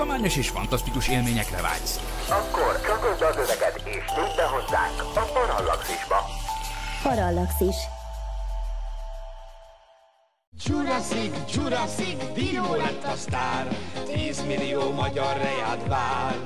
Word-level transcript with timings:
tudományos 0.00 0.36
és 0.36 0.48
fantasztikus 0.48 1.08
élményekre 1.08 1.60
vágysz. 1.60 2.00
Akkor 2.28 2.80
csatold 2.80 3.22
az 3.22 3.36
öveket 3.36 3.76
és 3.84 4.04
tűnj 4.14 4.34
be 4.36 4.42
hozzánk 4.42 5.16
a 5.16 5.20
Parallaxisba. 5.20 6.26
Parallaxis. 7.02 7.76
Jurassic, 10.64 11.54
Jurassic, 11.54 12.32
Dino 12.34 12.74
lett 12.74 13.04
a 13.04 13.16
sztár, 13.16 13.68
10 14.12 14.44
millió 14.46 14.90
magyar 14.92 15.36
rejád 15.36 15.88
vár. 15.88 16.36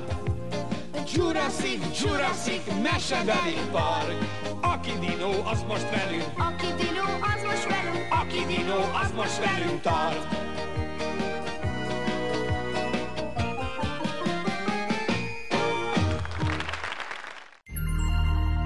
Jurassic, 1.13 2.01
Jurassic, 2.01 2.63
mesebeli 2.83 3.57
park, 3.71 4.17
aki 4.61 4.91
Dino, 4.99 5.31
az 5.51 5.63
most 5.67 5.89
velünk, 5.89 6.29
Aki 6.37 6.67
Dino, 6.77 7.07
az 7.33 7.41
most 7.45 7.67
velünk. 7.67 8.07
aki 8.21 8.45
Dino, 8.45 8.79
az 9.03 9.11
most 9.15 9.37
velünk 9.37 9.81
tart. 9.81 10.54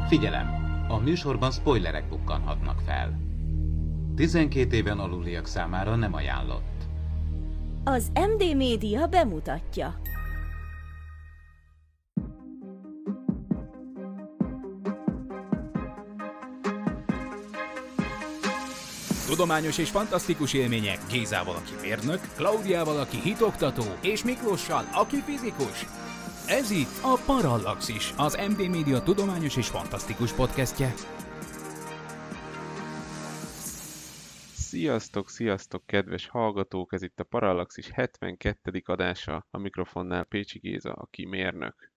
Figyelem! 0.10 0.48
A 0.88 0.98
műsorban 0.98 1.52
spoilerek 1.52 2.10
bukkanhatnak 2.10 2.80
fel. 2.86 3.20
12 4.16 4.76
éven 4.76 5.00
aluliak 5.00 5.46
számára 5.46 5.96
nem 5.96 6.14
ajánlott. 6.14 6.84
Az 7.84 8.12
MD 8.14 8.56
Média 8.56 9.08
bemutatja. 9.08 10.02
Tudományos 19.28 19.78
és 19.78 19.90
fantasztikus 19.90 20.54
élmények 20.54 21.00
Gézával, 21.12 21.56
aki 21.56 21.74
mérnök, 21.82 22.20
Klaudiával, 22.36 23.00
aki 23.00 23.18
hitoktató, 23.22 23.84
és 24.02 24.24
Miklóssal, 24.24 24.86
aki 24.94 25.22
fizikus. 25.22 25.86
Ez 26.52 26.72
itt 26.72 27.00
a 27.02 27.20
Parallaxis, 27.26 28.14
az 28.18 28.40
MD 28.50 28.70
Média 28.70 29.02
tudományos 29.02 29.58
és 29.58 29.68
fantasztikus 29.68 30.34
podcastje. 30.34 30.94
Sziasztok, 34.54 35.30
sziasztok, 35.30 35.86
kedves 35.86 36.28
hallgatók! 36.28 36.94
Ez 36.94 37.02
itt 37.02 37.20
a 37.20 37.24
Parallaxis 37.24 37.90
72. 37.90 38.82
adása, 38.86 39.46
a 39.52 39.58
mikrofonnál 39.58 40.24
Pécsi 40.24 40.60
Géza, 40.60 40.92
aki 40.94 41.26
mérnök. 41.26 41.89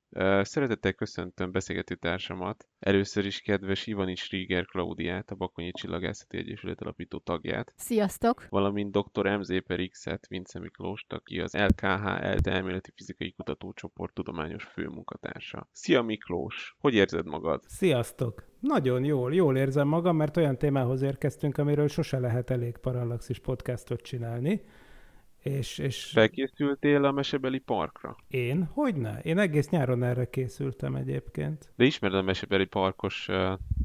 Szeretettel 0.43 0.93
köszöntöm 0.93 1.53
beszélgető 1.53 1.95
társamat, 1.95 2.67
először 2.79 3.27
is 3.27 3.41
kedves 3.41 3.87
Ivanics 3.87 4.31
Rieger 4.31 4.65
Klaudiát, 4.65 5.31
a 5.31 5.35
Bakonyi 5.35 5.71
Csillagászati 5.71 6.37
Egyesület 6.37 6.81
alapító 6.81 7.19
tagját, 7.19 7.73
Sziasztok! 7.77 8.47
valamint 8.49 8.93
dr. 8.93 9.39
MZ 9.39 9.63
per 9.67 9.89
X-et, 9.89 10.27
Vince 10.27 10.59
Miklóst, 10.59 11.13
aki 11.13 11.41
az 11.41 11.55
LKH 11.55 12.05
ELTE 12.05 12.51
elméleti 12.51 12.91
fizikai 12.95 13.33
kutatócsoport 13.33 14.15
tudományos 14.15 14.65
főmunkatársa. 14.65 15.69
Szia 15.73 16.03
Miklós! 16.03 16.77
Hogy 16.79 16.95
érzed 16.95 17.27
magad? 17.27 17.63
Sziasztok! 17.67 18.45
Nagyon 18.61 19.05
jól, 19.05 19.35
jól 19.35 19.57
érzem 19.57 19.89
magam, 19.89 20.17
mert 20.17 20.37
olyan 20.37 20.59
témához 20.59 21.03
érkeztünk, 21.03 21.59
amiről 21.59 21.89
sose 21.89 22.19
lehet 22.19 22.51
elég 22.51 22.77
Parallaxis 22.77 23.39
podcastot 23.39 24.01
csinálni. 24.01 24.63
És, 25.43 25.79
és 25.79 26.05
Felkészültél 26.05 27.05
a 27.05 27.13
mesebeli 27.13 27.59
parkra? 27.59 28.17
én? 28.29 28.69
Hogyne? 28.73 29.21
Én 29.23 29.39
egész 29.39 29.69
nyáron 29.69 30.03
erre 30.03 30.31
készültem 30.31 30.95
egyébként. 30.95 31.73
De 31.77 31.85
ismered 31.85 32.17
a 32.19 32.23
mesebeli 32.23 32.65
parkos 32.65 33.29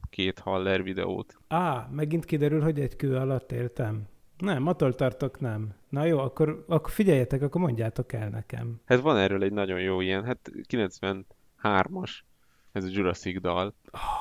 két 0.10 0.40
Haller 0.40 0.84
videót? 0.84 1.38
Á, 1.48 1.88
megint 1.92 2.26
kiderül, 2.26 2.62
hogy 2.62 2.80
egy 2.80 2.96
kő 2.96 3.16
alatt 3.16 3.52
éltem. 3.52 4.08
Nem, 4.38 4.68
attól 4.68 4.96
tartok 4.96 5.40
nem. 5.40 5.76
Na 5.90 6.06
jó, 6.06 6.20
akkor, 6.20 6.66
akkor 6.68 6.92
figyeljetek, 6.92 7.42
akkor 7.42 7.62
mondjátok 7.62 8.14
el 8.14 8.30
nekem. 8.30 8.82
Hát 8.86 9.00
van 9.00 9.18
erről 9.18 9.44
egy 9.44 9.52
nagyon 9.52 9.80
jó 9.80 10.02
ilyen, 10.02 10.24
hát 10.24 10.52
93-as 10.70 12.12
ez 12.72 12.84
a 12.84 12.90
Jurassic 12.92 13.42
dal, 13.42 13.74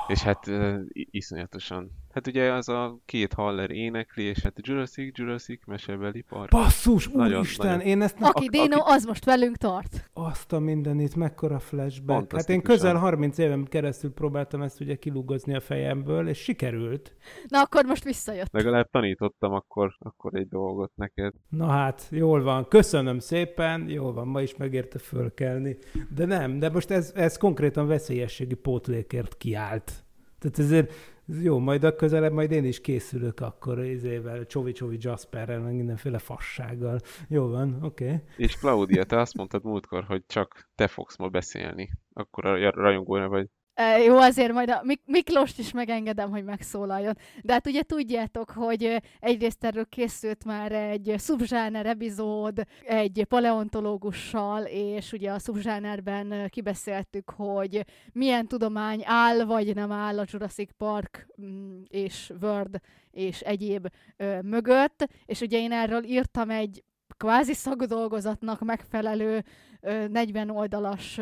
és 0.07 0.21
hát 0.21 0.51
iszonyatosan. 0.93 1.91
Hát 2.17 2.27
ugye 2.27 2.53
az 2.53 2.69
a 2.69 2.99
két 3.05 3.33
Haller 3.33 3.71
énekli, 3.71 4.23
és 4.23 4.39
hát 4.39 4.67
Jurassic, 4.67 5.17
Jurassic, 5.17 5.65
mesebeli 5.65 6.21
park. 6.21 6.49
Basszus, 6.49 7.07
Nagyon, 7.07 7.39
úristen, 7.39 7.67
nagyon. 7.67 7.81
én 7.81 8.01
ezt 8.01 8.19
nem... 8.19 8.29
Aki 8.33 8.47
Dino, 8.47 8.77
az 8.85 9.05
most 9.05 9.25
velünk 9.25 9.57
tart. 9.57 10.09
Azt 10.13 10.53
a 10.53 10.59
mindenit, 10.59 11.15
mekkora 11.15 11.59
flashback. 11.59 12.35
Hát 12.35 12.49
én 12.49 12.61
közel 12.61 12.95
30 12.95 13.37
éven 13.37 13.65
keresztül 13.65 14.13
próbáltam 14.13 14.61
ezt 14.61 14.79
ugye 14.79 14.95
kilúgozni 14.95 15.55
a 15.55 15.59
fejemből, 15.59 16.27
és 16.27 16.37
sikerült. 16.37 17.15
Na 17.47 17.61
akkor 17.61 17.85
most 17.85 18.03
visszajött. 18.03 18.47
Legalább 18.51 18.89
tanítottam 18.89 19.53
akkor, 19.53 19.95
akkor 19.99 20.35
egy 20.35 20.47
dolgot 20.47 20.91
neked. 20.95 21.33
Na 21.49 21.67
hát, 21.67 22.07
jól 22.11 22.43
van, 22.43 22.67
köszönöm 22.67 23.19
szépen, 23.19 23.89
jól 23.89 24.13
van, 24.13 24.27
ma 24.27 24.41
is 24.41 24.55
megérte 24.55 24.99
fölkelni. 24.99 25.77
De 26.15 26.25
nem, 26.25 26.59
de 26.59 26.69
most 26.69 26.91
ez, 26.91 27.11
ez 27.15 27.37
konkrétan 27.37 27.87
veszélyességi 27.87 28.55
pótlékért 28.55 29.37
kiállt. 29.67 30.05
Tehát 30.39 30.59
ezért 30.59 30.93
ez 31.27 31.43
jó, 31.43 31.59
majd 31.59 31.83
a 31.83 31.95
közelebb 31.95 32.31
majd 32.31 32.51
én 32.51 32.65
is 32.65 32.81
készülök 32.81 33.39
akkor 33.39 33.83
izével, 33.83 34.45
Csovi-Csovi 34.45 34.97
Jasperrel, 34.99 35.59
meg 35.59 35.75
mindenféle 35.75 36.17
fassággal. 36.17 36.99
Jó 37.27 37.47
van, 37.47 37.83
oké. 37.83 38.05
Okay. 38.05 38.17
És 38.37 38.55
Claudia, 38.55 39.03
te 39.03 39.19
azt 39.19 39.37
mondtad 39.37 39.63
múltkor, 39.63 40.03
hogy 40.03 40.23
csak 40.27 40.69
te 40.75 40.87
fogsz 40.87 41.17
ma 41.17 41.27
beszélni. 41.27 41.89
Akkor 42.13 42.45
a 42.45 42.71
rajongóra 42.71 43.27
vagy. 43.27 43.47
Jó, 44.05 44.17
azért 44.17 44.51
majd 44.51 44.69
a 44.69 44.81
Mik- 45.05 45.31
is 45.57 45.71
megengedem, 45.71 46.29
hogy 46.29 46.43
megszólaljon. 46.43 47.17
De 47.43 47.53
hát 47.53 47.67
ugye 47.67 47.81
tudjátok, 47.81 48.51
hogy 48.51 49.01
egyrészt 49.19 49.63
erről 49.63 49.85
készült 49.85 50.45
már 50.45 50.71
egy 50.71 51.13
szubzsáner 51.17 51.85
epizód, 51.85 52.61
egy 52.85 53.25
paleontológussal, 53.27 54.63
és 54.63 55.11
ugye 55.11 55.31
a 55.31 55.39
szubzsánerben 55.39 56.49
kibeszéltük, 56.49 57.29
hogy 57.29 57.85
milyen 58.13 58.47
tudomány 58.47 59.01
áll 59.05 59.43
vagy 59.45 59.75
nem 59.75 59.91
áll 59.91 60.19
a 60.19 60.25
Jurassic 60.27 60.69
Park 60.77 61.27
mm, 61.41 61.81
és 61.87 62.33
World 62.41 62.79
és 63.11 63.39
egyéb 63.39 63.87
mögött, 64.41 65.07
és 65.25 65.41
ugye 65.41 65.57
én 65.57 65.71
erről 65.71 66.03
írtam 66.03 66.49
egy 66.49 66.83
kvázi 67.17 67.53
szakdolgozatnak 67.53 68.59
megfelelő 68.59 69.43
ö, 69.81 70.07
40 70.07 70.49
oldalas 70.49 71.19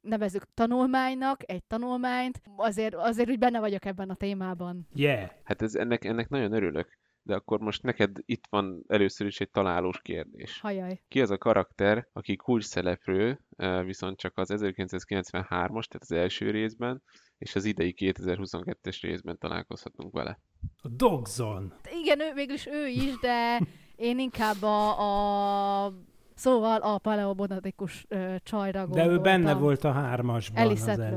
nevezük 0.00 0.46
tanulmánynak, 0.54 1.50
egy 1.50 1.64
tanulmányt, 1.64 2.40
azért, 2.56 2.94
azért 2.94 3.28
úgy 3.28 3.38
benne 3.38 3.60
vagyok 3.60 3.84
ebben 3.84 4.10
a 4.10 4.14
témában. 4.14 4.86
Yeah. 4.94 5.30
Hát 5.44 5.62
ez, 5.62 5.74
ennek, 5.74 6.04
ennek 6.04 6.28
nagyon 6.28 6.52
örülök. 6.52 6.98
De 7.22 7.34
akkor 7.34 7.60
most 7.60 7.82
neked 7.82 8.16
itt 8.24 8.44
van 8.50 8.84
először 8.86 9.26
is 9.26 9.40
egy 9.40 9.50
találós 9.50 10.00
kérdés. 10.02 10.60
Hajaj. 10.60 11.00
Ki 11.08 11.20
az 11.20 11.30
a 11.30 11.38
karakter, 11.38 12.08
aki 12.12 12.36
kulcs 12.36 12.64
szereplő, 12.64 13.40
viszont 13.84 14.18
csak 14.18 14.38
az 14.38 14.50
1993-as, 14.52 15.84
tehát 15.84 15.98
az 15.98 16.12
első 16.12 16.50
részben, 16.50 17.02
és 17.38 17.54
az 17.54 17.64
idei 17.64 17.94
2022-es 17.96 18.98
részben 19.00 19.38
találkozhatunk 19.38 20.12
vele. 20.12 20.40
A 20.76 20.88
Dogzon. 20.88 21.74
Igen, 22.02 22.20
ő, 22.20 22.32
végülis 22.34 22.66
ő 22.66 22.86
is, 22.86 23.18
de 23.18 23.60
én 23.96 24.18
inkább 24.18 24.62
a, 24.62 25.84
a 25.84 25.92
szóval 26.38 26.80
a 26.80 26.98
paleobonatikus 26.98 28.04
ö, 28.08 28.34
csajra 28.42 28.78
De 28.80 28.84
gondoltam. 28.86 29.12
ő 29.14 29.18
benne 29.20 29.54
volt 29.54 29.84
a 29.84 29.92
hármasban, 29.92 30.62
Ellie 30.62 30.72
az 30.72 30.78
Sattler. 30.78 31.12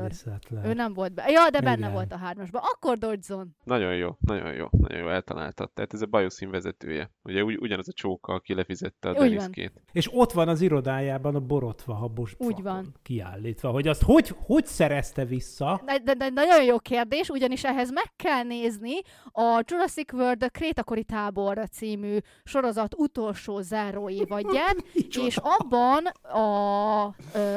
Ellie. 0.50 0.68
Ő 0.68 0.72
nem 0.72 0.92
volt 0.94 1.12
be. 1.14 1.24
Ja, 1.28 1.50
de 1.50 1.60
benne 1.60 1.76
Igen. 1.76 1.92
volt 1.92 2.12
a 2.12 2.16
hármasban. 2.16 2.62
Akkor 2.74 2.98
Dodgson. 2.98 3.56
Nagyon 3.64 3.94
jó, 3.96 4.16
nagyon 4.20 4.52
jó, 4.52 4.66
nagyon 4.70 4.98
jó 4.98 5.08
eltaláltad. 5.08 5.70
Tehát 5.70 5.94
ez 5.94 6.02
a 6.02 6.06
Bioszín 6.06 6.50
vezetője. 6.50 7.10
Ugye 7.22 7.42
ugy, 7.44 7.56
ugyanaz 7.60 7.88
a 7.88 7.92
csóka, 7.92 8.32
aki 8.32 8.54
lefizette 8.54 9.08
a. 9.08 9.12
Deniskét. 9.12 9.72
És 9.92 10.08
ott 10.12 10.32
van 10.32 10.48
az 10.48 10.60
irodájában 10.60 11.34
a 11.34 11.40
borotva 11.40 11.94
habos 11.94 12.34
Úgy 12.38 12.62
van. 12.62 12.94
kiállítva, 13.02 13.70
hogy 13.70 13.88
azt 13.88 14.02
hogy, 14.02 14.34
hogy 14.46 14.66
szerezte 14.66 15.24
vissza? 15.24 15.80
De, 15.84 15.98
de, 15.98 16.14
de 16.14 16.28
nagyon 16.28 16.64
jó 16.64 16.78
kérdés, 16.78 17.28
ugyanis 17.28 17.64
ehhez 17.64 17.90
meg 17.92 18.12
kell 18.16 18.42
nézni 18.42 18.92
a 19.32 19.62
Jurassic 19.66 20.12
World 20.12 20.50
Krétakori 20.50 21.04
tábor 21.04 21.68
című 21.70 22.16
sorozat 22.44 22.94
utolsó 22.96 23.60
záró 23.60 24.08
évadját, 25.16 25.26
és 25.26 25.36
abban 25.42 26.06
a, 26.22 27.04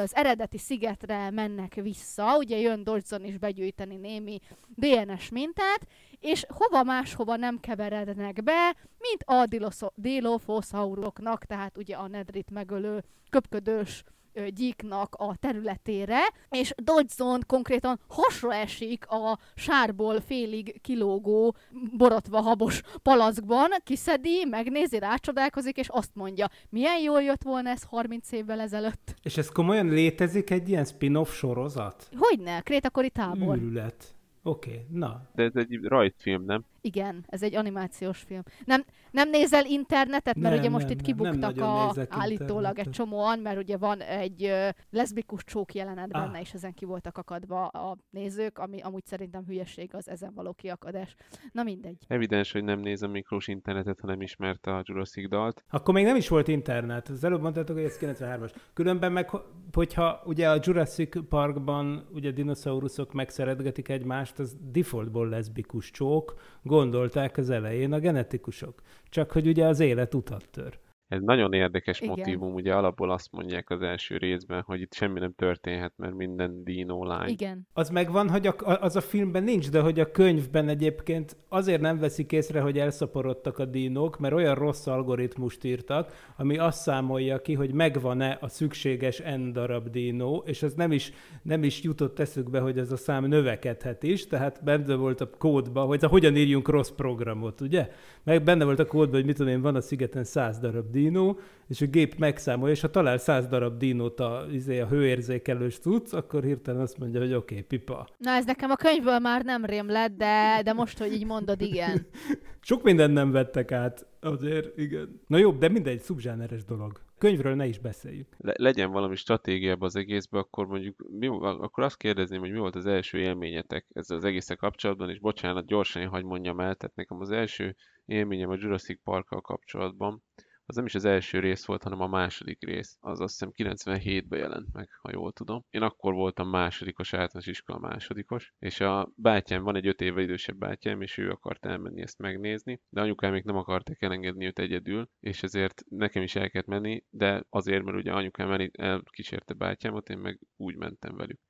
az 0.02 0.14
eredeti 0.14 0.58
szigetre 0.58 1.30
mennek 1.30 1.74
vissza, 1.74 2.36
ugye 2.36 2.58
jön 2.58 2.84
Dodgson 2.84 3.24
is 3.24 3.38
begyűjteni 3.38 3.96
némi 3.96 4.40
DNS 4.74 5.28
mintát, 5.28 5.86
és 6.20 6.44
hova 6.48 6.82
máshova 6.82 7.36
nem 7.36 7.60
keverednek 7.60 8.42
be, 8.42 8.76
mint 8.98 9.22
a 9.24 9.46
dilophosauroknak, 9.94 11.44
tehát 11.44 11.76
ugye 11.76 11.96
a 11.96 12.08
nedrit 12.08 12.50
megölő 12.50 13.04
köpködős 13.30 14.04
gyíknak 14.48 15.14
a 15.14 15.36
területére, 15.36 16.18
és 16.50 16.72
Dodgson 16.76 17.40
konkrétan 17.46 18.00
hasra 18.08 18.54
esik 18.54 19.06
a 19.08 19.38
sárból 19.54 20.20
félig 20.20 20.80
kilógó, 20.80 21.54
borotva 21.96 22.40
habos 22.40 22.82
palackban, 23.02 23.70
kiszedi, 23.84 24.44
megnézi, 24.50 24.98
rácsodálkozik, 24.98 25.76
és 25.76 25.88
azt 25.88 26.10
mondja, 26.14 26.48
milyen 26.68 27.00
jól 27.00 27.22
jött 27.22 27.42
volna 27.42 27.70
ez 27.70 27.82
30 27.82 28.32
évvel 28.32 28.60
ezelőtt. 28.60 29.14
És 29.22 29.36
ez 29.36 29.48
komolyan 29.48 29.88
létezik 29.88 30.50
egy 30.50 30.68
ilyen 30.68 30.84
spin-off 30.84 31.32
sorozat? 31.32 32.08
Hogyne, 32.18 32.60
krétakori 32.60 33.10
tábor. 33.10 33.56
Űrület. 33.56 34.14
Oké, 34.42 34.70
okay, 34.70 34.86
na. 34.90 35.28
De 35.34 35.42
ez 35.42 35.52
egy 35.54 35.78
rajzfilm, 35.82 36.44
nem? 36.44 36.64
Igen, 36.86 37.24
ez 37.28 37.42
egy 37.42 37.54
animációs 37.54 38.18
film. 38.18 38.42
Nem, 38.64 38.84
nem 39.10 39.30
nézel 39.30 39.64
internetet, 39.64 40.36
mert 40.36 40.54
Nem, 40.54 40.58
ugye 40.58 40.70
most 40.70 40.88
nem, 40.88 40.96
itt 40.98 41.06
nem, 41.06 41.16
nem 41.16 41.30
kibuktak 41.32 41.54
nagyon 41.54 41.68
a, 41.68 41.92
állítólag 42.08 42.28
egy 42.28 42.30
internetet. 42.30 42.92
csomóan, 42.92 43.38
mert 43.38 43.58
ugye 43.58 43.76
van 43.76 44.00
egy 44.00 44.44
ö, 44.44 44.68
leszbikus 44.90 45.44
csók 45.44 45.74
jelenet 45.74 46.04
Ah. 46.12 46.22
benne, 46.22 46.40
és 46.40 46.52
ezen 46.52 46.74
ki 46.74 46.84
voltak 46.84 47.18
akadva 47.18 47.66
a 47.66 47.96
nézők, 48.10 48.58
ami 48.58 48.80
amúgy 48.80 49.04
szerintem 49.04 49.44
hülyeség 49.46 49.94
az 49.94 50.08
ezen 50.08 50.32
való 50.34 50.52
kiakadás. 50.52 51.14
Na 51.52 51.62
mindegy. 51.62 51.96
Evidens, 52.06 52.52
hogy 52.52 52.64
nem 52.64 52.80
néz 52.80 53.02
a 53.02 53.08
Miklós 53.08 53.48
internetet, 53.48 54.00
ha 54.00 54.06
nem 54.06 54.20
ismerte 54.20 54.74
a 54.74 54.82
Jurassic 54.84 55.28
dalt. 55.28 55.64
Akkor 55.70 55.94
még 55.94 56.04
nem 56.04 56.16
is 56.16 56.28
volt 56.28 56.48
internet. 56.48 57.08
Az 57.08 57.24
előbb 57.24 57.40
mondtátok, 57.40 57.76
hogy 57.76 57.84
ez 57.84 57.98
93-as. 58.00 58.54
Különben 58.72 59.12
meg, 59.12 59.30
hogyha 59.72 60.22
ugye 60.24 60.50
a 60.50 60.58
Jurassic 60.62 61.28
Parkban 61.28 62.08
ugye 62.12 62.30
dinoszauruszok 62.30 63.12
megszeretgetik 63.12 63.88
egymást, 63.88 64.38
az 64.38 64.56
defaultból 64.72 65.28
leszbikus 65.28 65.90
csók, 65.90 66.34
gondolták 66.76 67.36
az 67.36 67.50
elején 67.50 67.92
a 67.92 67.98
genetikusok. 67.98 68.82
Csak 69.08 69.32
hogy 69.32 69.46
ugye 69.46 69.66
az 69.66 69.80
élet 69.80 70.14
utat 70.14 70.48
tör. 70.50 70.78
Ez 71.08 71.20
nagyon 71.22 71.52
érdekes 71.52 72.00
Igen. 72.00 72.14
motivum, 72.16 72.54
ugye 72.54 72.74
alapból 72.74 73.10
azt 73.10 73.32
mondják 73.32 73.70
az 73.70 73.82
első 73.82 74.16
részben, 74.16 74.62
hogy 74.66 74.80
itt 74.80 74.92
semmi 74.92 75.18
nem 75.18 75.32
történhet, 75.32 75.92
mert 75.96 76.14
minden 76.14 76.64
dino 76.64 77.04
lány. 77.04 77.28
Igen. 77.28 77.66
Az 77.72 77.88
megvan, 77.90 78.30
hogy 78.30 78.46
a, 78.46 78.54
az 78.80 78.96
a 78.96 79.00
filmben 79.00 79.42
nincs, 79.42 79.70
de 79.70 79.80
hogy 79.80 80.00
a 80.00 80.10
könyvben 80.10 80.68
egyébként 80.68 81.36
azért 81.48 81.80
nem 81.80 81.98
veszik 81.98 82.32
észre, 82.32 82.60
hogy 82.60 82.78
elszaporodtak 82.78 83.58
a 83.58 83.64
dinók, 83.64 84.18
mert 84.18 84.34
olyan 84.34 84.54
rossz 84.54 84.86
algoritmust 84.86 85.64
írtak, 85.64 86.32
ami 86.36 86.58
azt 86.58 86.80
számolja 86.80 87.40
ki, 87.40 87.54
hogy 87.54 87.72
megvan-e 87.72 88.38
a 88.40 88.48
szükséges 88.48 89.18
N 89.18 89.52
darab 89.52 89.88
dinó, 89.88 90.42
és 90.46 90.62
az 90.62 90.74
nem 90.74 90.92
is, 90.92 91.12
nem 91.42 91.62
is 91.62 91.82
jutott 91.82 92.18
eszükbe, 92.18 92.60
hogy 92.60 92.78
ez 92.78 92.92
a 92.92 92.96
szám 92.96 93.24
növekedhet 93.24 94.02
is, 94.02 94.26
tehát 94.26 94.64
benne 94.64 94.94
volt 94.94 95.20
a 95.20 95.30
kódba, 95.38 95.84
hogy 95.84 96.02
hogyan 96.02 96.36
írjunk 96.36 96.68
rossz 96.68 96.90
programot, 96.90 97.60
ugye? 97.60 97.88
Meg 98.24 98.42
benne 98.42 98.64
volt 98.64 98.78
a 98.78 98.86
kódban, 98.86 99.14
hogy 99.14 99.24
mit 99.24 99.36
tudom 99.36 99.52
én, 99.52 99.60
van 99.60 99.74
a 99.74 99.80
szigeten 99.80 100.24
100 100.24 100.58
darab 100.58 100.95
dinó, 101.00 101.38
és 101.68 101.80
a 101.80 101.86
gép 101.86 102.14
megszámolja, 102.18 102.74
és 102.74 102.80
ha 102.80 102.90
talál 102.90 103.18
100 103.18 103.46
darab 103.46 103.78
dinót 103.78 104.20
a, 104.20 104.46
izé, 104.52 104.80
a 104.80 104.86
hőérzékelős 104.86 105.78
tudsz, 105.78 106.12
akkor 106.12 106.42
hirtelen 106.44 106.80
azt 106.80 106.98
mondja, 106.98 107.20
hogy 107.20 107.34
oké, 107.34 107.54
okay, 107.54 107.66
pipa. 107.66 108.08
Na 108.18 108.30
ez 108.30 108.44
nekem 108.44 108.70
a 108.70 108.76
könyvből 108.76 109.18
már 109.18 109.44
nem 109.44 109.64
rém 109.64 109.88
lett, 109.88 110.16
de, 110.16 110.60
de 110.64 110.72
most, 110.72 110.98
hogy 110.98 111.12
így 111.12 111.26
mondod, 111.26 111.60
igen. 111.60 112.06
Sok 112.68 112.82
mindent 112.82 113.12
nem 113.12 113.30
vettek 113.30 113.72
át, 113.72 114.06
azért, 114.20 114.78
igen. 114.78 115.20
Na 115.26 115.36
jó, 115.36 115.52
de 115.52 115.68
mindegy, 115.68 116.00
szubzsáneres 116.00 116.64
dolog. 116.64 117.00
Könyvről 117.18 117.54
ne 117.54 117.66
is 117.66 117.78
beszéljük. 117.78 118.26
Le- 118.38 118.54
legyen 118.56 118.90
valami 118.90 119.16
stratégiában 119.16 119.88
az 119.88 119.96
egészben, 119.96 120.40
akkor 120.40 120.66
mondjuk, 120.66 121.06
mi, 121.18 121.26
akkor 121.26 121.84
azt 121.84 121.96
kérdezném, 121.96 122.40
hogy 122.40 122.50
mi 122.50 122.58
volt 122.58 122.74
az 122.74 122.86
első 122.86 123.18
élményetek 123.18 123.86
ezzel 123.92 124.16
az 124.16 124.24
egészek 124.24 124.56
kapcsolatban, 124.56 125.10
és 125.10 125.18
bocsánat, 125.18 125.66
gyorsan 125.66 126.02
én 126.02 126.08
hagy 126.08 126.24
mondjam 126.24 126.60
el, 126.60 126.74
tehát 126.74 126.96
nekem 126.96 127.20
az 127.20 127.30
első 127.30 127.76
élményem 128.06 128.50
a 128.50 128.56
Jurassic 128.58 129.00
Parkkal 129.02 129.40
kapcsolatban, 129.40 130.22
az 130.66 130.76
nem 130.76 130.84
is 130.84 130.94
az 130.94 131.04
első 131.04 131.38
rész 131.38 131.64
volt, 131.64 131.82
hanem 131.82 132.00
a 132.00 132.06
második 132.06 132.64
rész. 132.64 132.96
Az 133.00 133.20
azt 133.20 133.32
hiszem 133.32 133.76
97-ben 133.76 134.38
jelent 134.38 134.72
meg, 134.72 134.88
ha 135.02 135.10
jól 135.12 135.32
tudom. 135.32 135.64
Én 135.70 135.82
akkor 135.82 136.14
voltam 136.14 136.48
másodikos, 136.48 137.12
általános 137.12 137.46
iskola 137.46 137.78
másodikos, 137.78 138.52
és 138.58 138.80
a 138.80 139.12
bátyám, 139.16 139.62
van 139.62 139.76
egy 139.76 139.86
öt 139.86 140.00
éve 140.00 140.22
idősebb 140.22 140.56
bátyám, 140.56 141.00
és 141.02 141.18
ő 141.18 141.30
akart 141.30 141.66
elmenni 141.66 142.02
ezt 142.02 142.18
megnézni, 142.18 142.80
de 142.88 143.00
anyukám 143.00 143.32
még 143.32 143.44
nem 143.44 143.56
akarták 143.56 144.02
elengedni 144.02 144.46
őt 144.46 144.58
egyedül, 144.58 145.08
és 145.20 145.42
ezért 145.42 145.84
nekem 145.88 146.22
is 146.22 146.34
el 146.34 146.50
kellett 146.50 146.66
menni, 146.66 147.04
de 147.10 147.44
azért, 147.50 147.84
mert 147.84 147.96
ugye 147.96 148.12
anyukám 148.12 148.50
el- 148.50 148.70
elkísérte 148.72 149.54
bátyámot, 149.54 150.08
én 150.08 150.18
meg 150.18 150.40
úgy 150.56 150.76
mentem 150.76 151.16
velük. 151.16 151.40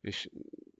És 0.00 0.28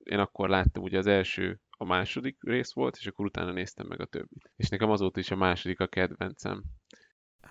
én 0.02 0.18
akkor 0.18 0.48
láttam 0.48 0.82
ugye 0.82 0.98
az 0.98 1.06
első 1.06 1.60
a 1.70 1.84
második 1.84 2.36
rész 2.40 2.72
volt, 2.72 2.96
és 2.96 3.06
akkor 3.06 3.24
utána 3.24 3.52
néztem 3.52 3.86
meg 3.86 4.00
a 4.00 4.04
többit. 4.04 4.50
És 4.56 4.68
nekem 4.68 4.90
azóta 4.90 5.20
is 5.20 5.30
a 5.30 5.36
második 5.36 5.80
a 5.80 5.86
kedvencem. 5.86 6.62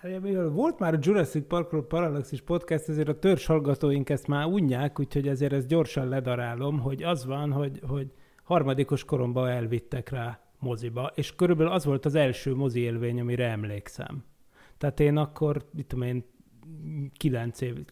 Hát, 0.01 0.21
mivel 0.21 0.49
volt 0.49 0.79
már 0.79 0.93
a 0.93 0.97
Jurassic 1.01 1.47
Parkról 1.47 1.87
Parallaxis 1.87 2.41
podcast, 2.41 2.89
ezért 2.89 3.07
a 3.07 3.19
törzs 3.19 3.45
hallgatóink 3.45 4.09
ezt 4.09 4.27
már 4.27 4.45
unják, 4.45 4.99
úgyhogy 4.99 5.27
ezért 5.27 5.53
ezt 5.53 5.67
gyorsan 5.67 6.07
ledarálom, 6.07 6.79
hogy 6.79 7.03
az 7.03 7.25
van, 7.25 7.51
hogy, 7.51 7.79
hogy 7.87 8.11
harmadikos 8.43 9.03
koromban 9.03 9.47
elvittek 9.47 10.09
rá 10.09 10.39
moziba, 10.59 11.11
és 11.15 11.35
körülbelül 11.35 11.71
az 11.71 11.85
volt 11.85 12.05
az 12.05 12.15
első 12.15 12.55
mozi 12.55 12.79
élvény, 12.79 13.19
amire 13.19 13.49
emlékszem. 13.49 14.23
Tehát 14.77 14.99
én 14.99 15.17
akkor, 15.17 15.65
mit 15.71 15.85
tudom 15.85 16.07
én, 16.07 16.23
9 17.17 17.61
év, 17.61 17.85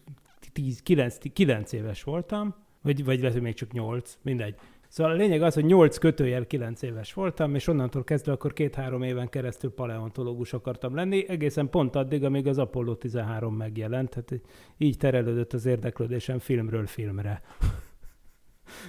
10, 0.52 0.82
9, 0.82 1.18
9 1.32 1.72
éves 1.72 2.02
voltam, 2.02 2.54
vagy, 2.82 3.04
vagy 3.04 3.18
lehet, 3.18 3.32
hogy 3.32 3.42
még 3.42 3.54
csak 3.54 3.72
8, 3.72 4.18
mindegy. 4.22 4.54
Szóval 4.94 5.12
a 5.12 5.16
lényeg 5.16 5.42
az, 5.42 5.54
hogy 5.54 5.64
8 5.64 5.98
kötőjel 5.98 6.46
9 6.46 6.82
éves 6.82 7.12
voltam, 7.12 7.54
és 7.54 7.66
onnantól 7.66 8.04
kezdve 8.04 8.32
akkor 8.32 8.52
két-három 8.52 9.02
éven 9.02 9.28
keresztül 9.28 9.70
paleontológus 9.70 10.52
akartam 10.52 10.94
lenni, 10.94 11.28
egészen 11.28 11.70
pont 11.70 11.96
addig, 11.96 12.24
amíg 12.24 12.46
az 12.46 12.58
Apollo 12.58 12.94
13 12.94 13.54
megjelent, 13.54 14.10
tehát 14.10 14.42
így 14.76 14.96
terelődött 14.96 15.52
az 15.52 15.66
érdeklődésem 15.66 16.38
filmről 16.38 16.86
filmre. 16.86 17.42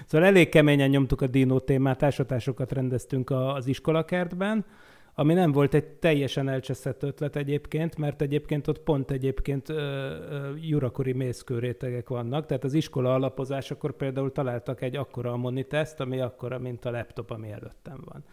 Szóval 0.06 0.28
elég 0.28 0.50
keményen 0.50 0.90
nyomtuk 0.90 1.22
a 1.22 1.28
dino 1.28 1.60
témát, 1.60 2.04
ásatásokat 2.04 2.72
rendeztünk 2.72 3.30
az 3.30 3.68
iskolakertben, 3.68 4.66
ami 5.16 5.34
nem 5.34 5.52
volt 5.52 5.74
egy 5.74 5.86
teljesen 5.86 6.50
elcseszett 6.50 7.04
ötlet 7.04 7.36
egyébként, 7.36 7.98
mert 7.98 8.22
egyébként 8.22 8.68
ott 8.68 8.80
pont 8.80 9.12
egyébként 9.12 9.70
ö, 9.70 9.76
ö, 9.76 10.56
jurakori 10.56 11.12
mészkőrétegek 11.14 12.10
vannak, 12.10 12.46
tehát 12.46 12.64
az 12.64 12.74
iskola 12.74 13.14
alapozásakor 13.14 13.96
például 13.96 14.32
találtak 14.32 14.82
egy 14.82 14.96
akkora 14.96 15.32
ammoniteszt, 15.32 16.00
ami 16.00 16.20
akkora, 16.20 16.60
mint 16.60 16.86
a 16.86 16.92
laptop, 16.92 17.32
ami 17.32 17.52
előttem 17.52 18.02
van. 18.06 18.24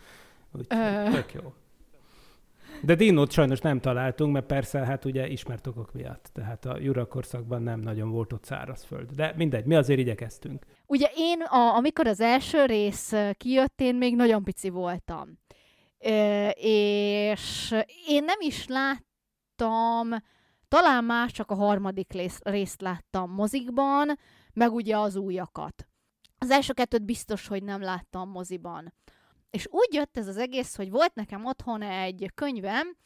Úgyhogy 0.52 1.12
tök 1.12 1.32
jó. 1.32 1.52
De 2.82 2.94
dinót 2.94 3.30
sajnos 3.30 3.60
nem 3.60 3.80
találtunk, 3.80 4.32
mert 4.32 4.46
persze, 4.46 4.78
hát 4.78 5.04
ugye 5.04 5.28
ismert 5.28 5.66
okok 5.66 5.92
miatt. 5.92 6.30
Tehát 6.32 6.64
a 6.64 6.78
jurakorszakban 6.80 7.62
nem 7.62 7.80
nagyon 7.80 8.10
volt 8.10 8.32
ott 8.32 8.44
szárazföld. 8.44 9.10
De 9.10 9.32
mindegy, 9.36 9.64
mi 9.64 9.74
azért 9.74 9.98
igyekeztünk. 9.98 10.64
Ugye 10.86 11.06
én, 11.16 11.42
a, 11.42 11.76
amikor 11.76 12.06
az 12.06 12.20
első 12.20 12.64
rész 12.64 13.12
kijött, 13.36 13.80
én 13.80 13.94
még 13.94 14.16
nagyon 14.16 14.42
pici 14.42 14.68
voltam. 14.68 15.38
És 16.54 17.74
én 18.06 18.24
nem 18.24 18.38
is 18.40 18.66
láttam, 18.66 20.08
talán 20.68 21.04
már 21.04 21.30
csak 21.30 21.50
a 21.50 21.54
harmadik 21.54 22.12
rész, 22.12 22.38
részt 22.42 22.80
láttam 22.80 23.30
mozikban, 23.30 24.18
meg 24.52 24.72
ugye 24.72 24.98
az 24.98 25.16
újakat. 25.16 25.86
Az 26.38 26.50
első 26.50 26.72
kettőt 26.72 27.04
biztos, 27.04 27.46
hogy 27.46 27.62
nem 27.62 27.80
láttam 27.80 28.30
moziban. 28.30 28.94
És 29.50 29.66
úgy 29.70 29.94
jött 29.94 30.16
ez 30.16 30.28
az 30.28 30.36
egész, 30.36 30.76
hogy 30.76 30.90
volt 30.90 31.14
nekem 31.14 31.44
otthon 31.44 31.82
egy 31.82 32.30
könyvem, 32.34 32.96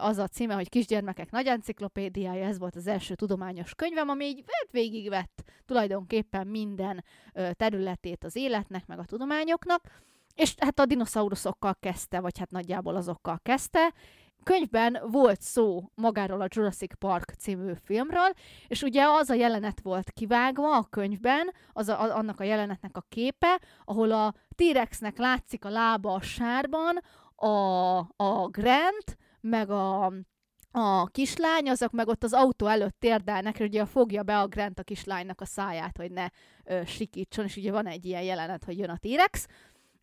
az 0.00 0.18
a 0.18 0.26
címe, 0.26 0.54
hogy 0.54 0.68
Kisgyermekek 0.68 1.30
nagy 1.30 1.46
enciklopédiája, 1.46 2.46
ez 2.46 2.58
volt 2.58 2.76
az 2.76 2.86
első 2.86 3.14
tudományos 3.14 3.74
könyvem, 3.74 4.08
ami 4.08 4.24
így 4.24 4.44
vett 4.44 4.70
végigvett 4.70 5.42
tulajdonképpen 5.64 6.46
minden 6.46 7.04
területét 7.52 8.24
az 8.24 8.36
életnek, 8.36 8.86
meg 8.86 8.98
a 8.98 9.04
tudományoknak, 9.04 10.02
és 10.40 10.54
hát 10.58 10.80
a 10.80 10.86
dinoszauruszokkal 10.86 11.76
kezdte, 11.80 12.20
vagy 12.20 12.38
hát 12.38 12.50
nagyjából 12.50 12.96
azokkal 12.96 13.38
kezdte. 13.42 13.94
Könyvben 14.42 14.98
volt 15.10 15.40
szó 15.40 15.90
magáról 15.94 16.40
a 16.40 16.46
Jurassic 16.48 16.98
Park 16.98 17.34
című 17.38 17.72
filmről, 17.84 18.32
és 18.68 18.82
ugye 18.82 19.04
az 19.04 19.30
a 19.30 19.34
jelenet 19.34 19.80
volt 19.80 20.10
kivágva 20.10 20.76
a 20.76 20.86
könyvben, 20.90 21.50
az 21.72 21.88
a, 21.88 22.02
a, 22.02 22.16
annak 22.16 22.40
a 22.40 22.44
jelenetnek 22.44 22.96
a 22.96 23.04
képe, 23.08 23.60
ahol 23.84 24.12
a 24.12 24.34
T-rexnek 24.54 25.18
látszik 25.18 25.64
a 25.64 25.68
lába 25.68 26.14
a 26.14 26.20
sárban, 26.20 26.98
a, 27.34 27.98
a 28.16 28.48
Grant, 28.50 29.16
meg 29.40 29.70
a, 29.70 30.12
a 30.70 31.06
kislány, 31.06 31.68
azok 31.68 31.92
meg 31.92 32.08
ott 32.08 32.24
az 32.24 32.32
autó 32.32 32.66
előtt 32.66 32.96
térdelnek, 32.98 33.58
és 33.58 33.66
ugye 33.66 33.84
fogja 33.84 34.22
be 34.22 34.38
a 34.38 34.46
Grant 34.46 34.78
a 34.78 34.82
kislánynak 34.82 35.40
a 35.40 35.44
száját, 35.44 35.96
hogy 35.96 36.10
ne 36.10 36.26
ö, 36.64 36.80
sikítson, 36.84 37.44
és 37.44 37.56
ugye 37.56 37.72
van 37.72 37.86
egy 37.86 38.04
ilyen 38.04 38.22
jelenet, 38.22 38.64
hogy 38.64 38.78
jön 38.78 38.90
a 38.90 38.96
T-rex, 38.96 39.46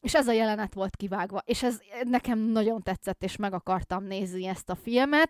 és 0.01 0.15
ez 0.15 0.27
a 0.27 0.31
jelenet 0.31 0.73
volt 0.73 0.95
kivágva, 0.95 1.41
és 1.45 1.63
ez 1.63 1.79
nekem 2.03 2.39
nagyon 2.39 2.83
tetszett, 2.83 3.23
és 3.23 3.35
meg 3.35 3.53
akartam 3.53 4.03
nézni 4.03 4.45
ezt 4.45 4.69
a 4.69 4.75
filmet, 4.75 5.29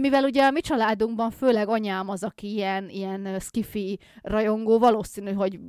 mivel 0.00 0.24
ugye 0.24 0.44
a 0.44 0.50
mi 0.50 0.60
családunkban 0.60 1.30
főleg 1.30 1.68
anyám 1.68 2.08
az, 2.08 2.22
aki 2.24 2.52
ilyen, 2.52 2.88
ilyen 2.88 3.38
skifi 3.38 3.98
rajongó, 4.22 4.78
valószínű, 4.78 5.32
hogy 5.32 5.60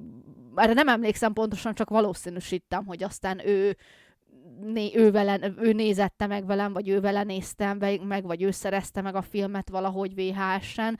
erre 0.56 0.74
nem 0.74 0.88
emlékszem 0.88 1.34
pontosan, 1.34 1.74
csak 1.74 1.90
valószínűsítem, 1.90 2.86
hogy 2.86 3.04
aztán 3.04 3.48
ő 3.48 3.78
né, 4.62 4.92
ő, 4.96 5.12
vele, 5.12 5.40
ő 5.58 5.74
nézette 5.74 6.28
meg 6.28 6.46
velem, 6.46 6.74
vagy 6.74 6.90
ő 6.90 7.00
vele 7.00 7.24
néztem 7.24 7.78
meg, 8.02 8.24
vagy 8.24 8.42
ő 8.42 8.52
szerezte 8.52 9.02
meg 9.02 9.16
a 9.16 9.22
filmet 9.22 9.70
valahogy 9.70 10.16
VHS-en. 10.16 11.00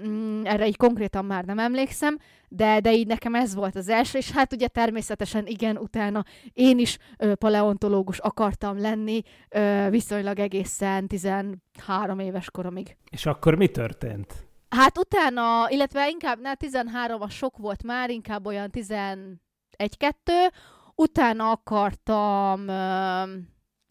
Mm, 0.00 0.44
erre 0.44 0.66
így 0.66 0.76
konkrétan 0.76 1.24
már 1.24 1.44
nem 1.44 1.58
emlékszem, 1.58 2.18
de, 2.48 2.80
de 2.80 2.92
így 2.92 3.06
nekem 3.06 3.34
ez 3.34 3.54
volt 3.54 3.76
az 3.76 3.88
első, 3.88 4.18
és 4.18 4.30
hát 4.30 4.52
ugye 4.52 4.68
természetesen 4.68 5.46
igen, 5.46 5.76
utána 5.76 6.24
én 6.52 6.78
is 6.78 6.98
ö, 7.18 7.34
paleontológus 7.34 8.18
akartam 8.18 8.78
lenni, 8.78 9.22
ö, 9.48 9.86
viszonylag 9.90 10.38
egészen 10.38 11.06
13 11.06 12.18
éves 12.18 12.50
koromig. 12.50 12.96
És 13.10 13.26
akkor 13.26 13.54
mi 13.54 13.68
történt? 13.68 14.46
Hát 14.68 14.98
utána, 14.98 15.66
illetve 15.68 16.08
inkább, 16.08 16.40
ne, 16.40 16.54
13 16.54 17.20
az 17.20 17.32
sok 17.32 17.56
volt 17.56 17.82
már, 17.82 18.10
inkább 18.10 18.46
olyan 18.46 18.70
11-2, 18.72 20.52
utána 20.94 21.50
akartam, 21.50 22.68
ö, 22.68 23.22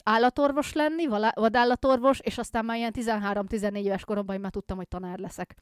állatorvos 0.03 0.73
lenni, 0.73 1.07
vadállatorvos, 1.33 2.19
és 2.19 2.37
aztán 2.37 2.65
már 2.65 2.77
ilyen 2.77 2.93
13-14 2.93 3.83
éves 3.83 4.05
koromban 4.05 4.39
már 4.39 4.51
tudtam, 4.51 4.77
hogy 4.77 4.87
tanár 4.87 5.17
leszek. 5.17 5.55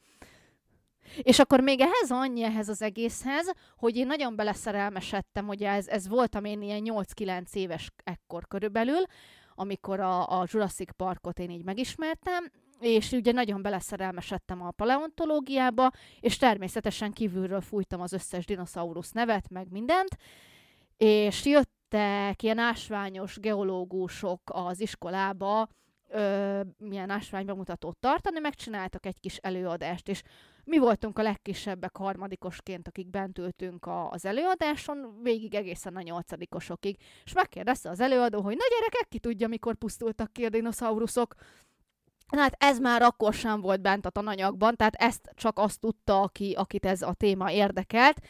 És 1.16 1.38
akkor 1.38 1.60
még 1.60 1.80
ehhez 1.80 2.10
annyi 2.10 2.42
ehhez 2.42 2.68
az 2.68 2.82
egészhez, 2.82 3.52
hogy 3.76 3.96
én 3.96 4.06
nagyon 4.06 4.36
beleszerelmesedtem, 4.36 5.46
hogy 5.46 5.62
ez, 5.62 5.86
ez 5.86 6.08
voltam 6.08 6.44
én 6.44 6.62
ilyen 6.62 6.82
8-9 6.84 7.52
éves 7.52 7.90
ekkor 8.04 8.46
körülbelül, 8.48 9.02
amikor 9.54 10.00
a, 10.00 10.40
a 10.40 10.46
Jurassic 10.50 10.90
Parkot 10.96 11.38
én 11.38 11.50
így 11.50 11.64
megismertem, 11.64 12.50
és 12.80 13.12
ugye 13.12 13.32
nagyon 13.32 13.62
beleszerelmesedtem 13.62 14.62
a 14.62 14.70
paleontológiába, 14.70 15.90
és 16.20 16.36
természetesen 16.36 17.12
kívülről 17.12 17.60
fújtam 17.60 18.00
az 18.00 18.12
összes 18.12 18.46
dinoszaurusz 18.46 19.10
nevet, 19.10 19.48
meg 19.48 19.70
mindent, 19.70 20.16
és 20.96 21.44
jöttek 21.44 22.42
ilyen 22.42 22.58
ásványos 22.58 23.38
geológusok 23.38 24.40
az 24.44 24.80
iskolába, 24.80 25.68
ö, 26.08 26.60
milyen 26.78 27.10
ásványbemutatót 27.10 27.96
tartani, 27.96 28.38
megcsináltak 28.38 29.06
egy 29.06 29.20
kis 29.20 29.36
előadást, 29.36 30.08
és 30.08 30.22
mi 30.64 30.78
voltunk 30.78 31.18
a 31.18 31.22
legkisebbek 31.22 31.96
harmadikosként, 31.96 32.88
akik 32.88 33.10
bent 33.10 33.38
ültünk 33.38 33.86
a, 33.86 34.10
az 34.10 34.24
előadáson, 34.24 35.18
végig 35.22 35.54
egészen 35.54 35.96
a 35.96 36.02
nyolcadikosokig. 36.02 36.96
És 37.24 37.32
megkérdezte 37.32 37.90
az 37.90 38.00
előadó, 38.00 38.40
hogy 38.40 38.56
na 38.56 38.64
gyerekek, 38.70 39.08
ki 39.08 39.18
tudja, 39.18 39.48
mikor 39.48 39.74
pusztultak 39.74 40.32
ki 40.32 40.44
a 40.44 40.48
dinoszauruszok. 40.48 41.34
Na 42.30 42.40
hát 42.40 42.54
ez 42.58 42.78
már 42.78 43.02
akkor 43.02 43.34
sem 43.34 43.60
volt 43.60 43.80
bent 43.80 44.06
a 44.06 44.10
tananyagban, 44.10 44.76
tehát 44.76 44.94
ezt 44.94 45.30
csak 45.34 45.58
azt 45.58 45.80
tudta, 45.80 46.20
aki, 46.20 46.54
akit 46.58 46.86
ez 46.86 47.02
a 47.02 47.12
téma 47.12 47.52
érdekelt, 47.52 48.20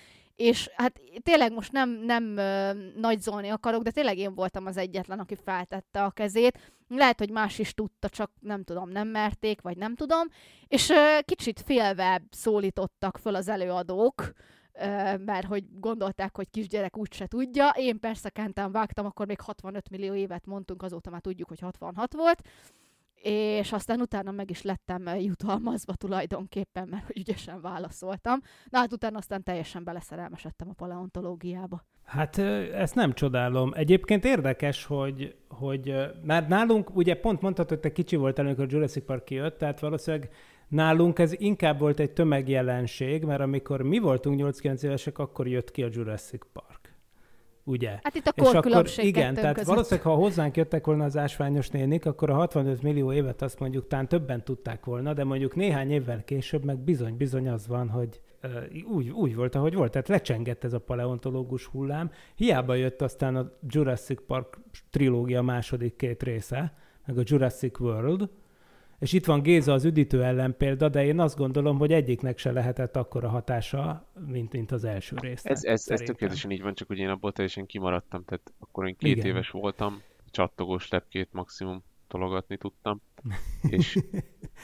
és 0.40 0.70
hát 0.74 1.00
tényleg 1.22 1.52
most 1.52 1.72
nem, 1.72 1.90
nem 1.90 2.36
ö, 2.36 2.72
nagyzolni 2.96 3.48
akarok, 3.48 3.82
de 3.82 3.90
tényleg 3.90 4.18
én 4.18 4.34
voltam 4.34 4.66
az 4.66 4.76
egyetlen, 4.76 5.18
aki 5.18 5.34
feltette 5.44 6.04
a 6.04 6.10
kezét. 6.10 6.72
Lehet, 6.88 7.18
hogy 7.18 7.30
más 7.30 7.58
is 7.58 7.74
tudta, 7.74 8.08
csak 8.08 8.30
nem 8.40 8.64
tudom, 8.64 8.88
nem 8.88 9.08
merték, 9.08 9.60
vagy 9.60 9.76
nem 9.76 9.94
tudom. 9.94 10.28
És 10.68 10.92
kicsit 11.24 11.62
félve 11.66 12.22
szólítottak 12.30 13.18
föl 13.18 13.34
az 13.34 13.48
előadók, 13.48 14.32
mert 15.24 15.46
hogy 15.46 15.64
gondolták, 15.80 16.36
hogy 16.36 16.50
kisgyerek 16.50 16.96
úgyse 16.96 17.26
tudja. 17.26 17.68
Én 17.76 18.00
persze 18.00 18.28
kentán 18.28 18.72
vágtam, 18.72 19.06
akkor 19.06 19.26
még 19.26 19.40
65 19.40 19.90
millió 19.90 20.14
évet 20.14 20.46
mondtunk, 20.46 20.82
azóta 20.82 21.10
már 21.10 21.20
tudjuk, 21.20 21.48
hogy 21.48 21.60
66 21.60 22.14
volt 22.14 22.42
és 23.22 23.72
aztán 23.72 24.00
utána 24.00 24.30
meg 24.30 24.50
is 24.50 24.62
lettem 24.62 25.06
eh, 25.06 25.24
jutalmazva 25.24 25.94
tulajdonképpen, 25.94 26.88
mert 26.88 27.06
hogy 27.06 27.18
ügyesen 27.18 27.60
válaszoltam. 27.60 28.40
Na 28.68 28.78
hát 28.78 28.92
utána 28.92 29.18
aztán 29.18 29.42
teljesen 29.42 29.84
beleszerelmesedtem 29.84 30.68
a 30.68 30.72
paleontológiába. 30.72 31.84
Hát 32.04 32.38
ezt 32.38 32.94
nem 32.94 33.12
csodálom. 33.12 33.70
Egyébként 33.74 34.24
érdekes, 34.24 34.84
hogy, 34.84 35.36
hogy 35.48 35.94
már 36.22 36.48
nálunk, 36.48 36.96
ugye 36.96 37.14
pont 37.14 37.40
mondtad, 37.40 37.68
hogy 37.68 37.80
te 37.80 37.92
kicsi 37.92 38.16
voltál, 38.16 38.46
amikor 38.46 38.66
Jurassic 38.72 39.04
Park 39.04 39.24
kijött, 39.24 39.58
tehát 39.58 39.80
valószínűleg 39.80 40.30
nálunk 40.68 41.18
ez 41.18 41.32
inkább 41.32 41.78
volt 41.78 42.00
egy 42.00 42.10
tömegjelenség, 42.10 43.24
mert 43.24 43.40
amikor 43.40 43.82
mi 43.82 43.98
voltunk 43.98 44.40
8-9 44.42 44.82
évesek, 44.82 45.18
akkor 45.18 45.48
jött 45.48 45.70
ki 45.70 45.82
a 45.82 45.88
Jurassic 45.90 46.46
Park. 46.52 46.79
Ugye? 47.70 47.98
Hát 48.02 48.14
itt 48.14 48.26
a 48.26 48.32
És 48.34 48.52
akkor 48.52 48.86
igen, 48.96 49.34
tehát 49.34 49.54
között. 49.54 49.68
valószínűleg, 49.68 50.06
ha 50.06 50.14
hozzánk 50.14 50.56
jöttek 50.56 50.86
volna 50.86 51.04
az 51.04 51.16
ásványos 51.16 51.68
nénik, 51.68 52.06
akkor 52.06 52.30
a 52.30 52.34
65 52.34 52.82
millió 52.82 53.12
évet 53.12 53.42
azt 53.42 53.58
mondjuk 53.58 53.86
talán 53.86 54.08
többen 54.08 54.44
tudták 54.44 54.84
volna, 54.84 55.12
de 55.12 55.24
mondjuk 55.24 55.54
néhány 55.54 55.90
évvel 55.90 56.24
később 56.24 56.64
meg 56.64 56.78
bizony-bizony 56.78 57.48
az 57.48 57.66
van, 57.66 57.88
hogy 57.88 58.20
úgy, 58.92 59.10
úgy 59.10 59.34
volt, 59.34 59.54
ahogy 59.54 59.74
volt. 59.74 59.90
Tehát 59.92 60.08
lecsengett 60.08 60.64
ez 60.64 60.72
a 60.72 60.78
paleontológus 60.78 61.66
hullám. 61.66 62.10
Hiába 62.34 62.74
jött 62.74 63.02
aztán 63.02 63.36
a 63.36 63.52
Jurassic 63.68 64.22
Park 64.26 64.58
trilógia 64.90 65.42
második 65.42 65.96
két 65.96 66.22
része, 66.22 66.72
meg 67.06 67.18
a 67.18 67.22
Jurassic 67.24 67.80
World, 67.80 68.28
és 69.00 69.12
itt 69.12 69.24
van 69.24 69.42
Géza 69.42 69.72
az 69.72 69.84
üdítő 69.84 70.24
ellenpélda, 70.24 70.88
de 70.88 71.04
én 71.04 71.20
azt 71.20 71.36
gondolom, 71.36 71.78
hogy 71.78 71.92
egyiknek 71.92 72.38
se 72.38 72.52
lehetett 72.52 72.96
akkora 72.96 73.28
hatása, 73.28 74.10
mint, 74.26 74.52
mint 74.52 74.72
az 74.72 74.84
első 74.84 75.16
rész. 75.20 75.44
Ez, 75.44 75.64
ez, 75.64 75.88
ez 75.88 76.00
tökéletesen 76.00 76.50
így 76.50 76.62
van, 76.62 76.74
csak 76.74 76.90
ugye 76.90 77.02
én 77.02 77.08
abból 77.08 77.32
teljesen 77.32 77.66
kimaradtam, 77.66 78.24
tehát 78.24 78.52
akkor 78.58 78.86
én 78.86 78.96
két 78.96 79.16
Igen. 79.16 79.26
Éves 79.26 79.50
voltam, 79.50 80.02
csattogós 80.30 80.88
lepkét 80.88 81.28
maximum 81.32 81.84
tologatni 82.08 82.56
tudtam, 82.56 83.00
és 83.76 83.98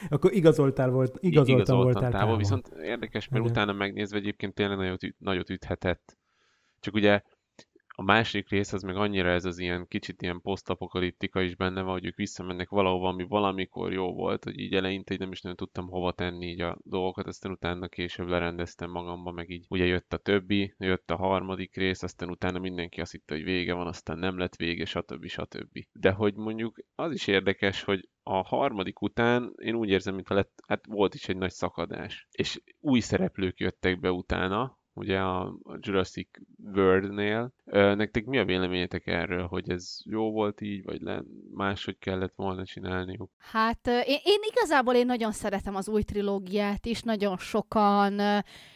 Akkor 0.08 0.32
igazoltál 0.32 0.90
volt, 0.90 1.16
igazoltam, 1.20 1.54
igazoltam 1.54 1.84
voltál 1.84 2.10
távol, 2.10 2.20
távol. 2.20 2.36
viszont 2.36 2.68
érdekes, 2.82 3.28
mert 3.28 3.44
Igen. 3.44 3.56
utána 3.56 3.72
megnézve 3.72 4.16
egyébként 4.16 4.54
tényleg 4.54 4.76
nagyot, 4.76 5.00
nagyot 5.18 5.50
üthetett. 5.50 6.18
Csak 6.80 6.94
ugye 6.94 7.22
a 7.98 8.02
másik 8.02 8.48
rész 8.48 8.72
az 8.72 8.82
meg 8.82 8.96
annyira 8.96 9.28
ez 9.28 9.44
az 9.44 9.58
ilyen 9.58 9.86
kicsit 9.88 10.22
ilyen 10.22 10.40
posztapokaliptika 10.40 11.40
is 11.40 11.56
benne 11.56 11.82
van, 11.82 11.92
hogy 11.92 12.04
ők 12.04 12.16
visszamennek 12.16 12.68
valahova, 12.68 13.08
ami 13.08 13.24
valamikor 13.24 13.92
jó 13.92 14.12
volt, 14.14 14.44
hogy 14.44 14.58
így 14.58 14.74
eleinte 14.74 15.14
így 15.14 15.20
nem 15.20 15.32
is 15.32 15.40
nagyon 15.40 15.56
tudtam 15.56 15.88
hova 15.88 16.12
tenni 16.12 16.46
így 16.46 16.60
a 16.60 16.78
dolgokat, 16.82 17.26
aztán 17.26 17.52
utána 17.52 17.88
később 17.88 18.28
lerendeztem 18.28 18.90
magamba, 18.90 19.30
meg 19.30 19.50
így 19.50 19.66
ugye 19.68 19.84
jött 19.84 20.12
a 20.12 20.16
többi, 20.16 20.74
jött 20.78 21.10
a 21.10 21.16
harmadik 21.16 21.76
rész, 21.76 22.02
aztán 22.02 22.30
utána 22.30 22.58
mindenki 22.58 23.00
azt 23.00 23.12
hitte, 23.12 23.34
hogy 23.34 23.44
vége 23.44 23.74
van, 23.74 23.86
aztán 23.86 24.18
nem 24.18 24.38
lett 24.38 24.56
vége, 24.56 24.84
stb. 24.84 25.26
stb. 25.26 25.78
De 25.92 26.10
hogy 26.10 26.34
mondjuk 26.34 26.78
az 26.94 27.12
is 27.12 27.26
érdekes, 27.26 27.82
hogy 27.82 28.08
a 28.22 28.42
harmadik 28.42 29.00
után 29.00 29.54
én 29.56 29.74
úgy 29.74 29.88
érzem, 29.88 30.14
mintha 30.14 30.34
lett, 30.34 30.62
hát 30.66 30.86
volt 30.86 31.14
is 31.14 31.28
egy 31.28 31.36
nagy 31.36 31.52
szakadás. 31.52 32.26
És 32.30 32.60
új 32.80 33.00
szereplők 33.00 33.58
jöttek 33.58 34.00
be 34.00 34.10
utána, 34.10 34.78
ugye 34.96 35.18
a 35.18 35.56
Jurassic 35.80 36.28
World-nél. 36.74 37.52
Nektek 37.72 38.24
mi 38.24 38.38
a 38.38 38.44
véleményetek 38.44 39.06
erről, 39.06 39.46
hogy 39.46 39.70
ez 39.70 39.98
jó 40.04 40.32
volt 40.32 40.60
így, 40.60 40.84
vagy 40.84 41.00
le, 41.00 41.22
máshogy 41.52 41.98
kellett 41.98 42.32
volna 42.36 42.64
csinálniuk? 42.64 43.30
Hát 43.38 43.86
én, 43.86 44.18
én 44.24 44.40
igazából 44.52 44.94
én 44.94 45.06
nagyon 45.06 45.32
szeretem 45.32 45.74
az 45.74 45.88
új 45.88 46.02
trilógiát 46.02 46.86
is, 46.86 47.02
nagyon 47.02 47.36
sokan 47.36 48.20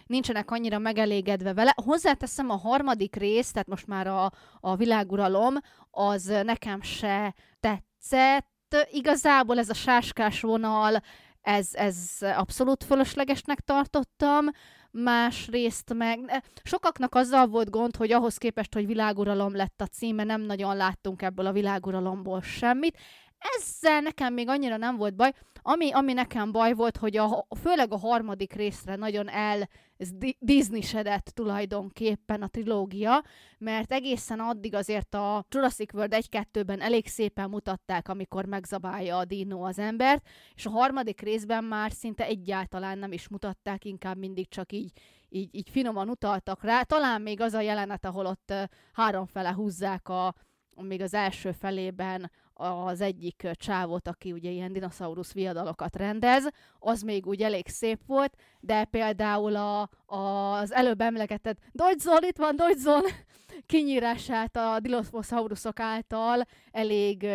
nincsenek 0.06 0.50
annyira 0.50 0.78
megelégedve 0.78 1.54
vele. 1.54 1.74
Hozzáteszem 1.84 2.50
a 2.50 2.56
harmadik 2.56 3.16
rész, 3.16 3.50
tehát 3.50 3.68
most 3.68 3.86
már 3.86 4.06
a, 4.06 4.30
a 4.60 4.76
világuralom, 4.76 5.54
az 5.90 6.24
nekem 6.44 6.82
se 6.82 7.34
tetszett. 7.60 8.48
Igazából 8.90 9.58
ez 9.58 9.68
a 9.68 9.74
sáskás 9.74 10.40
vonal, 10.40 11.00
ez, 11.40 11.68
ez 11.72 12.16
abszolút 12.20 12.84
fölöslegesnek 12.84 13.60
tartottam. 13.60 14.44
Másrészt 14.90 15.94
meg 15.94 16.20
eh, 16.26 16.40
sokaknak 16.62 17.14
azzal 17.14 17.46
volt 17.46 17.70
gond, 17.70 17.96
hogy 17.96 18.12
ahhoz 18.12 18.36
képest, 18.36 18.74
hogy 18.74 18.86
világuralom 18.86 19.56
lett 19.56 19.80
a 19.80 19.86
címe, 19.86 20.24
nem 20.24 20.40
nagyon 20.40 20.76
láttunk 20.76 21.22
ebből 21.22 21.46
a 21.46 21.52
világuralomból 21.52 22.42
semmit. 22.42 22.98
Ezzel 23.40 24.00
nekem 24.00 24.32
még 24.32 24.48
annyira 24.48 24.76
nem 24.76 24.96
volt 24.96 25.16
baj. 25.16 25.32
Ami, 25.62 25.92
ami 25.92 26.12
nekem 26.12 26.52
baj 26.52 26.72
volt, 26.72 26.96
hogy 26.96 27.16
a, 27.16 27.46
főleg 27.60 27.92
a 27.92 27.98
harmadik 27.98 28.52
részre 28.52 28.96
nagyon 28.96 29.28
el 29.28 29.68
ez 30.00 30.12
di- 30.12 30.36
Disney-sedett 30.40 31.30
tulajdonképpen 31.34 32.42
a 32.42 32.48
trilógia, 32.48 33.24
mert 33.58 33.92
egészen 33.92 34.40
addig 34.40 34.74
azért 34.74 35.14
a 35.14 35.46
Jurassic 35.48 35.94
World 35.94 36.14
1-2-ben 36.16 36.80
elég 36.80 37.06
szépen 37.06 37.50
mutatták, 37.50 38.08
amikor 38.08 38.44
megzabálja 38.44 39.16
a 39.16 39.24
dino 39.24 39.62
az 39.62 39.78
embert, 39.78 40.26
és 40.54 40.66
a 40.66 40.70
harmadik 40.70 41.20
részben 41.20 41.64
már 41.64 41.92
szinte 41.92 42.24
egyáltalán 42.24 42.98
nem 42.98 43.12
is 43.12 43.28
mutatták, 43.28 43.84
inkább 43.84 44.16
mindig 44.16 44.48
csak 44.48 44.72
így, 44.72 44.92
így, 45.28 45.54
így 45.54 45.68
finoman 45.70 46.08
utaltak 46.08 46.62
rá. 46.62 46.82
Talán 46.82 47.22
még 47.22 47.40
az 47.40 47.52
a 47.52 47.60
jelenet, 47.60 48.04
ahol 48.04 48.26
ott 48.26 48.52
háromfele 48.92 49.52
húzzák 49.52 50.08
a, 50.08 50.34
még 50.76 51.00
az 51.00 51.14
első 51.14 51.52
felében 51.52 52.30
az 52.60 53.00
egyik 53.00 53.50
csávot, 53.52 54.08
aki 54.08 54.32
ugye 54.32 54.50
ilyen 54.50 54.72
dinoszaurusz 54.72 55.32
viadalokat 55.32 55.96
rendez, 55.96 56.48
az 56.78 57.02
még 57.02 57.26
úgy 57.26 57.42
elég 57.42 57.68
szép 57.68 58.00
volt, 58.06 58.36
de 58.60 58.84
például 58.84 59.56
a, 59.56 59.80
a, 60.06 60.52
az 60.52 60.72
előbb 60.72 61.00
emlegetett 61.00 61.58
Dodgezon, 61.72 62.22
itt 62.22 62.36
van 62.36 62.56
Dodgezon 62.56 63.02
kinyírását 63.66 64.56
a 64.56 64.78
dinoszauruszok 64.80 65.80
által 65.80 66.46
elég, 66.70 67.26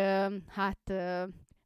hát 0.48 0.92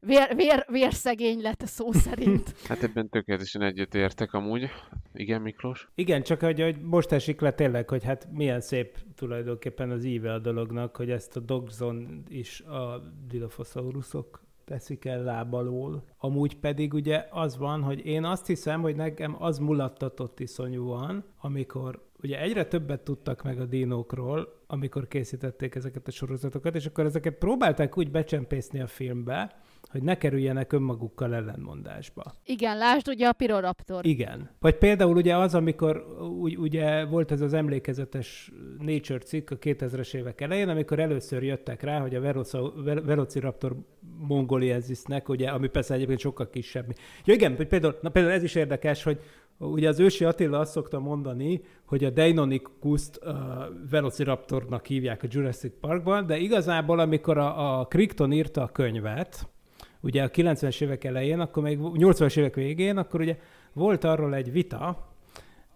vér, 0.00 0.34
vér, 0.36 0.64
vérszegény 0.68 1.40
lett 1.40 1.62
szó 1.66 1.92
szerint. 2.06 2.54
Hát 2.64 2.82
ebben 2.82 3.08
tökéletesen 3.08 3.62
egyetértek 3.62 4.32
amúgy. 4.32 4.68
Igen, 5.12 5.40
Miklós? 5.40 5.88
Igen, 5.94 6.22
csak 6.22 6.40
hogy, 6.40 6.60
hogy 6.60 6.80
most 6.82 7.12
esik 7.12 7.40
le 7.40 7.52
tényleg, 7.52 7.88
hogy 7.88 8.04
hát 8.04 8.28
milyen 8.32 8.60
szép 8.60 8.98
tulajdonképpen 9.14 9.90
az 9.90 10.04
íve 10.04 10.32
a 10.32 10.38
dolognak, 10.38 10.96
hogy 10.96 11.10
ezt 11.10 11.36
a 11.36 11.40
Dogzon 11.40 12.24
is 12.28 12.60
a 12.60 13.02
Dilophosaurusok 13.28 14.48
teszik 14.64 15.04
el 15.04 15.22
lábalól. 15.22 16.04
Amúgy 16.18 16.56
pedig 16.56 16.94
ugye 16.94 17.26
az 17.30 17.56
van, 17.56 17.82
hogy 17.82 18.06
én 18.06 18.24
azt 18.24 18.46
hiszem, 18.46 18.80
hogy 18.80 18.96
nekem 18.96 19.36
az 19.38 19.58
mulattatott 19.58 20.40
iszonyúan, 20.40 21.24
amikor 21.40 22.08
ugye 22.22 22.40
egyre 22.40 22.64
többet 22.64 23.00
tudtak 23.00 23.42
meg 23.42 23.60
a 23.60 23.64
dinókról, 23.64 24.62
amikor 24.66 25.08
készítették 25.08 25.74
ezeket 25.74 26.08
a 26.08 26.10
sorozatokat, 26.10 26.74
és 26.74 26.86
akkor 26.86 27.04
ezeket 27.04 27.34
próbálták 27.34 27.98
úgy 27.98 28.10
becsempészni 28.10 28.80
a 28.80 28.86
filmbe, 28.86 29.60
hogy 29.90 30.02
ne 30.02 30.16
kerüljenek 30.16 30.72
önmagukkal 30.72 31.34
ellenmondásba. 31.34 32.22
Igen, 32.44 32.76
lásd 32.76 33.08
ugye 33.08 33.26
a 33.26 33.32
Piroraptor. 33.32 34.06
Igen. 34.06 34.50
Vagy 34.58 34.74
például 34.74 35.16
ugye 35.16 35.36
az, 35.36 35.54
amikor 35.54 36.04
ugye 36.56 37.04
volt 37.04 37.30
ez 37.30 37.40
az 37.40 37.52
emlékezetes 37.52 38.52
Nature 38.78 39.18
cikk 39.18 39.50
a 39.50 39.58
2000-es 39.58 40.14
évek 40.14 40.40
elején, 40.40 40.68
amikor 40.68 40.98
először 40.98 41.42
jöttek 41.42 41.82
rá, 41.82 42.00
hogy 42.00 42.14
a 42.14 42.20
Velosa, 42.20 42.72
Velociraptor 43.04 43.76
mongolienzisnek, 44.18 45.28
ugye, 45.28 45.48
ami 45.48 45.68
persze 45.68 45.94
egyébként 45.94 46.20
sokkal 46.20 46.50
kisebb. 46.50 46.94
Ja 47.24 47.34
igen, 47.34 47.56
például, 47.68 47.98
na 48.02 48.08
például 48.08 48.34
ez 48.34 48.42
is 48.42 48.54
érdekes, 48.54 49.02
hogy 49.02 49.20
Ugye 49.62 49.88
az 49.88 50.00
ősi 50.00 50.24
Attila 50.24 50.58
azt 50.58 50.72
szokta 50.72 50.98
mondani, 50.98 51.60
hogy 51.84 52.04
a 52.04 52.10
Deinonychus-t 52.10 53.20
uh, 53.22 53.32
Velociraptornak 53.90 54.86
hívják 54.86 55.22
a 55.22 55.26
Jurassic 55.30 55.72
Parkban, 55.80 56.26
de 56.26 56.38
igazából 56.38 56.98
amikor 56.98 57.38
a, 57.38 57.80
a 57.80 57.86
Crichton 57.86 58.32
írta 58.32 58.62
a 58.62 58.68
könyvet, 58.68 59.48
ugye 60.00 60.22
a 60.22 60.30
90-es 60.30 60.80
évek 60.82 61.04
elején, 61.04 61.40
akkor 61.40 61.62
még 61.62 61.78
80-as 61.80 62.36
évek 62.36 62.54
végén, 62.54 62.96
akkor 62.96 63.20
ugye 63.20 63.36
volt 63.72 64.04
arról 64.04 64.34
egy 64.34 64.52
vita, 64.52 65.08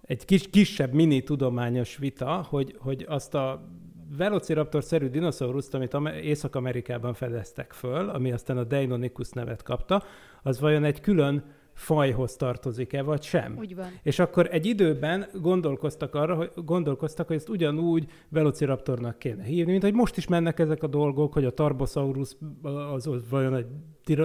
egy 0.02 0.24
kis, 0.24 0.50
kisebb 0.50 0.92
mini 0.92 1.22
tudományos 1.22 1.96
vita, 1.96 2.46
hogy, 2.48 2.76
hogy 2.78 3.04
azt 3.08 3.34
a 3.34 3.68
Velociraptor-szerű 4.16 5.08
dinoszaurusz, 5.08 5.74
amit 5.74 5.96
Észak-Amerikában 6.22 7.14
fedeztek 7.14 7.72
föl, 7.72 8.08
ami 8.08 8.32
aztán 8.32 8.58
a 8.58 8.64
Deinonychus 8.64 9.30
nevet 9.30 9.62
kapta, 9.62 10.02
az 10.42 10.60
vajon 10.60 10.84
egy 10.84 11.00
külön 11.00 11.44
fajhoz 11.74 12.36
tartozik-e, 12.36 13.02
vagy 13.02 13.22
sem. 13.22 13.56
Úgy 13.58 13.74
van. 13.74 13.86
És 14.02 14.18
akkor 14.18 14.48
egy 14.50 14.66
időben 14.66 15.26
gondolkoztak 15.40 16.14
arra, 16.14 16.34
hogy 16.34 16.50
gondolkoztak, 16.54 17.26
hogy 17.26 17.36
ezt 17.36 17.48
ugyanúgy 17.48 18.10
Velociraptornak 18.28 19.18
kéne 19.18 19.42
hívni, 19.42 19.70
mint 19.70 19.82
hogy 19.82 19.94
most 19.94 20.16
is 20.16 20.26
mennek 20.26 20.58
ezek 20.58 20.82
a 20.82 20.86
dolgok, 20.86 21.32
hogy 21.32 21.44
a 21.44 21.50
Tarbosaurus 21.50 22.36
az, 22.94 23.06
az 23.06 23.28
vajon 23.30 23.54
egy 23.54 23.66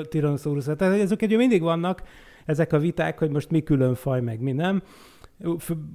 Tyrannosaurus. 0.09 0.63
Tehát 0.63 0.99
ezek 0.99 1.21
egy 1.21 1.37
mindig 1.37 1.61
vannak, 1.61 2.03
ezek 2.45 2.73
a 2.73 2.79
viták, 2.79 3.19
hogy 3.19 3.29
most 3.29 3.49
mi 3.49 3.63
külön 3.63 3.95
faj, 3.95 4.21
meg 4.21 4.41
mi 4.41 4.51
nem. 4.51 4.83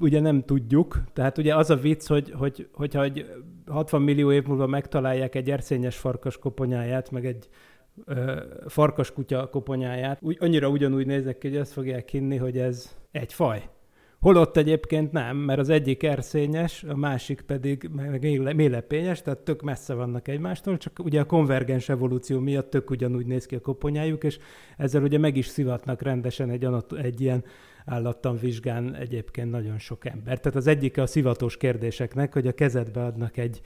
Ugye 0.01 0.21
nem 0.21 0.43
tudjuk, 0.43 1.03
tehát 1.13 1.39
ugye 1.39 1.57
az 1.57 1.71
a 1.71 1.77
vicc, 1.77 2.07
hogy, 2.07 2.33
hogy, 2.39 2.69
hogyha 2.73 3.03
egy 3.03 3.27
60 3.67 4.03
millió 4.03 4.33
év 4.33 4.45
múlva 4.47 4.67
megtalálják 4.67 5.35
egy 5.35 5.51
erszényes 5.51 5.97
farkas 5.97 6.39
koponyáját, 6.39 7.11
meg 7.11 7.27
egy 7.27 7.49
farkaskutya 8.67 9.49
koponyáját, 9.49 10.19
úgy, 10.23 10.37
annyira 10.41 10.69
ugyanúgy 10.69 11.07
nézek 11.07 11.39
ki, 11.39 11.49
hogy 11.49 11.57
azt 11.57 11.73
fogják 11.73 12.09
hinni, 12.09 12.37
hogy 12.37 12.59
ez 12.59 12.97
egy 13.11 13.33
faj. 13.33 13.69
Holott 14.21 14.57
egyébként 14.57 15.13
nem, 15.13 15.37
mert 15.37 15.59
az 15.59 15.69
egyik 15.69 16.03
erszényes, 16.03 16.83
a 16.83 16.97
másik 16.97 17.41
pedig 17.41 17.91
mélepényes, 18.55 19.23
tehát 19.23 19.39
tök 19.39 19.63
messze 19.63 19.95
vannak 19.95 20.29
egymástól, 20.29 20.77
csak 20.77 20.99
ugye 20.99 21.21
a 21.21 21.25
konvergens 21.25 21.89
evolúció 21.89 22.41
miatt 22.41 22.71
tök 22.71 22.91
ugyanúgy 22.91 23.27
néz 23.27 23.47
ki 23.47 23.55
a 23.55 23.61
koponyájuk, 23.61 24.25
és 24.25 24.39
ezzel 24.77 25.03
ugye 25.03 25.19
meg 25.19 25.37
is 25.37 25.47
szivatnak 25.47 26.03
rendesen 26.03 26.51
egy, 26.51 26.69
egy 26.97 27.21
ilyen 27.21 27.45
állattan 27.85 28.37
vizsgán 28.37 28.95
egyébként 28.95 29.51
nagyon 29.51 29.79
sok 29.79 30.07
ember. 30.07 30.41
Tehát 30.41 30.59
az 30.59 30.67
egyik 30.67 30.99
a 30.99 31.07
szivatós 31.07 31.57
kérdéseknek, 31.57 32.33
hogy 32.33 32.47
a 32.47 32.53
kezedbe 32.53 33.05
adnak 33.05 33.37
egy 33.37 33.61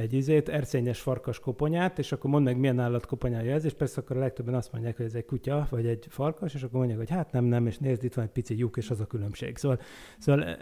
egy 0.00 0.12
izét, 0.12 0.48
erszényes 0.48 1.00
farkas 1.00 1.38
koponyát, 1.38 1.98
és 1.98 2.12
akkor 2.12 2.30
mondd 2.30 2.44
meg, 2.44 2.58
milyen 2.58 2.78
állat 2.78 3.06
koponyája 3.06 3.54
ez, 3.54 3.64
és 3.64 3.72
persze 3.72 4.00
akkor 4.00 4.16
a 4.16 4.20
legtöbben 4.20 4.54
azt 4.54 4.72
mondják, 4.72 4.96
hogy 4.96 5.06
ez 5.06 5.14
egy 5.14 5.24
kutya, 5.24 5.66
vagy 5.70 5.86
egy 5.86 6.06
farkas, 6.08 6.54
és 6.54 6.62
akkor 6.62 6.78
mondják, 6.78 6.98
hogy 6.98 7.10
hát 7.10 7.32
nem, 7.32 7.44
nem, 7.44 7.66
és 7.66 7.78
nézd, 7.78 8.04
itt 8.04 8.14
van 8.14 8.24
egy 8.24 8.30
pici 8.30 8.58
lyuk, 8.58 8.76
és 8.76 8.90
az 8.90 9.00
a 9.00 9.06
különbség. 9.06 9.56
Szóval, 9.56 9.80
szóval 10.18 10.44
e, 10.44 10.58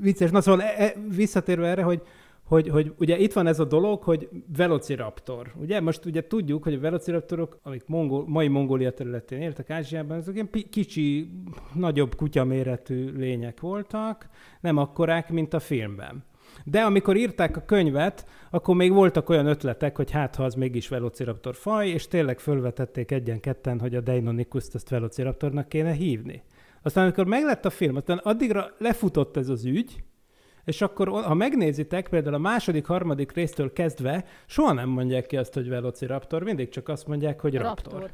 vicces. 0.00 0.30
Na 0.30 0.40
szóval 0.40 0.62
e, 0.62 0.94
visszatérve 1.08 1.66
erre, 1.66 1.82
hogy, 1.82 2.02
hogy, 2.44 2.68
hogy 2.68 2.92
ugye 2.98 3.18
itt 3.18 3.32
van 3.32 3.46
ez 3.46 3.60
a 3.60 3.64
dolog, 3.64 4.02
hogy 4.02 4.28
velociraptor. 4.56 5.52
Ugye 5.60 5.80
most 5.80 6.04
ugye 6.04 6.26
tudjuk, 6.26 6.62
hogy 6.62 6.74
a 6.74 6.80
velociraptorok, 6.80 7.58
amik 7.62 7.86
mongol, 7.86 8.24
mai 8.28 8.48
Mongólia 8.48 8.92
területén 8.92 9.40
éltek 9.40 9.70
Ázsiában, 9.70 10.18
azok 10.18 10.34
ilyen 10.34 10.50
kicsi, 10.70 11.30
nagyobb 11.74 12.14
kutyaméretű 12.14 13.10
lények 13.16 13.60
voltak, 13.60 14.28
nem 14.60 14.76
akkorák, 14.76 15.30
mint 15.30 15.54
a 15.54 15.60
filmben. 15.60 16.24
De 16.64 16.80
amikor 16.80 17.16
írták 17.16 17.56
a 17.56 17.64
könyvet, 17.64 18.26
akkor 18.50 18.74
még 18.74 18.92
voltak 18.92 19.28
olyan 19.28 19.46
ötletek, 19.46 19.96
hogy 19.96 20.10
hát 20.10 20.36
ha 20.36 20.44
az 20.44 20.54
mégis 20.54 20.88
Velociraptor 20.88 21.54
faj, 21.54 21.88
és 21.88 22.08
tényleg 22.08 22.38
fölvetették 22.38 23.10
egyen-ketten, 23.10 23.80
hogy 23.80 23.94
a 23.94 24.00
Deinonychus-t 24.00 24.74
ezt 24.74 24.88
Velociraptornak 24.88 25.68
kéne 25.68 25.92
hívni. 25.92 26.42
Aztán 26.82 27.04
amikor 27.04 27.26
meglett 27.26 27.64
a 27.64 27.70
film, 27.70 27.96
aztán 27.96 28.18
addigra 28.18 28.70
lefutott 28.78 29.36
ez 29.36 29.48
az 29.48 29.64
ügy, 29.64 30.02
és 30.64 30.80
akkor, 30.80 31.08
ha 31.08 31.34
megnézitek, 31.34 32.08
például 32.08 32.34
a 32.34 32.38
második, 32.38 32.86
harmadik 32.86 33.32
résztől 33.32 33.72
kezdve 33.72 34.24
soha 34.46 34.72
nem 34.72 34.88
mondják 34.88 35.26
ki 35.26 35.36
azt, 35.36 35.54
hogy 35.54 35.68
Velociraptor, 35.68 36.42
mindig 36.42 36.68
csak 36.68 36.88
azt 36.88 37.06
mondják, 37.06 37.40
hogy 37.40 37.56
Raptor. 37.56 37.92
Raptor. 37.92 38.10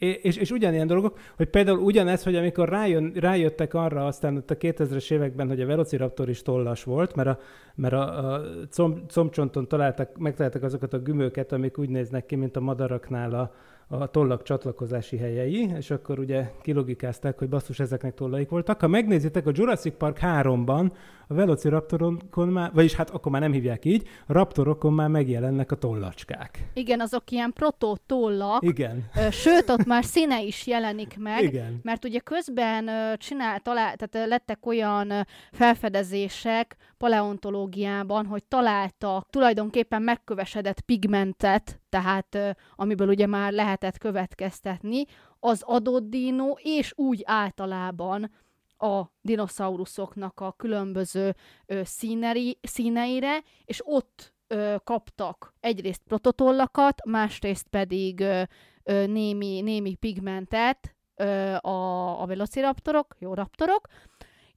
És, 0.00 0.36
és 0.36 0.50
ugyanilyen 0.50 0.86
dolgok, 0.86 1.18
hogy 1.36 1.48
például 1.48 1.78
ugyanez, 1.78 2.22
hogy 2.22 2.36
amikor 2.36 2.68
rájön, 2.68 3.12
rájöttek 3.14 3.74
arra 3.74 4.06
aztán 4.06 4.36
ott 4.36 4.50
a 4.50 4.56
2000-es 4.56 5.10
években, 5.10 5.48
hogy 5.48 5.60
a 5.60 5.66
Velociraptor 5.66 6.28
is 6.28 6.42
tollas 6.42 6.84
volt, 6.84 7.14
mert 7.14 7.28
a, 7.28 7.38
mert 7.74 7.94
a, 7.94 8.34
a 8.34 8.42
comb, 8.70 9.10
combcsonton 9.12 9.68
találtak, 9.68 10.18
megtaláltak 10.18 10.62
azokat 10.62 10.92
a 10.92 10.98
gümőket, 10.98 11.52
amik 11.52 11.78
úgy 11.78 11.88
néznek 11.88 12.26
ki, 12.26 12.36
mint 12.36 12.56
a 12.56 12.60
madaraknál 12.60 13.34
a, 13.34 13.52
a 13.96 14.06
tollak 14.06 14.42
csatlakozási 14.42 15.16
helyei, 15.16 15.70
és 15.76 15.90
akkor 15.90 16.18
ugye 16.18 16.50
kilogikázták, 16.62 17.38
hogy 17.38 17.48
basszus, 17.48 17.80
ezeknek 17.80 18.14
tollaik 18.14 18.48
voltak. 18.48 18.80
Ha 18.80 18.88
megnézitek 18.88 19.46
a 19.46 19.52
Jurassic 19.54 19.96
Park 19.96 20.18
3-ban, 20.22 20.90
a 21.30 21.34
Velociraptorokon 21.34 22.48
már, 22.48 22.70
vagyis 22.72 22.94
hát 22.94 23.10
akkor 23.10 23.32
már 23.32 23.40
nem 23.40 23.52
hívják 23.52 23.84
így, 23.84 24.08
a 24.26 24.32
raptorokon 24.32 24.92
már 24.92 25.08
megjelennek 25.08 25.72
a 25.72 25.76
tollacskák. 25.76 26.70
Igen, 26.74 27.00
azok 27.00 27.30
ilyen 27.30 27.52
proto-tollak. 27.52 28.62
Igen. 28.62 29.04
Sőt, 29.30 29.70
ott 29.70 29.84
már 29.84 30.04
színe 30.04 30.42
is 30.42 30.66
jelenik 30.66 31.18
meg, 31.18 31.42
Igen. 31.42 31.80
mert 31.82 32.04
ugye 32.04 32.18
közben 32.18 32.90
csinál, 33.16 33.60
talál, 33.60 33.96
tehát 33.96 34.28
lettek 34.28 34.66
olyan 34.66 35.26
felfedezések 35.52 36.76
paleontológiában, 36.98 38.26
hogy 38.26 38.44
találtak 38.44 39.30
tulajdonképpen 39.30 40.02
megkövesedett 40.02 40.80
pigmentet, 40.80 41.80
tehát 41.88 42.56
amiből 42.76 43.08
ugye 43.08 43.26
már 43.26 43.52
lehetett 43.52 43.98
következtetni, 43.98 45.04
az 45.40 45.62
adott 45.66 46.08
dino, 46.08 46.54
és 46.62 46.92
úgy 46.96 47.22
általában 47.24 48.30
a 48.82 49.12
dinoszauruszoknak 49.20 50.40
a 50.40 50.52
különböző 50.52 51.34
ö, 51.66 51.80
színeri, 51.84 52.58
színeire, 52.62 53.42
és 53.64 53.80
ott 53.84 54.34
ö, 54.46 54.74
kaptak 54.84 55.54
egyrészt 55.60 56.02
prototollakat, 56.06 57.04
másrészt 57.04 57.66
pedig 57.70 58.20
ö, 58.20 58.42
ö, 58.82 59.06
némi, 59.06 59.60
némi 59.60 59.94
pigmentet 59.94 60.96
ö, 61.16 61.54
a, 61.54 62.20
a 62.22 62.26
velociraptorok, 62.26 63.16
jó 63.18 63.34
raptorok, 63.34 63.88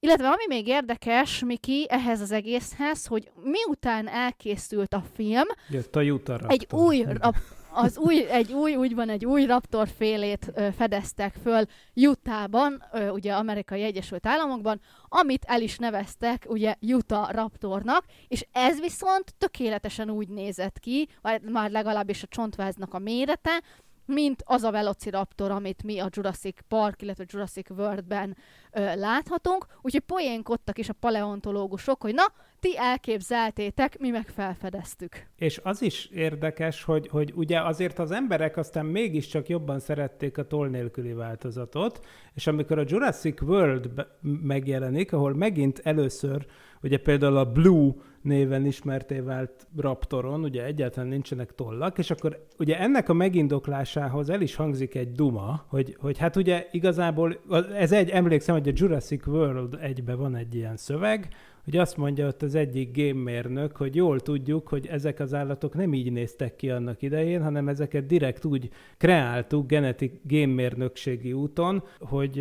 illetve 0.04 0.28
ami 0.28 0.44
még 0.48 0.68
érdekes, 0.68 1.44
Miki, 1.44 1.86
ehhez 1.90 2.22
az 2.22 2.32
egészhez, 2.32 3.06
hogy 3.06 3.32
miután 3.44 4.08
elkészült 4.08 4.94
a 4.94 5.04
film, 5.14 5.48
Jött 5.70 5.96
a 5.96 6.02
Raptor. 6.02 6.46
egy 6.48 6.68
új 6.72 7.06
rap, 7.08 7.36
az 7.74 7.98
új, 7.98 8.26
egy 8.30 8.54
új, 8.54 8.76
úgy 8.76 8.96
van, 8.96 9.10
egy 9.10 9.26
új 9.26 9.46
raptor 9.46 9.88
félét 9.88 10.52
ö, 10.56 10.68
fedeztek 10.78 11.36
föl 11.44 11.66
Utahban, 11.96 12.84
ö, 12.92 13.10
ugye 13.10 13.34
Amerikai 13.34 13.84
Egyesült 13.84 14.26
Államokban, 14.26 14.82
amit 15.08 15.44
el 15.48 15.62
is 15.62 15.78
neveztek 15.78 16.46
ugye 16.48 16.76
Utah 16.82 17.32
Raptornak, 17.32 18.06
és 18.28 18.46
ez 18.52 18.80
viszont 18.80 19.34
tökéletesen 19.38 20.10
úgy 20.10 20.28
nézett 20.28 20.80
ki, 20.80 21.10
vagy 21.22 21.42
már 21.42 21.72
legalábbis 21.72 22.24
a 22.24 22.28
csontváznak 22.28 22.94
a 22.94 23.00
mérete, 23.00 23.62
mint 24.06 24.44
az 24.46 24.64
a 24.64 24.72
Velociraptor, 24.72 25.52
amit 25.52 25.84
mi 25.84 26.00
a 26.00 26.10
Jurassic 26.12 26.58
Park, 26.68 27.02
illetve 27.02 27.26
Jurassic 27.28 27.70
World-ben 27.70 28.38
ö, 28.72 28.96
láthatunk. 28.96 29.66
Úgyhogy 29.82 30.04
poénkodtak 30.04 30.78
is 30.78 30.90
a 30.90 30.94
paleontológusok, 30.94 32.02
hogy 32.02 32.14
na, 32.14 32.24
ti 32.64 32.78
elképzeltétek, 32.78 34.00
mi 34.00 34.10
meg 34.10 34.28
felfedeztük. 34.28 35.26
És 35.36 35.60
az 35.64 35.82
is 35.82 36.06
érdekes, 36.06 36.84
hogy, 36.84 37.08
hogy 37.08 37.32
ugye 37.36 37.62
azért 37.62 38.00
az 38.00 38.12
emberek 38.12 38.58
aztán 38.58 38.86
mégiscsak 38.86 39.50
jobban 39.50 39.80
szerették 39.80 40.38
a 40.38 40.48
toll 40.48 40.70
nélküli 40.70 41.14
változatot, 41.14 42.06
és 42.34 42.48
amikor 42.48 42.80
a 42.80 42.84
Jurassic 42.88 43.42
World 43.42 43.90
megjelenik, 44.22 45.14
ahol 45.14 45.34
megint 45.34 45.82
először, 45.84 46.46
ugye 46.82 46.98
például 46.98 47.38
a 47.38 47.52
Blue 47.52 47.92
néven 48.22 48.66
ismerté 48.66 49.20
vált 49.20 49.68
Raptoron, 49.78 50.44
ugye 50.44 50.66
egyáltalán 50.66 51.10
nincsenek 51.10 51.56
tollak, 51.56 51.98
és 51.98 52.12
akkor 52.12 52.46
ugye 52.58 52.80
ennek 52.80 53.10
a 53.10 53.14
megindoklásához 53.14 54.30
el 54.30 54.42
is 54.42 54.56
hangzik 54.56 54.96
egy 54.96 55.12
duma, 55.12 55.66
hogy, 55.68 55.98
hogy 56.00 56.18
hát 56.18 56.36
ugye 56.36 56.68
igazából, 56.72 57.40
ez 57.78 57.92
egy, 57.92 58.10
emlékszem, 58.10 58.56
hogy 58.56 58.68
a 58.68 58.74
Jurassic 58.76 59.28
World 59.28 59.78
egybe 59.82 60.16
van 60.16 60.36
egy 60.36 60.56
ilyen 60.56 60.78
szöveg, 60.78 61.28
hogy 61.64 61.78
azt 61.78 61.98
mondja 61.98 62.28
ott 62.28 62.42
az 62.42 62.56
egyik 62.56 62.92
gémmérnök, 62.92 63.78
hogy 63.78 63.96
jól 63.96 64.20
tudjuk, 64.20 64.68
hogy 64.68 64.88
ezek 64.88 65.20
az 65.20 65.34
állatok 65.34 65.74
nem 65.76 65.94
így 65.94 66.12
néztek 66.12 66.56
ki 66.56 66.70
annak 66.70 67.02
idején, 67.02 67.44
hanem 67.44 67.68
ezeket 67.68 68.06
direkt 68.06 68.46
úgy 68.46 68.70
kreáltuk 68.98 69.68
genetik 69.68 70.20
gémmérnökségi 70.24 71.34
úton, 71.34 71.84
hogy 72.00 72.40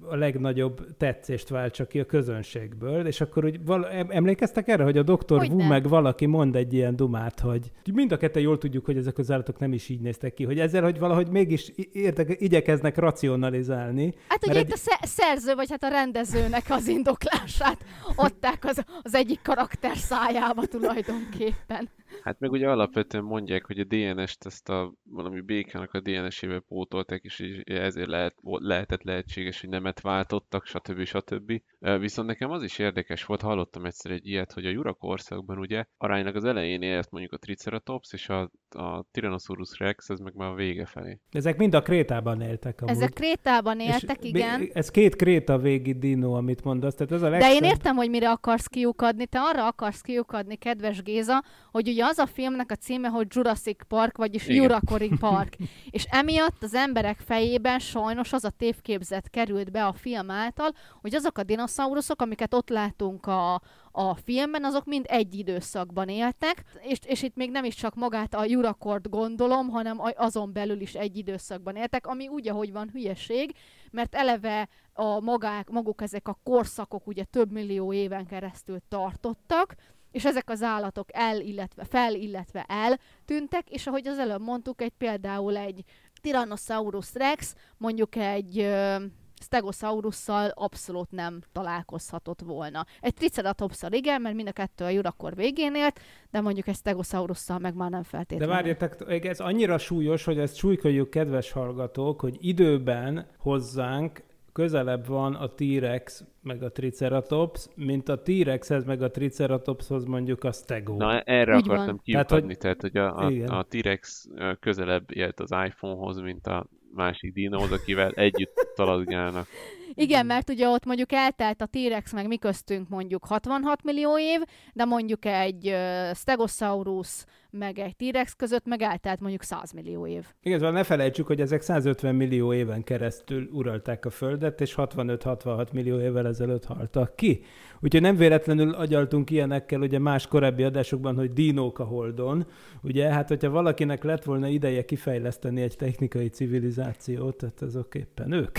a 0.00 0.16
legnagyobb 0.16 0.96
tetszést 0.96 1.48
váltsa 1.48 1.86
ki 1.86 2.00
a 2.00 2.06
közönségből, 2.06 3.06
és 3.06 3.20
akkor 3.20 3.44
úgy 3.44 3.64
val- 3.64 3.88
em- 3.92 4.12
emlékeztek 4.12 4.68
erre, 4.68 4.82
hogy 4.82 4.98
a 4.98 5.02
doktor 5.02 5.46
Wu 5.50 5.62
meg 5.62 5.88
valaki 5.88 6.26
mond 6.26 6.56
egy 6.56 6.72
ilyen 6.72 6.96
dumát, 6.96 7.40
hogy 7.40 7.70
mind 7.92 8.12
a 8.12 8.16
ketten 8.16 8.42
jól 8.42 8.58
tudjuk, 8.58 8.84
hogy 8.84 8.96
ezek 8.96 9.18
az 9.18 9.30
állatok 9.30 9.58
nem 9.58 9.72
is 9.72 9.88
így 9.88 10.00
néztek 10.00 10.34
ki, 10.34 10.44
hogy 10.44 10.58
ezzel, 10.58 10.82
hogy 10.82 10.98
valahogy 10.98 11.28
mégis 11.28 11.72
értek, 11.92 12.36
igyekeznek 12.40 12.96
racionalizálni. 12.96 14.14
Hát 14.28 14.46
ugye 14.46 14.60
itt 14.60 14.72
a 14.72 14.76
sze- 14.76 15.06
szerző, 15.06 15.54
vagy 15.54 15.70
hát 15.70 15.82
a 15.82 15.88
rendezőnek 15.88 16.64
az 16.68 16.88
indoklását 16.88 17.84
adták 18.16 18.53
az, 18.60 18.84
az 19.02 19.14
egyik 19.14 19.42
karakter 19.42 19.96
szájába 19.96 20.66
tulajdonképpen. 20.66 21.88
Hát 22.24 22.38
meg 22.38 22.50
ugye 22.50 22.70
alapvetően 22.70 23.24
mondják, 23.24 23.66
hogy 23.66 23.78
a 23.78 23.84
DNS-t 23.84 24.46
ezt 24.46 24.68
a 24.68 24.92
valami 25.10 25.40
békának 25.40 25.94
a 25.94 26.00
DNS-ével 26.00 26.60
pótolták, 26.60 27.22
és 27.22 27.38
így 27.38 27.62
ezért 27.64 28.08
lehet, 28.08 28.34
lehetett 28.42 29.02
lehetséges, 29.02 29.60
hogy 29.60 29.68
nemet 29.70 30.00
váltottak, 30.00 30.66
stb. 30.66 31.04
stb. 31.04 31.52
Viszont 31.98 32.28
nekem 32.28 32.50
az 32.50 32.62
is 32.62 32.78
érdekes 32.78 33.24
volt, 33.24 33.40
hallottam 33.40 33.84
egyszer 33.84 34.10
egy 34.10 34.26
ilyet, 34.26 34.52
hogy 34.52 34.66
a 34.66 34.70
Jurak 34.70 35.02
országban 35.02 35.58
ugye 35.58 35.84
aránylag 35.96 36.36
az 36.36 36.44
elején 36.44 36.82
élt 36.82 37.10
mondjuk 37.10 37.32
a 37.32 37.36
Triceratops, 37.36 38.12
és 38.12 38.28
a, 38.28 38.50
a 38.68 39.04
Tyrannosaurus 39.10 39.78
Rex, 39.78 40.08
ez 40.08 40.18
meg 40.18 40.34
már 40.34 40.50
a 40.50 40.54
vége 40.54 40.86
felé. 40.86 41.20
Ezek 41.30 41.56
mind 41.56 41.74
a 41.74 41.82
Krétában 41.82 42.40
éltek 42.40 42.80
amúgy. 42.80 42.96
Ezek 42.96 43.12
Krétában 43.12 43.80
éltek, 43.80 44.22
És 44.22 44.28
igen. 44.28 44.70
Ez 44.72 44.90
két 44.90 45.16
Kréta 45.16 45.58
végi 45.58 45.92
dino, 45.92 46.32
amit 46.32 46.64
mondasz. 46.64 46.94
Tehát 46.94 47.12
ez 47.12 47.22
a 47.22 47.24
De 47.24 47.30
legszebb... 47.30 47.62
én 47.62 47.62
értem, 47.62 47.96
hogy 47.96 48.10
mire 48.10 48.30
akarsz 48.30 48.66
kiukadni. 48.66 49.26
Te 49.26 49.38
arra 49.40 49.66
akarsz 49.66 50.00
kiukadni, 50.00 50.56
kedves 50.56 51.02
Géza, 51.02 51.44
hogy 51.70 51.88
ugye 51.88 52.04
az 52.04 52.13
a 52.18 52.26
filmnek 52.26 52.70
a 52.70 52.74
címe, 52.74 53.08
hogy 53.08 53.26
Jurassic 53.30 53.86
Park, 53.88 54.16
vagyis 54.16 54.48
Igen. 54.48 54.62
Jurakorik 54.62 55.18
Park. 55.26 55.56
És 55.90 56.04
emiatt 56.04 56.62
az 56.62 56.74
emberek 56.74 57.18
fejében 57.18 57.78
sajnos 57.78 58.32
az 58.32 58.44
a 58.44 58.50
tévképzet 58.50 59.30
került 59.30 59.70
be 59.70 59.86
a 59.86 59.92
film 59.92 60.30
által, 60.30 60.72
hogy 61.00 61.14
azok 61.14 61.38
a 61.38 61.42
dinoszauruszok, 61.42 62.22
amiket 62.22 62.54
ott 62.54 62.68
látunk 62.68 63.26
a, 63.26 63.62
a 63.92 64.14
filmben, 64.14 64.64
azok 64.64 64.84
mind 64.84 65.04
egy 65.08 65.34
időszakban 65.34 66.08
éltek, 66.08 66.64
és, 66.82 66.98
és 67.06 67.22
itt 67.22 67.36
még 67.36 67.50
nem 67.50 67.64
is 67.64 67.74
csak 67.74 67.94
magát 67.94 68.34
a 68.34 68.44
Jurakort 68.44 69.10
gondolom, 69.10 69.68
hanem 69.68 70.00
azon 70.16 70.52
belül 70.52 70.80
is 70.80 70.94
egy 70.94 71.16
időszakban 71.16 71.76
éltek, 71.76 72.06
ami 72.06 72.28
úgy, 72.28 72.48
ahogy 72.48 72.72
van 72.72 72.90
hülyeség, 72.92 73.54
mert 73.90 74.14
eleve 74.14 74.68
a 74.92 75.20
magák, 75.20 75.70
maguk 75.70 76.02
ezek 76.02 76.28
a 76.28 76.38
korszakok 76.42 77.06
ugye 77.06 77.24
több 77.24 77.52
millió 77.52 77.92
éven 77.92 78.26
keresztül 78.26 78.78
tartottak, 78.88 79.74
és 80.14 80.24
ezek 80.24 80.50
az 80.50 80.62
állatok 80.62 81.08
el, 81.12 81.40
illetve 81.40 81.84
fel, 81.84 82.14
illetve 82.14 82.66
eltűntek, 82.68 83.70
és 83.70 83.86
ahogy 83.86 84.06
az 84.06 84.18
előbb 84.18 84.42
mondtuk, 84.42 84.82
egy 84.82 84.92
például 84.98 85.56
egy 85.56 85.84
Tyrannosaurus 86.20 87.14
rex, 87.14 87.54
mondjuk 87.76 88.16
egy 88.16 88.58
ö, 88.58 88.96
Stegosaurusszal 89.40 90.48
abszolút 90.54 91.10
nem 91.10 91.40
találkozhatott 91.52 92.40
volna. 92.40 92.84
Egy 93.00 93.14
Triceratopsszal 93.14 93.92
igen, 93.92 94.20
mert 94.20 94.34
mind 94.34 94.48
a 94.48 94.52
kettő 94.52 94.84
a 94.84 94.88
Jurakor 94.88 95.34
végén 95.34 95.74
élt, 95.74 96.00
de 96.30 96.40
mondjuk 96.40 96.66
egy 96.66 96.76
Stegosaurusszal 96.76 97.58
meg 97.58 97.74
már 97.74 97.90
nem 97.90 98.02
De 98.02 98.08
feltétlenül. 98.08 98.54
várjatok, 98.54 99.24
ez 99.24 99.40
annyira 99.40 99.78
súlyos, 99.78 100.24
hogy 100.24 100.38
ezt 100.38 100.56
súlykoljuk, 100.56 101.10
kedves 101.10 101.52
hallgatók, 101.52 102.20
hogy 102.20 102.36
időben 102.40 103.26
hozzánk 103.38 104.22
közelebb 104.54 105.06
van 105.06 105.34
a 105.34 105.48
T-rex 105.54 106.24
meg 106.42 106.62
a 106.62 106.70
Triceratops, 106.72 107.66
mint 107.76 108.08
a 108.08 108.22
T-rexhez 108.22 108.84
meg 108.84 109.02
a 109.02 109.10
Triceratopshoz 109.10 110.04
mondjuk 110.04 110.44
a 110.44 110.52
Stego. 110.52 110.96
Na, 110.96 111.20
erre 111.20 111.52
van. 111.52 111.60
akartam 111.62 112.00
Tehát, 112.04 112.26
kiukadni, 112.26 112.46
hogy- 112.46 112.58
tehát, 112.58 112.80
hogy 112.80 112.96
a, 112.96 113.30
Igen. 113.30 113.48
a, 113.48 113.58
a 113.58 113.62
T-Rex 113.68 114.28
közelebb 114.60 115.04
élt 115.12 115.40
az 115.40 115.50
iPhonehoz, 115.66 116.20
mint 116.20 116.46
a 116.46 116.66
másik 116.94 117.32
dinóhoz, 117.32 117.72
akivel 117.72 118.10
együtt 118.10 118.52
szaladgálnak. 118.76 119.46
Igen, 119.94 120.26
mert 120.26 120.50
ugye 120.50 120.68
ott 120.68 120.84
mondjuk 120.84 121.12
eltelt 121.12 121.60
a 121.60 121.66
T-rex 121.66 122.12
meg 122.12 122.26
mi 122.26 122.36
köztünk 122.36 122.88
mondjuk 122.88 123.24
66 123.24 123.82
millió 123.82 124.18
év, 124.18 124.40
de 124.72 124.84
mondjuk 124.84 125.24
egy 125.24 125.68
uh, 125.68 126.14
Stegosaurus 126.14 127.24
meg 127.58 127.78
egy 127.78 127.96
T-rex 127.96 128.34
között 128.34 128.66
meg 128.66 128.82
eltelt 128.82 129.20
mondjuk 129.20 129.42
100 129.42 129.72
millió 129.72 130.06
év. 130.06 130.24
Igazából 130.42 130.74
ne 130.74 130.84
felejtsük, 130.84 131.26
hogy 131.26 131.40
ezek 131.40 131.62
150 131.62 132.14
millió 132.14 132.52
éven 132.52 132.84
keresztül 132.84 133.48
uralták 133.52 134.04
a 134.04 134.10
Földet, 134.10 134.60
és 134.60 134.74
65-66 134.76 135.72
millió 135.72 136.00
évvel 136.00 136.26
ezelőtt 136.26 136.64
haltak 136.64 137.16
ki. 137.16 137.44
Úgyhogy 137.80 138.00
nem 138.00 138.16
véletlenül 138.16 138.70
agyaltunk 138.74 139.30
ilyenekkel 139.30 139.80
ugye 139.80 139.98
más 139.98 140.26
korábbi 140.26 140.62
adásokban, 140.62 141.16
hogy 141.16 141.32
dinók 141.32 141.78
a 141.78 141.84
Holdon. 141.84 142.46
Ugye, 142.82 143.08
hát 143.08 143.28
hogyha 143.28 143.50
valakinek 143.50 144.02
lett 144.02 144.24
volna 144.24 144.48
ideje 144.48 144.84
kifejleszteni 144.84 145.62
egy 145.62 145.76
technikai 145.76 146.28
civilizációt, 146.28 147.36
tehát 147.36 147.62
azok 147.62 147.94
éppen 147.94 148.32
ők. 148.32 148.58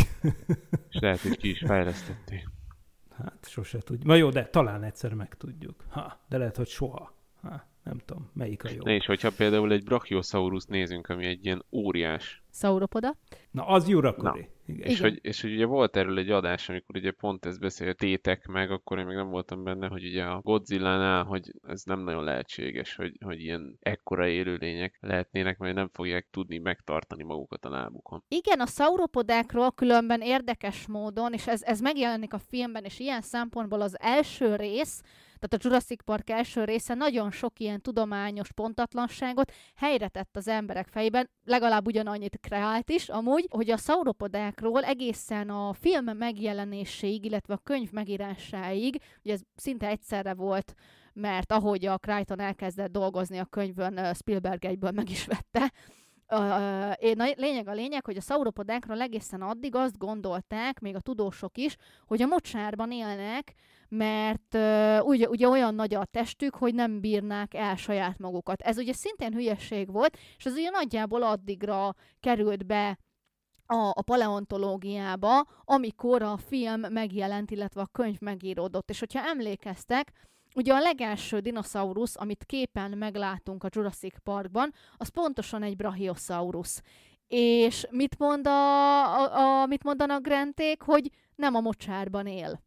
És 0.92 1.00
lehet, 1.16 1.28
hogy 1.28 1.38
ki 1.38 1.50
is 1.50 1.60
fejlesztették. 1.66 2.50
Hát 3.18 3.48
sose 3.50 3.80
tudjuk. 3.80 4.08
Ma 4.08 4.16
jó, 4.16 4.30
de 4.30 4.46
talán 4.46 4.84
egyszer 4.84 5.14
megtudjuk. 5.14 5.84
Ha, 5.90 6.20
de 6.30 6.38
lehet, 6.38 6.56
hogy 6.56 6.68
soha. 6.68 7.14
Ha, 7.42 7.68
nem 7.84 7.98
tudom, 8.06 8.30
melyik 8.34 8.64
a 8.64 8.70
jó. 8.70 8.84
Na 8.84 8.92
és 8.92 9.06
hogyha 9.06 9.32
például 9.32 9.72
egy 9.72 9.84
Brachiosaurus 9.84 10.66
nézünk, 10.66 11.08
ami 11.08 11.26
egy 11.26 11.46
ilyen 11.46 11.66
óriás, 11.72 12.44
Sauropoda. 12.56 13.16
Na, 13.52 13.66
az 13.66 13.88
Jurakori. 13.88 14.50
Igen. 14.66 14.88
és 14.88 15.00
Igen. 15.00 15.10
hogy, 15.10 15.20
és 15.22 15.42
hogy 15.42 15.54
ugye 15.54 15.66
volt 15.66 15.96
erről 15.96 16.18
egy 16.18 16.30
adás, 16.30 16.70
amikor 16.70 16.96
ugye 16.96 17.12
pont 17.12 17.46
ezt 17.46 17.60
beszéltétek 17.60 18.46
meg, 18.48 18.72
akkor 18.72 19.00
én 19.00 19.06
még 19.06 19.16
nem 19.16 19.30
voltam 19.30 19.64
benne, 19.64 19.88
hogy 19.88 20.06
ugye 20.06 20.24
a 20.24 20.42
Godzilla-nál, 20.42 21.24
hogy 21.24 21.52
ez 21.68 21.84
nem 21.84 22.00
nagyon 22.00 22.24
lehetséges, 22.24 22.96
hogy, 22.96 23.18
hogy 23.26 23.42
ilyen 23.42 23.78
ekkora 23.80 24.28
élőlények 24.28 24.98
lehetnének, 25.00 25.58
mert 25.58 25.76
nem 25.76 25.90
fogják 25.94 26.28
tudni 26.32 26.58
megtartani 26.58 27.24
magukat 27.24 27.66
a 27.66 27.70
lábukon. 27.70 28.24
Igen, 28.28 28.60
a 28.60 28.66
szauropodákról 28.66 29.72
különben 29.72 30.22
érdekes 30.22 30.88
módon, 30.88 31.34
és 31.34 31.48
ez, 31.48 31.64
ez 31.64 31.80
megjelenik 31.80 32.34
a 32.34 32.40
filmben, 32.40 32.84
és 32.84 33.00
ilyen 33.00 33.22
szempontból 33.22 33.82
az 33.82 34.00
első 34.00 34.56
rész, 34.56 35.02
tehát 35.40 35.54
a 35.54 35.68
Jurassic 35.68 36.04
Park 36.04 36.30
első 36.30 36.64
része 36.64 36.94
nagyon 36.94 37.32
sok 37.32 37.60
ilyen 37.60 37.82
tudományos 37.82 38.52
pontatlanságot 38.52 39.52
helyre 39.76 40.08
tett 40.08 40.38
az 40.38 40.48
emberek 40.48 40.88
fejében, 40.88 41.30
legalább 41.44 41.88
ugyanannyit 41.88 42.40
kreált 42.42 42.90
is, 42.90 43.10
amúgy, 43.10 43.48
hogy 43.50 43.70
a 43.70 43.78
szauropodákról 43.78 44.84
egészen 44.84 45.50
a 45.50 45.74
film 45.74 46.18
megjelenéséig, 46.18 47.26
illetve 47.26 47.54
a 47.54 47.62
könyv 47.64 47.92
megírásáig, 47.92 49.02
ugye 49.24 49.34
ez 49.34 49.42
szinte 49.56 49.88
egyszerre 49.88 50.34
volt, 50.34 50.74
mert 51.14 51.52
ahogy 51.52 51.86
a 51.86 51.98
Crichton 51.98 52.40
elkezdett 52.40 52.92
dolgozni 52.92 53.38
a 53.38 53.46
könyvön, 53.46 54.14
Spielberg 54.14 54.66
egyből 54.66 54.92
meg 54.92 55.10
is 55.10 55.26
vette, 55.26 55.72
a 56.28 56.96
lényeg 57.36 57.68
a 57.68 57.74
lényeg, 57.74 58.06
hogy 58.06 58.18
a 58.18 58.22
szauropodákról 58.22 59.02
egészen 59.02 59.42
addig 59.42 59.76
azt 59.76 59.98
gondolták, 59.98 60.80
még 60.80 60.96
a 60.96 61.00
tudósok 61.00 61.58
is, 61.58 61.76
hogy 62.06 62.22
a 62.22 62.26
mocsárban 62.26 62.92
élnek, 62.92 63.54
mert 63.90 64.54
uh, 64.54 65.08
ugye, 65.08 65.30
ugye 65.30 65.48
olyan 65.48 65.76
nagy 65.76 65.94
a 65.94 66.06
testük, 66.06 66.56
hogy 66.56 66.74
nem 66.74 67.00
bírnák 67.00 67.54
el 67.54 67.76
saját 67.76 68.20
magukat. 68.20 68.62
Ez 68.62 68.78
ugye 68.78 68.94
szintén 68.94 69.34
hülyeség 69.34 69.92
volt, 69.92 70.18
és 70.38 70.46
ez 70.46 70.54
ugye 70.54 70.70
nagyjából 70.70 71.24
addigra 71.24 71.94
került 72.20 72.66
be 72.66 73.00
a, 73.66 73.92
a 73.94 74.02
paleontológiába, 74.02 75.46
amikor 75.64 76.22
a 76.22 76.38
film 76.38 76.82
megjelent, 76.90 77.52
illetve 77.52 77.82
a 77.82 77.90
könyv 77.92 78.20
megíródott. 78.20 78.90
És 78.90 79.00
hogyha 79.00 79.28
emlékeztek, 79.28 80.12
Ugye 80.56 80.74
a 80.74 80.80
legelső 80.80 81.40
dinoszaurusz, 81.40 82.16
amit 82.18 82.44
képen 82.46 82.92
meglátunk 82.92 83.64
a 83.64 83.70
Jurassic 83.72 84.16
Parkban, 84.24 84.74
az 84.98 85.08
pontosan 85.08 85.64
egy 85.64 85.76
Brachiosaurus. 85.76 86.82
És 87.28 87.88
mit, 87.92 88.18
mond 88.20 88.48
a, 88.48 89.04
a, 89.16 89.62
a, 89.62 89.66
mit 89.66 89.84
mondanak 89.84 90.22
Granték, 90.22 90.82
hogy 90.82 91.12
nem 91.36 91.56
a 91.56 91.60
mocsárban 91.60 92.28
él. 92.28 92.62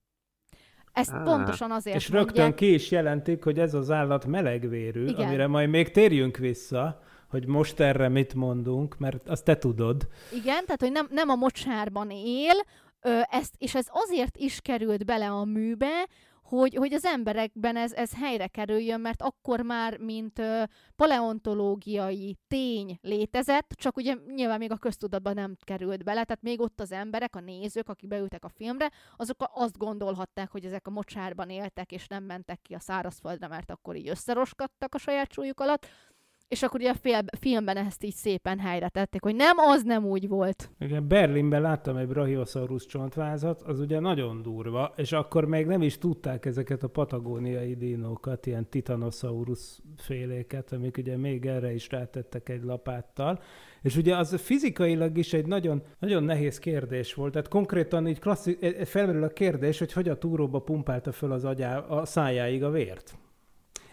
Ezt 0.92 1.12
Á, 1.12 1.22
pontosan 1.22 1.70
azért 1.70 1.96
És 1.96 2.09
rögtön 2.09 2.24
mondják. 2.27 2.55
ki 2.55 2.72
is 2.74 2.90
jelentik, 2.90 3.44
hogy 3.44 3.59
ez 3.59 3.74
az 3.74 3.90
állat 3.90 4.27
melegvérű, 4.27 5.07
Igen. 5.07 5.27
amire 5.27 5.46
majd 5.46 5.68
még 5.68 5.90
térjünk 5.90 6.37
vissza, 6.37 7.01
hogy 7.29 7.46
most 7.46 7.81
erre 7.81 8.09
mit 8.09 8.35
mondunk, 8.35 8.98
mert 8.98 9.29
azt 9.29 9.44
te 9.44 9.57
tudod. 9.57 10.09
Igen, 10.33 10.64
tehát 10.64 10.81
hogy 10.81 10.92
nem, 10.92 11.07
nem 11.11 11.29
a 11.29 11.35
mocsárban 11.35 12.11
él, 12.11 12.55
ö, 13.01 13.20
ezt, 13.31 13.55
és 13.59 13.74
ez 13.74 13.87
azért 13.90 14.37
is 14.37 14.61
került 14.61 15.05
bele 15.05 15.31
a 15.31 15.44
műbe, 15.44 16.07
hogy, 16.49 16.75
hogy 16.75 16.93
az 16.93 17.05
emberekben 17.05 17.77
ez, 17.77 17.93
ez 17.93 18.15
helyre 18.15 18.47
kerüljön, 18.47 19.01
mert 19.01 19.23
akkor 19.23 19.61
már, 19.61 19.99
mint 19.99 20.39
ö, 20.39 20.63
paleontológiai 20.97 22.37
tény 22.47 22.99
létezett, 23.03 23.73
csak 23.75 23.97
ugye 23.97 24.15
nyilván 24.35 24.59
még 24.59 24.71
a 24.71 24.77
köztudatban 24.77 25.35
nem 25.35 25.57
került 25.65 26.05
bele, 26.05 26.25
tehát 26.25 26.43
még 26.43 26.61
ott 26.61 26.81
az 26.81 26.93
emberek, 26.93 27.37
a 27.37 27.41
nézők, 27.41 27.89
akik 27.89 28.09
beültek 28.09 28.45
a 28.45 28.49
filmre, 28.49 28.91
azok 29.17 29.51
azt 29.53 29.79
gondolhatták, 29.79 30.51
hogy 30.51 30.65
ezek 30.65 30.87
a 30.87 30.91
mocsárban 30.91 31.51
éltek, 31.51 31.93
és 31.93 32.07
nem 32.07 32.25
mentek 32.25 32.61
ki 32.63 32.75
a 32.75 32.81
szárazföldre, 32.81 33.49
mert 33.49 33.71
akkor 33.71 33.97
így 33.97 34.09
összeroskadtak 34.09 34.95
a 34.95 34.99
saját 34.99 35.33
súlyuk 35.33 35.61
alatt, 35.61 35.87
és 36.49 36.63
akkor 36.63 36.81
ugye 36.81 36.91
a 36.91 36.95
fél, 36.95 37.25
filmben 37.41 37.77
ezt 37.77 38.05
így 38.05 38.15
szépen 38.15 38.59
helyre 38.59 38.89
tették, 38.89 39.23
hogy 39.23 39.35
nem, 39.35 39.59
az 39.59 39.83
nem 39.83 40.05
úgy 40.05 40.29
volt. 40.29 40.71
Igen, 40.79 41.09
Berlinben 41.09 41.61
láttam 41.61 41.97
egy 41.97 42.07
Brachiosaurus 42.07 42.87
csontvázat, 42.87 43.63
az 43.63 43.81
ugye 43.81 44.01
nagyon 44.01 44.43
durva, 44.43 44.93
és 44.97 45.13
akkor 45.13 45.45
még 45.45 45.67
nem 45.67 45.83
is 45.83 45.99
tudták 45.99 46.47
ezeket 46.47 46.83
a 46.83 46.89
patagóniai 46.89 47.75
dinókat, 47.75 48.47
ilyen 48.47 48.69
Titanosaurus 48.69 49.79
féléket, 49.97 50.73
amik 50.73 50.97
ugye 50.97 51.17
még 51.17 51.47
erre 51.47 51.73
is 51.73 51.91
rátettek 51.91 52.49
egy 52.49 52.63
lapáttal, 52.63 53.41
és 53.83 53.97
ugye 53.97 54.17
az 54.17 54.41
fizikailag 54.41 55.19
is 55.19 55.33
egy 55.33 55.47
nagyon, 55.47 55.83
nagyon 55.99 56.23
nehéz 56.23 56.59
kérdés 56.59 57.15
volt. 57.15 57.33
Tehát 57.33 57.49
konkrétan 57.49 58.09
így 58.09 58.19
klasszik, 58.19 58.63
e- 58.63 58.75
e- 58.79 58.85
felmerül 58.85 59.23
a 59.25 59.29
kérdés, 59.29 59.79
hogy 59.79 59.93
hogy 59.93 60.09
a 60.09 60.19
túróba 60.19 60.59
pumpálta 60.59 61.13
föl 61.13 61.33
az 61.33 61.45
agyá, 61.45 61.79
a 61.79 62.05
szájáig 62.05 62.65
a 62.65 62.71
vért. 62.71 63.19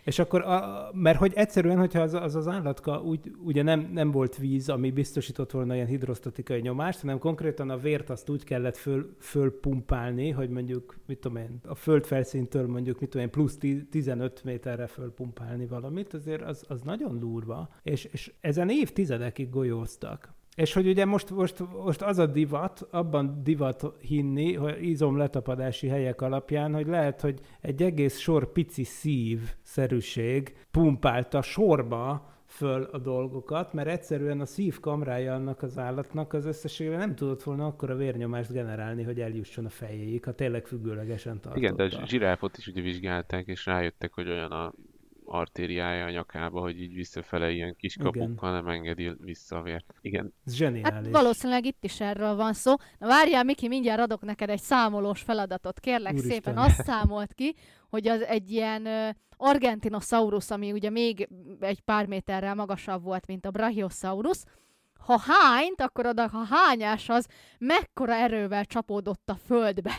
És 0.05 0.19
akkor, 0.19 0.41
a, 0.41 0.89
mert 0.93 1.17
hogy 1.17 1.31
egyszerűen, 1.35 1.77
hogyha 1.77 2.01
az 2.01 2.13
az, 2.13 2.35
az 2.35 2.47
állatka 2.47 3.01
úgy, 3.01 3.31
ugye 3.43 3.63
nem, 3.63 3.89
nem 3.93 4.11
volt 4.11 4.37
víz, 4.37 4.69
ami 4.69 4.91
biztosított 4.91 5.51
volna 5.51 5.75
ilyen 5.75 5.87
hidrosztatikai 5.87 6.61
nyomást, 6.61 6.99
hanem 7.01 7.19
konkrétan 7.19 7.69
a 7.69 7.77
vért 7.77 8.09
azt 8.09 8.29
úgy 8.29 8.43
kellett 8.43 8.77
föl, 8.77 9.15
fölpumpálni, 9.19 10.29
hogy 10.29 10.49
mondjuk, 10.49 10.95
mit 11.05 11.19
tudom 11.19 11.37
én, 11.37 11.59
a 11.63 11.75
földfelszíntől 11.75 12.67
mondjuk, 12.67 12.99
mit 12.99 13.09
tudom 13.09 13.25
én, 13.25 13.31
plusz 13.31 13.57
15 13.89 14.43
méterre 14.43 14.87
fölpumpálni 14.87 15.65
valamit, 15.65 16.13
azért 16.13 16.41
az, 16.41 16.65
az 16.67 16.81
nagyon 16.81 17.19
durva. 17.19 17.69
És, 17.83 18.03
és 18.03 18.33
ezen 18.41 18.69
évtizedekig 18.69 19.49
golyóztak. 19.49 20.33
És 20.55 20.73
hogy 20.73 20.87
ugye 20.87 21.05
most, 21.05 21.29
most, 21.29 21.63
most 21.83 22.01
az 22.01 22.17
a 22.17 22.25
divat, 22.25 22.87
abban 22.91 23.43
divat 23.43 23.93
hinni, 23.99 24.53
hogy 24.53 24.83
izomletapadási 24.83 25.87
helyek 25.87 26.21
alapján, 26.21 26.73
hogy 26.73 26.87
lehet, 26.87 27.21
hogy 27.21 27.39
egy 27.61 27.81
egész 27.81 28.19
sor 28.19 28.51
pici 28.51 28.83
szív-szerűség 28.83 30.55
pumpálta 30.71 31.41
sorba 31.41 32.33
föl 32.45 32.83
a 32.83 32.97
dolgokat, 32.97 33.73
mert 33.73 33.87
egyszerűen 33.87 34.39
a 34.39 34.45
szív 34.45 34.79
kamrája 34.79 35.33
annak 35.33 35.61
az 35.61 35.77
állatnak 35.77 36.33
az 36.33 36.45
összességében 36.45 36.99
nem 36.99 37.15
tudott 37.15 37.43
volna 37.43 37.65
akkor 37.65 37.89
a 37.89 37.95
vérnyomást 37.95 38.51
generálni, 38.51 39.03
hogy 39.03 39.19
eljusson 39.19 39.65
a 39.65 39.69
fejéig, 39.69 40.23
ha 40.23 40.31
tényleg 40.31 40.65
függőlegesen 40.65 41.33
tartotta. 41.33 41.57
Igen, 41.57 41.75
de 41.75 41.83
a 41.83 42.05
zsiráfot 42.05 42.57
is 42.57 42.67
ugye 42.67 42.81
vizsgálták, 42.81 43.47
és 43.47 43.65
rájöttek, 43.65 44.13
hogy 44.13 44.29
olyan 44.29 44.51
a 44.51 44.73
artériája 45.25 46.05
a 46.05 46.09
nyakába, 46.09 46.59
hogy 46.59 46.81
így 46.81 46.93
visszafele 46.93 47.51
ilyen 47.51 47.75
kis 47.75 47.97
kapukkal 47.97 48.51
nem 48.51 48.67
engedi 48.67 49.11
vissza 49.19 49.57
a 49.57 49.61
vért. 49.61 49.93
Igen, 50.01 50.33
Ez 50.45 50.53
zseniális. 50.53 50.93
Hát 50.93 51.07
valószínűleg 51.07 51.65
itt 51.65 51.83
is 51.83 51.99
erről 51.99 52.35
van 52.35 52.53
szó. 52.53 52.73
Na 52.97 53.07
várjál, 53.07 53.43
Miki, 53.43 53.67
mindjárt 53.67 53.99
adok 53.99 54.21
neked 54.21 54.49
egy 54.49 54.61
számolós 54.61 55.21
feladatot. 55.21 55.79
Kérlek 55.79 56.11
Úristen. 56.11 56.31
szépen, 56.31 56.57
azt 56.57 56.83
számolt 56.83 57.33
ki, 57.33 57.55
hogy 57.89 58.07
az 58.07 58.21
egy 58.21 58.51
ilyen 58.51 58.87
Argentinosaurus, 59.37 60.49
ami 60.49 60.71
ugye 60.71 60.89
még 60.89 61.29
egy 61.59 61.79
pár 61.79 62.05
méterrel 62.05 62.55
magasabb 62.55 63.03
volt, 63.03 63.27
mint 63.27 63.45
a 63.45 63.51
Brachiosaurus, 63.51 64.43
ha 64.99 65.19
hányt, 65.19 65.81
akkor 65.81 66.05
oda 66.05 66.23
a 66.23 66.45
hányás 66.49 67.09
az 67.09 67.27
mekkora 67.57 68.13
erővel 68.13 68.65
csapódott 68.65 69.29
a 69.29 69.35
földbe. 69.35 69.91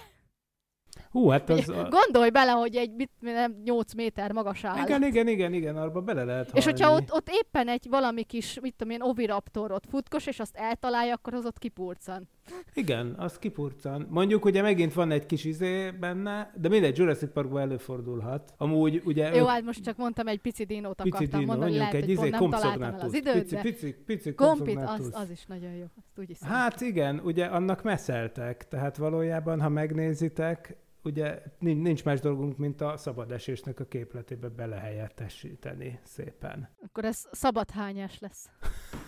Hú, 1.16 1.28
hát 1.28 1.50
az... 1.50 1.68
A... 1.68 1.88
Gondolj 1.88 2.30
bele, 2.30 2.50
hogy 2.50 2.76
egy 2.76 2.94
mit, 2.94 3.10
nem, 3.20 3.56
8 3.64 3.94
méter 3.94 4.32
magas 4.32 4.64
állat. 4.64 4.88
Igen, 4.88 5.02
igen, 5.02 5.28
igen, 5.28 5.52
igen, 5.52 5.76
arba 5.76 6.00
bele 6.00 6.24
lehet 6.24 6.50
És 6.54 6.64
hogyha 6.64 6.86
halni. 6.88 7.02
ott, 7.02 7.16
ott 7.16 7.28
éppen 7.30 7.68
egy 7.68 7.86
valami 7.90 8.22
kis, 8.22 8.60
mit 8.60 8.74
tudom 8.76 8.92
én, 8.92 9.02
oviraptor 9.02 9.72
ott 9.72 9.84
futkos, 9.88 10.26
és 10.26 10.40
azt 10.40 10.56
eltalálja, 10.56 11.14
akkor 11.14 11.34
az 11.34 11.44
ott 11.44 11.58
kipurcan. 11.58 12.28
Igen, 12.74 13.14
az 13.18 13.38
kipurcan. 13.38 14.06
Mondjuk 14.10 14.44
ugye 14.44 14.62
megint 14.62 14.94
van 14.94 15.10
egy 15.10 15.26
kis 15.26 15.44
izé 15.44 15.90
benne, 15.90 16.52
de 16.54 16.68
mindegy, 16.68 16.98
Jurassic 16.98 17.32
Parkban 17.32 17.60
előfordulhat. 17.60 18.54
Amúgy 18.56 19.02
ugye 19.04 19.34
Jó, 19.34 19.40
ők 19.40 19.46
hát 19.46 19.62
most 19.62 19.82
csak 19.82 19.96
mondtam, 19.96 20.26
egy 20.26 20.40
pici 20.40 20.64
dinót 20.64 21.02
pici 21.02 21.08
akartam 21.08 21.40
dino, 21.40 21.52
mondani, 21.52 21.70
mondjuk 21.70 21.92
lehet, 21.92 22.08
egy 22.08 22.16
hogy 22.16 22.26
izé 22.26 22.36
pont 22.38 22.50
nem 22.52 22.60
találtam 22.60 22.82
el 22.82 23.00
az 23.00 23.14
időt, 23.14 23.42
Pici, 23.42 23.54
de 23.54 23.60
pici, 23.60 23.94
pici 24.06 24.34
kompit, 24.34 24.78
az, 24.86 25.10
az 25.12 25.30
is 25.30 25.46
nagyon 25.46 25.72
jó. 25.72 25.84
Azt 25.96 26.18
úgy 26.18 26.26
hiszem. 26.26 26.48
Hát 26.48 26.80
igen, 26.80 27.20
ugye 27.24 27.44
annak 27.44 27.82
messzeltek, 27.82 28.68
tehát 28.68 28.96
valójában, 28.96 29.60
ha 29.60 29.68
megnézitek, 29.68 30.76
ugye 31.06 31.42
nincs, 31.58 32.04
más 32.04 32.20
dolgunk, 32.20 32.56
mint 32.56 32.80
a 32.80 32.96
szabad 32.96 33.32
esésnek 33.32 33.80
a 33.80 33.84
képletébe 33.84 34.48
belehelyettesíteni 34.48 36.00
szépen. 36.02 36.68
Akkor 36.84 37.04
ez 37.04 37.24
szabad 37.30 37.70
hányás 37.70 38.18
lesz. 38.18 38.48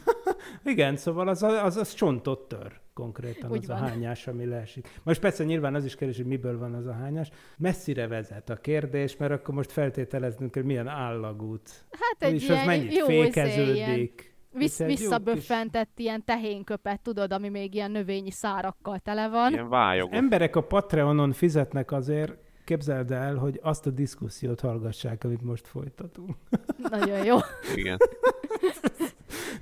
Igen, 0.65 0.97
szóval 0.97 1.29
az, 1.29 1.43
az, 1.43 1.77
az 1.77 1.95
csontot 1.95 2.49
tör 2.49 2.81
konkrétan 2.95 3.51
Úgy 3.51 3.59
az 3.59 3.67
van. 3.67 3.77
a 3.77 3.81
hányás, 3.81 4.27
ami 4.27 4.45
leesik. 4.45 5.01
Most 5.03 5.21
persze 5.21 5.45
nyilván 5.45 5.75
az 5.75 5.85
is 5.85 5.95
kérdés, 5.95 6.17
hogy 6.17 6.27
miből 6.27 6.59
van 6.59 6.75
az 6.75 6.87
a 6.87 6.93
hányás. 6.93 7.31
Messzire 7.57 8.07
vezet 8.07 8.51
a 8.51 8.57
kérdés, 8.57 9.17
mert 9.17 9.33
akkor 9.33 9.55
most 9.55 9.73
feltételeznünk, 9.73 10.55
hogy 10.55 10.65
milyen 10.65 10.89
állagút. 10.89 11.85
Hát 11.91 12.31
egy 12.31 12.35
és 12.35 12.49
ilyen 12.49 12.59
az 12.59 12.67
mennyit 12.67 12.95
jó 12.95 13.23
izé, 13.23 13.73
ilyen 13.73 14.11
jó 14.53 14.87
visszaböffentett 14.87 15.99
ilyen 15.99 16.25
tehénköpet, 16.25 17.01
tudod, 17.01 17.33
ami 17.33 17.49
még 17.49 17.75
ilyen 17.75 17.91
növényi 17.91 18.31
szárakkal 18.31 18.99
tele 18.99 19.29
van. 19.29 19.53
ilyen 19.53 19.69
vályogos. 19.69 20.17
Emberek 20.17 20.57
a 20.57 20.63
Patreonon 20.63 21.33
fizetnek 21.33 21.93
azért, 21.93 22.37
képzeld 22.65 23.11
el, 23.11 23.37
hogy 23.37 23.61
azt 23.63 23.87
a 23.87 23.91
diszkusziót 23.91 24.61
hallgassák, 24.61 25.25
amit 25.25 25.43
most 25.43 25.67
folytatunk. 25.67 26.37
Nagyon 26.91 27.25
jó. 27.25 27.37
Igen. 27.75 27.99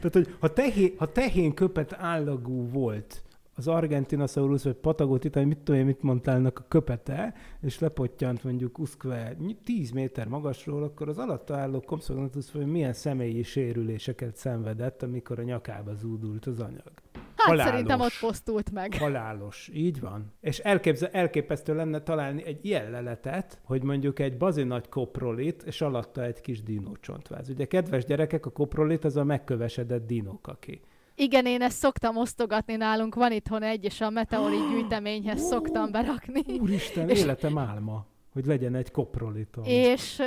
Tehát, 0.01 0.13
hogy 0.13 0.35
ha, 0.41 0.53
tehén, 0.53 0.95
ha 0.99 1.13
tehén 1.13 1.55
köpet 1.55 1.93
állagú 1.93 2.69
volt 2.69 3.23
az 3.57 3.69
Argentinosaurus 3.69 4.63
vagy 4.63 4.75
Patagotitan, 4.75 5.47
mit 5.47 5.59
tudom 5.59 5.81
én, 5.81 5.87
mit 5.87 6.03
mondtálnak 6.03 6.59
a 6.59 6.65
köpete, 6.69 7.35
és 7.61 7.79
lepottyant 7.79 8.45
mondjuk 8.45 8.79
uszkve 8.79 9.37
10 9.65 9.91
méter 9.91 10.29
magasról, 10.29 10.83
akkor 10.83 11.09
az 11.09 11.19
alatta 11.19 11.57
álló 11.57 11.81
Compsognathus 11.81 12.53
vagy 12.53 12.67
milyen 12.67 12.93
személyi 12.93 13.43
sérüléseket 13.43 14.37
szenvedett, 14.37 15.03
amikor 15.03 15.39
a 15.39 15.43
nyakába 15.43 15.95
zúdult 15.95 16.47
az 16.47 16.61
anyag. 16.61 16.93
Hát 17.37 17.47
Halálos. 17.47 17.73
szerintem 17.73 18.01
ott 18.01 18.19
posztult 18.21 18.73
meg. 18.73 18.95
Halálos, 18.95 19.71
így 19.73 20.01
van. 20.01 20.33
És 20.41 20.59
elképzel, 20.59 21.09
elképesztő 21.13 21.75
lenne 21.75 22.01
találni 22.01 22.45
egy 22.45 22.65
ilyen 22.65 22.91
leletet, 22.91 23.61
hogy 23.65 23.83
mondjuk 23.83 24.19
egy 24.19 24.37
bazi 24.37 24.63
nagy 24.63 24.89
koprolit, 24.89 25.63
és 25.63 25.81
alatta 25.81 26.25
egy 26.25 26.41
kis 26.41 26.63
dinócsontváz. 26.63 27.49
Ugye, 27.49 27.65
kedves 27.65 28.05
gyerekek, 28.05 28.47
a 28.47 28.51
koprolit 28.51 29.05
az 29.05 29.17
a 29.17 29.25
megkövesedett 29.25 30.07
dinókaki. 30.07 30.81
Igen, 31.19 31.47
én 31.47 31.63
ezt 31.63 31.79
szoktam 31.79 32.17
osztogatni 32.17 32.77
nálunk, 32.77 33.15
van 33.15 33.33
itthon 33.33 33.63
egy, 33.63 33.85
és 33.85 34.01
a 34.01 34.11
meteorit 34.11 34.69
gyűjteményhez 34.71 35.41
szoktam 35.41 35.91
berakni. 35.91 36.43
Úristen, 36.61 37.09
És- 37.09 37.19
életem 37.21 37.59
álma, 37.59 38.07
hogy 38.33 38.47
legyen 38.47 38.75
egy 38.75 38.91
koprolitom. 38.91 39.65
És 39.65 40.21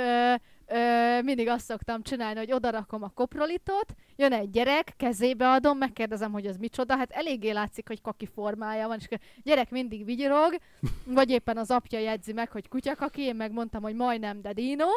ö, 0.70 1.22
mindig 1.22 1.48
azt 1.48 1.64
szoktam 1.64 2.02
csinálni, 2.02 2.38
hogy 2.38 2.52
odarakom 2.52 3.02
a 3.02 3.08
koprolitot, 3.08 3.94
jön 4.16 4.32
egy 4.32 4.50
gyerek, 4.50 4.94
kezébe 4.96 5.50
adom, 5.50 5.78
megkérdezem, 5.78 6.32
hogy 6.32 6.46
az 6.46 6.56
micsoda, 6.56 6.96
hát 6.96 7.10
eléggé 7.10 7.50
látszik, 7.50 7.88
hogy 7.88 8.00
kaki 8.00 8.26
formája 8.26 8.86
van, 8.86 8.98
és 8.98 9.06
a 9.10 9.18
gyerek 9.42 9.70
mindig 9.70 10.04
vigyorog, 10.04 10.56
vagy 11.04 11.30
éppen 11.30 11.56
az 11.56 11.70
apja 11.70 11.98
jegyzi 11.98 12.32
meg, 12.32 12.50
hogy 12.50 12.68
kutyakaki, 12.68 13.22
én 13.22 13.36
megmondtam, 13.36 13.82
hogy 13.82 13.94
majdnem, 13.94 14.40
de 14.42 14.52
dino, 14.52 14.88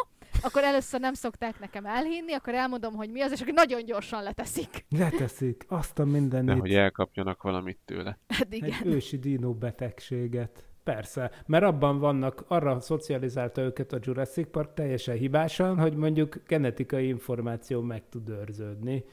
akkor 0.41 0.63
először 0.63 0.99
nem 0.99 1.13
szokták 1.13 1.59
nekem 1.59 1.85
elhinni, 1.85 2.33
akkor 2.33 2.53
elmondom, 2.53 2.93
hogy 2.93 3.09
mi 3.11 3.21
az, 3.21 3.31
és 3.31 3.41
akkor 3.41 3.53
nagyon 3.53 3.85
gyorsan 3.85 4.23
leteszik. 4.23 4.85
Leteszik 4.89 5.65
azt 5.67 5.99
a 5.99 6.05
mindenit. 6.05 6.53
Nehogy 6.53 6.73
elkapjanak 6.73 7.41
valamit 7.41 7.79
tőle. 7.85 8.17
Hát 8.27 8.53
igen. 8.53 8.69
Egy 8.69 8.85
ősi 8.85 9.17
dino 9.17 9.53
betegséget. 9.53 10.72
Persze, 10.83 11.31
mert 11.45 11.63
abban 11.63 11.99
vannak, 11.99 12.43
arra 12.47 12.79
szocializálta 12.79 13.61
őket 13.61 13.93
a 13.93 13.97
Jurassic 14.01 14.51
Park 14.51 14.73
teljesen 14.73 15.15
hibásan, 15.15 15.79
hogy 15.79 15.95
mondjuk 15.95 16.41
genetikai 16.47 17.07
információ 17.07 17.81
meg 17.81 18.03
tud 18.09 18.29
őrződni 18.29 19.03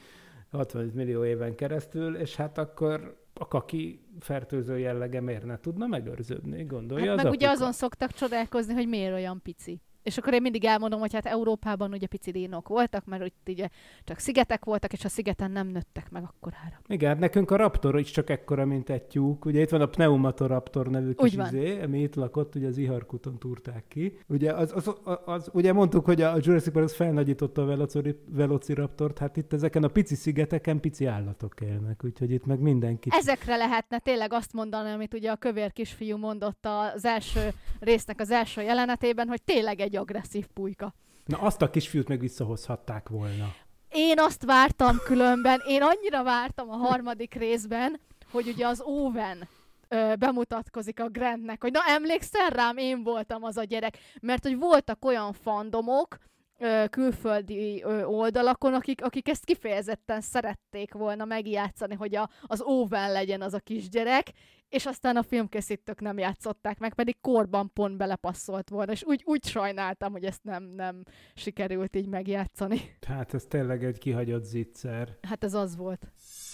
65 0.50 0.94
millió 0.94 1.24
éven 1.24 1.54
keresztül, 1.54 2.16
és 2.16 2.36
hát 2.36 2.58
akkor 2.58 3.18
a 3.34 3.48
kaki 3.48 4.00
fertőző 4.20 4.78
jellege 4.78 5.20
miért 5.20 5.44
ne 5.44 5.58
tudna 5.58 5.86
megőrződni, 5.86 6.64
gondolja 6.64 7.08
Hát 7.10 7.18
az 7.18 7.22
meg 7.24 7.32
ugye 7.32 7.46
apuka. 7.46 7.60
azon 7.62 7.72
szoktak 7.72 8.12
csodálkozni, 8.12 8.74
hogy 8.74 8.88
miért 8.88 9.12
olyan 9.12 9.40
pici. 9.42 9.80
És 10.02 10.18
akkor 10.18 10.32
én 10.32 10.42
mindig 10.42 10.64
elmondom, 10.64 11.00
hogy 11.00 11.12
hát 11.12 11.26
Európában 11.26 11.92
ugye 11.92 12.06
pici 12.06 12.30
dinók 12.30 12.68
voltak, 12.68 13.04
mert 13.04 13.26
itt 13.26 13.48
ugye 13.48 13.68
csak 14.04 14.18
szigetek 14.18 14.64
voltak, 14.64 14.92
és 14.92 15.04
a 15.04 15.08
szigeten 15.08 15.50
nem 15.50 15.66
nőttek 15.66 16.10
meg 16.10 16.22
akkorára. 16.22 16.80
Igen, 16.86 17.08
hát 17.08 17.18
nekünk 17.18 17.50
a 17.50 17.56
raptor 17.56 17.98
is 17.98 18.10
csak 18.10 18.30
ekkora, 18.30 18.64
mint 18.64 18.90
egy 18.90 19.02
tyúk. 19.02 19.44
Ugye 19.44 19.60
itt 19.60 19.70
van 19.70 19.80
a 19.80 19.86
Pneumatoraptor 19.86 20.86
nevű 20.86 21.12
kis 21.12 21.34
izé, 21.34 21.82
ami 21.82 22.00
itt 22.00 22.14
lakott, 22.14 22.54
ugye 22.54 22.66
az 22.66 22.76
Iharkuton 22.76 23.38
túrták 23.38 23.84
ki. 23.88 24.18
Ugye, 24.26 24.52
az, 24.52 24.72
az, 24.74 24.94
az, 25.04 25.18
az, 25.24 25.50
ugye 25.52 25.72
mondtuk, 25.72 26.04
hogy 26.04 26.22
a 26.22 26.36
Jurassic 26.40 26.72
Park 26.72 26.88
felnagyította 26.88 27.62
a 27.62 27.66
velociri- 27.66 28.18
Velociraptort, 28.26 29.18
hát 29.18 29.36
itt 29.36 29.52
ezeken 29.52 29.84
a 29.84 29.88
pici 29.88 30.14
szigeteken 30.14 30.80
pici 30.80 31.06
állatok 31.06 31.54
élnek, 31.60 32.04
úgyhogy 32.04 32.30
itt 32.30 32.46
meg 32.46 32.60
mindenki. 32.60 33.08
Ezekre 33.12 33.56
lehetne 33.56 33.98
tényleg 33.98 34.32
azt 34.32 34.52
mondani, 34.52 34.90
amit 34.90 35.14
ugye 35.14 35.30
a 35.30 35.36
kövér 35.36 35.72
kisfiú 35.72 36.16
mondott 36.16 36.66
az 36.94 37.04
első 37.04 37.48
résznek 37.80 38.20
az 38.20 38.30
első 38.30 38.62
jelenetében, 38.62 39.28
hogy 39.28 39.42
tényleg 39.42 39.80
egy 39.80 39.89
agresszív 39.96 40.46
pulyka. 40.46 40.94
Na 41.24 41.38
azt 41.38 41.62
a 41.62 41.70
kisfiút 41.70 42.08
meg 42.08 42.20
visszahozhatták 42.20 43.08
volna. 43.08 43.54
Én 43.88 44.18
azt 44.18 44.44
vártam 44.44 44.96
különben, 45.04 45.62
én 45.66 45.82
annyira 45.82 46.22
vártam 46.22 46.70
a 46.70 46.76
harmadik 46.76 47.34
részben, 47.34 48.00
hogy 48.30 48.48
ugye 48.48 48.66
az 48.66 48.80
Owen 48.80 49.48
ö, 49.88 50.12
bemutatkozik 50.18 51.00
a 51.00 51.08
Grantnek, 51.08 51.62
hogy 51.62 51.72
na 51.72 51.80
emlékszel 51.86 52.48
rám, 52.48 52.76
én 52.76 53.02
voltam 53.02 53.42
az 53.42 53.56
a 53.56 53.64
gyerek. 53.64 53.98
Mert 54.20 54.42
hogy 54.42 54.58
voltak 54.58 55.04
olyan 55.04 55.32
fandomok, 55.32 56.18
ö, 56.60 56.84
külföldi 56.90 57.82
ö, 57.82 58.02
oldalakon, 58.04 58.74
akik, 58.74 59.04
akik 59.04 59.28
ezt 59.28 59.44
kifejezetten 59.44 60.20
szerették 60.20 60.92
volna 60.92 61.24
megjátszani, 61.24 61.94
hogy 61.94 62.14
a, 62.14 62.30
az 62.42 62.60
Owen 62.62 63.12
legyen 63.12 63.42
az 63.42 63.54
a 63.54 63.58
kisgyerek, 63.58 64.32
és 64.68 64.86
aztán 64.86 65.16
a 65.16 65.22
filmkészítők 65.22 66.00
nem 66.00 66.18
játszották 66.18 66.78
meg, 66.78 66.94
pedig 66.94 67.20
korban 67.20 67.72
pont 67.72 67.96
belepasszolt 67.96 68.68
volna, 68.68 68.92
és 68.92 69.04
úgy, 69.04 69.22
úgy 69.24 69.44
sajnáltam, 69.44 70.12
hogy 70.12 70.24
ezt 70.24 70.42
nem, 70.42 70.62
nem 70.62 71.02
sikerült 71.34 71.96
így 71.96 72.08
megjátszani. 72.08 72.80
Hát 73.06 73.34
ez 73.34 73.44
tényleg 73.44 73.84
egy 73.84 73.98
kihagyott 73.98 74.44
zicser. 74.44 75.16
Hát 75.22 75.44
ez 75.44 75.54
az 75.54 75.76
volt. 75.76 76.06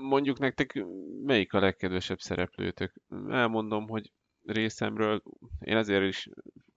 Mondjuk 0.00 0.38
nektek 0.38 0.84
melyik 1.24 1.52
a 1.52 1.60
legkedvesebb 1.60 2.18
szereplőtök? 2.18 2.92
Elmondom, 3.28 3.88
hogy 3.88 4.12
részemről 4.44 5.22
én 5.60 5.76
azért 5.76 6.04
is 6.04 6.28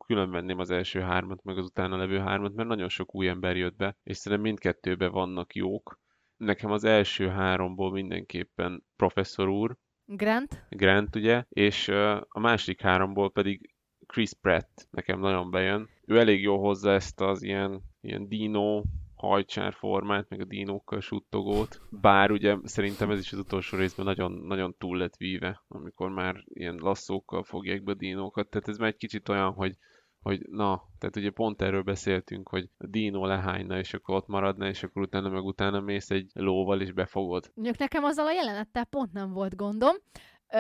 külön 0.06 0.32
venném 0.32 0.60
az 0.60 0.70
első 0.70 1.00
hármat, 1.00 1.44
meg 1.44 1.58
az 1.58 1.66
utána 1.66 1.98
levő 1.98 2.20
hármat, 2.20 2.54
mert 2.54 2.68
nagyon 2.70 2.90
sok 2.90 3.16
új 3.16 3.28
ember 3.28 3.58
jött 3.58 3.76
be, 3.76 3.98
és 4.04 4.18
szerintem 4.18 4.48
mindkettőben 4.48 5.12
vannak 5.12 5.56
jók. 5.56 6.00
Nekem 6.38 6.72
az 6.72 6.84
első 6.84 7.28
háromból 7.28 7.92
mindenképpen 7.92 8.84
professzor 8.96 9.48
úr, 9.48 9.78
Grant? 10.06 10.66
Grant 10.70 11.16
ugye, 11.16 11.46
és 11.50 11.88
a 12.28 12.40
másik 12.40 12.82
háromból 12.82 13.32
pedig 13.32 13.74
Chris 14.08 14.34
Pratt 14.42 14.88
nekem 14.92 15.20
nagyon 15.20 15.52
bejön. 15.52 15.90
Ő 16.06 16.20
elég 16.20 16.42
jó 16.42 16.60
hozza 16.60 16.92
ezt 16.92 17.22
az 17.22 17.44
ilyen, 17.44 17.82
ilyen 18.02 18.28
dino 18.28 18.82
hajcsár 19.28 19.74
formát, 19.74 20.30
meg 20.30 20.40
a 20.40 20.46
dinókkal 20.46 21.00
suttogót. 21.00 21.82
Bár 21.90 22.32
ugye 22.32 22.58
szerintem 22.64 23.10
ez 23.10 23.20
is 23.20 23.32
az 23.32 23.40
utolsó 23.40 23.78
részben 23.78 24.06
nagyon, 24.06 24.32
nagyon 24.32 24.76
túl 24.78 24.98
lett 24.98 25.16
víve, 25.16 25.64
amikor 25.68 26.10
már 26.10 26.44
ilyen 26.48 26.76
lasszókkal 26.76 27.44
fogják 27.44 27.84
be 27.84 27.92
a 27.92 27.96
dinókat. 27.96 28.50
Tehát 28.50 28.68
ez 28.68 28.78
már 28.78 28.90
egy 28.90 28.98
kicsit 28.98 29.30
olyan, 29.30 29.54
hogy 29.54 29.76
hogy 30.24 30.46
na, 30.50 30.82
tehát 31.00 31.16
ugye 31.16 31.32
pont 31.32 31.62
erről 31.62 31.84
beszéltünk, 31.84 32.50
hogy 32.50 32.70
a 32.78 32.88
dino 32.88 33.26
lehányna, 33.26 33.78
és 33.78 33.94
akkor 33.94 34.16
ott 34.16 34.28
maradna, 34.28 34.68
és 34.68 34.84
akkor 34.84 35.02
utána 35.02 35.30
meg 35.30 35.44
utána 35.44 35.80
mész 35.80 36.10
egy 36.10 36.32
lóval, 36.34 36.82
és 36.82 36.92
befogod. 36.92 37.52
Mondjuk 37.54 37.78
nekem 37.78 38.04
azzal 38.04 38.26
a 38.26 38.32
jelenettel 38.32 38.86
pont 38.86 39.14
nem 39.14 39.32
volt 39.32 39.56
gondom. 39.56 39.96
Ö, 40.54 40.60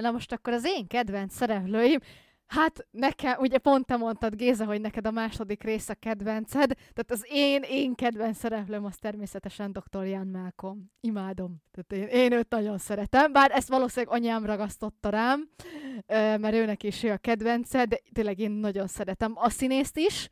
na 0.00 0.10
most 0.10 0.32
akkor 0.32 0.52
az 0.52 0.66
én 0.66 0.86
kedvenc 0.86 1.34
szereplőim, 1.34 1.98
hát 2.46 2.86
nekem, 2.90 3.38
ugye 3.40 3.58
pont 3.58 3.86
te 3.86 3.96
mondtad 3.96 4.34
Géza, 4.34 4.64
hogy 4.64 4.80
neked 4.80 5.06
a 5.06 5.10
második 5.10 5.62
rész 5.62 5.88
a 5.88 5.94
kedvenced, 5.94 6.72
tehát 6.74 7.10
az 7.10 7.26
én, 7.30 7.62
én 7.68 7.94
kedvenc 7.94 8.38
szereplőm 8.38 8.84
az 8.84 8.96
természetesen 8.96 9.72
Dr. 9.72 10.04
Jan 10.04 10.26
Malcolm. 10.26 10.90
Imádom. 11.00 11.62
Tehát 11.72 12.10
én, 12.10 12.20
én 12.20 12.32
őt 12.32 12.48
nagyon 12.48 12.78
szeretem, 12.78 13.32
bár 13.32 13.50
ezt 13.50 13.68
valószínűleg 13.68 14.14
anyám 14.14 14.44
ragasztotta 14.44 15.08
rám, 15.08 15.48
mert 16.06 16.54
őnek 16.54 16.82
is 16.82 17.02
ő 17.02 17.10
a 17.10 17.16
kedvence, 17.16 17.84
de 17.84 17.98
tényleg 18.12 18.38
én 18.38 18.50
nagyon 18.50 18.86
szeretem 18.86 19.32
a 19.34 19.48
színészt 19.48 19.96
is, 19.96 20.28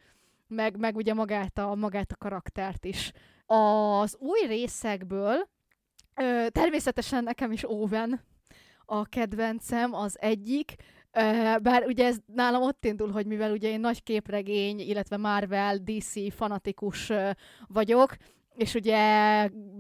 meg, 0.47 0.77
meg 0.77 0.97
ugye 0.97 1.15
magát 1.15 1.59
a, 1.59 1.75
magát 1.75 2.13
a 2.13 2.17
karaktert 2.17 2.85
is. 2.85 3.13
Az 3.47 4.17
új 4.19 4.47
részekből 4.47 5.49
természetesen 6.49 7.25
nekem 7.25 7.53
is 7.53 7.65
Owen 7.71 8.21
a 8.85 9.05
kedvencem, 9.05 9.95
az 9.95 10.17
egyik, 10.21 10.75
bár 11.63 11.85
ugye 11.87 12.07
ez 12.07 12.17
nálam 12.35 12.63
ott 12.63 12.85
indul, 12.85 13.11
hogy 13.11 13.27
mivel 13.27 13.53
ugye 13.53 13.69
én 13.69 13.81
nagy 13.81 14.03
képregény, 14.03 14.81
illetve 14.81 15.17
Marvel, 15.17 15.77
DC 15.77 16.35
fanatikus 16.35 17.13
vagyok, 17.67 18.17
és 18.55 18.75
ugye 18.75 18.99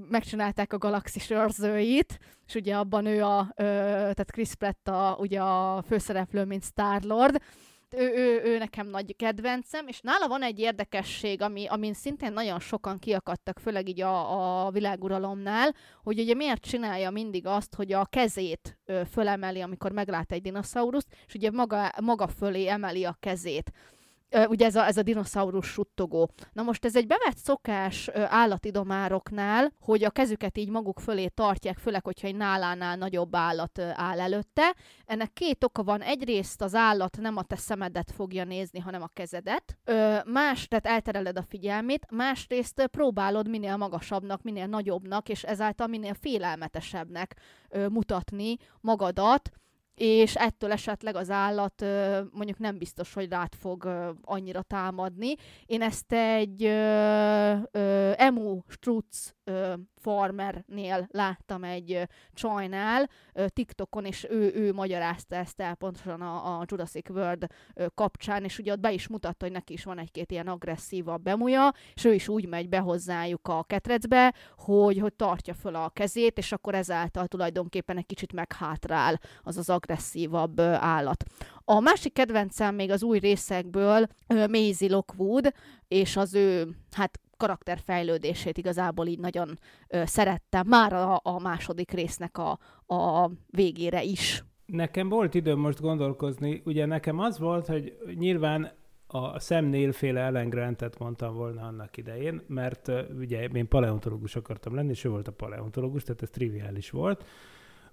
megcsinálták 0.08 0.72
a 0.72 0.78
galaxis 0.78 1.30
őrzőit, 1.30 2.18
és 2.46 2.54
ugye 2.54 2.76
abban 2.76 3.06
ő 3.06 3.22
a, 3.24 3.52
tehát 3.56 4.30
Chris 4.30 4.54
Pratt 4.54 4.88
a, 4.88 5.16
ugye 5.20 5.40
a 5.40 5.82
főszereplő, 5.82 6.44
mint 6.44 6.64
Star-Lord, 6.64 7.42
ő, 7.96 8.12
ő, 8.14 8.42
ő 8.44 8.58
nekem 8.58 8.86
nagy 8.86 9.16
kedvencem, 9.16 9.86
és 9.86 10.00
nála 10.00 10.28
van 10.28 10.42
egy 10.42 10.58
érdekesség, 10.58 11.42
ami, 11.42 11.66
amin 11.66 11.94
szintén 11.94 12.32
nagyon 12.32 12.60
sokan 12.60 12.98
kiakadtak, 12.98 13.58
főleg 13.58 13.88
így 13.88 14.00
a, 14.00 14.66
a 14.66 14.70
világuralomnál, 14.70 15.74
hogy 16.02 16.20
ugye 16.20 16.34
miért 16.34 16.62
csinálja 16.64 17.10
mindig 17.10 17.46
azt, 17.46 17.74
hogy 17.74 17.92
a 17.92 18.04
kezét 18.04 18.78
fölemeli, 19.10 19.60
amikor 19.60 19.92
meglát 19.92 20.32
egy 20.32 20.42
dinoszauruszt, 20.42 21.08
és 21.26 21.34
ugye 21.34 21.50
maga, 21.50 21.92
maga 22.02 22.28
fölé 22.28 22.66
emeli 22.66 23.04
a 23.04 23.16
kezét. 23.20 23.72
Ugye 24.48 24.66
ez 24.66 24.76
a, 24.76 24.86
ez 24.86 24.96
a 24.96 25.02
dinoszaurusz 25.02 25.66
suttogó. 25.66 26.30
Na 26.52 26.62
most 26.62 26.84
ez 26.84 26.96
egy 26.96 27.06
bevett 27.06 27.36
szokás 27.36 28.08
állatidomároknál, 28.08 29.72
hogy 29.80 30.04
a 30.04 30.10
kezüket 30.10 30.58
így 30.58 30.68
maguk 30.68 31.00
fölé 31.00 31.26
tartják, 31.26 31.78
főleg, 31.78 32.04
hogyha 32.04 32.26
egy 32.26 32.36
nálánál 32.36 32.96
nagyobb 32.96 33.36
állat 33.36 33.78
áll 33.78 34.20
előtte. 34.20 34.74
Ennek 35.04 35.32
két 35.32 35.64
oka 35.64 35.82
van. 35.82 36.00
Egyrészt 36.02 36.62
az 36.62 36.74
állat 36.74 37.18
nem 37.20 37.36
a 37.36 37.42
te 37.42 37.56
szemedet 37.56 38.10
fogja 38.10 38.44
nézni, 38.44 38.78
hanem 38.78 39.02
a 39.02 39.10
kezedet. 39.12 39.78
Más, 40.24 40.68
tehát 40.68 40.86
eltereled 40.86 41.36
a 41.36 41.42
figyelmét. 41.42 42.06
Másrészt 42.10 42.86
próbálod 42.86 43.48
minél 43.48 43.76
magasabbnak, 43.76 44.42
minél 44.42 44.66
nagyobbnak, 44.66 45.28
és 45.28 45.42
ezáltal 45.42 45.86
minél 45.86 46.14
félelmetesebbnek 46.14 47.36
mutatni 47.88 48.56
magadat, 48.80 49.50
és 50.04 50.34
ettől 50.34 50.72
esetleg 50.72 51.16
az 51.16 51.30
állat 51.30 51.84
mondjuk 52.30 52.58
nem 52.58 52.78
biztos, 52.78 53.14
hogy 53.14 53.28
rád 53.28 53.54
fog 53.54 53.84
annyira 54.22 54.62
támadni. 54.62 55.34
Én 55.66 55.82
ezt 55.82 56.12
egy 56.12 56.64
emu 58.16 58.60
strutz 58.68 59.34
farmernél 60.02 61.08
láttam 61.10 61.64
egy 61.64 62.08
csajnál 62.34 63.10
TikTokon, 63.46 64.04
és 64.04 64.26
ő, 64.30 64.52
ő 64.54 64.72
magyarázta 64.72 65.36
ezt 65.36 65.60
el 65.60 65.74
pontosan 65.74 66.20
a, 66.20 66.58
a 66.58 66.64
Jurassic 66.66 67.10
World 67.10 67.46
kapcsán, 67.94 68.44
és 68.44 68.58
ugye 68.58 68.72
ott 68.72 68.80
be 68.80 68.92
is 68.92 69.08
mutatta, 69.08 69.44
hogy 69.44 69.54
neki 69.54 69.72
is 69.72 69.84
van 69.84 69.98
egy-két 69.98 70.30
ilyen 70.30 70.48
agresszívabb 70.48 71.22
bemuja, 71.22 71.72
és 71.94 72.04
ő 72.04 72.14
is 72.14 72.28
úgy 72.28 72.48
megy 72.48 72.68
be 72.68 72.78
hozzájuk 72.78 73.48
a 73.48 73.62
ketrecbe, 73.62 74.34
hogy, 74.56 74.98
hogy 74.98 75.14
tartja 75.14 75.54
föl 75.54 75.74
a 75.74 75.90
kezét, 75.90 76.38
és 76.38 76.52
akkor 76.52 76.74
ezáltal 76.74 77.26
tulajdonképpen 77.26 77.96
egy 77.96 78.06
kicsit 78.06 78.32
meghátrál 78.32 79.20
az 79.42 79.56
az 79.56 79.70
agresszívabb 79.70 80.60
állat. 80.60 81.24
A 81.64 81.80
másik 81.80 82.12
kedvencem 82.12 82.74
még 82.74 82.90
az 82.90 83.02
új 83.02 83.18
részekből 83.18 84.06
Maisie 84.26 84.90
Lockwood, 84.90 85.52
és 85.88 86.16
az 86.16 86.34
ő, 86.34 86.68
hát 86.90 87.20
karakterfejlődését 87.42 88.58
igazából 88.58 89.06
így 89.06 89.18
nagyon 89.18 89.58
ö, 89.88 90.02
szerettem, 90.04 90.66
már 90.66 90.92
a, 90.92 91.20
a 91.22 91.40
második 91.40 91.90
résznek 91.90 92.38
a, 92.38 92.58
a 92.94 93.30
végére 93.46 94.02
is. 94.02 94.44
Nekem 94.66 95.08
volt 95.08 95.34
időm 95.34 95.58
most 95.58 95.80
gondolkozni, 95.80 96.62
ugye 96.64 96.86
nekem 96.86 97.18
az 97.18 97.38
volt, 97.38 97.66
hogy 97.66 97.96
nyilván 98.14 98.72
a 99.06 99.40
Sam 99.40 99.64
Neill 99.64 99.92
Ellen 100.00 100.48
Grantet 100.48 100.98
mondtam 100.98 101.34
volna 101.34 101.62
annak 101.62 101.96
idején, 101.96 102.42
mert 102.46 102.90
ugye 103.18 103.42
én 103.42 103.68
paleontológus 103.68 104.36
akartam 104.36 104.74
lenni, 104.74 104.90
és 104.90 105.04
ő 105.04 105.08
volt 105.08 105.28
a 105.28 105.32
paleontológus, 105.32 106.02
tehát 106.02 106.22
ez 106.22 106.30
triviális 106.30 106.90
volt. 106.90 107.24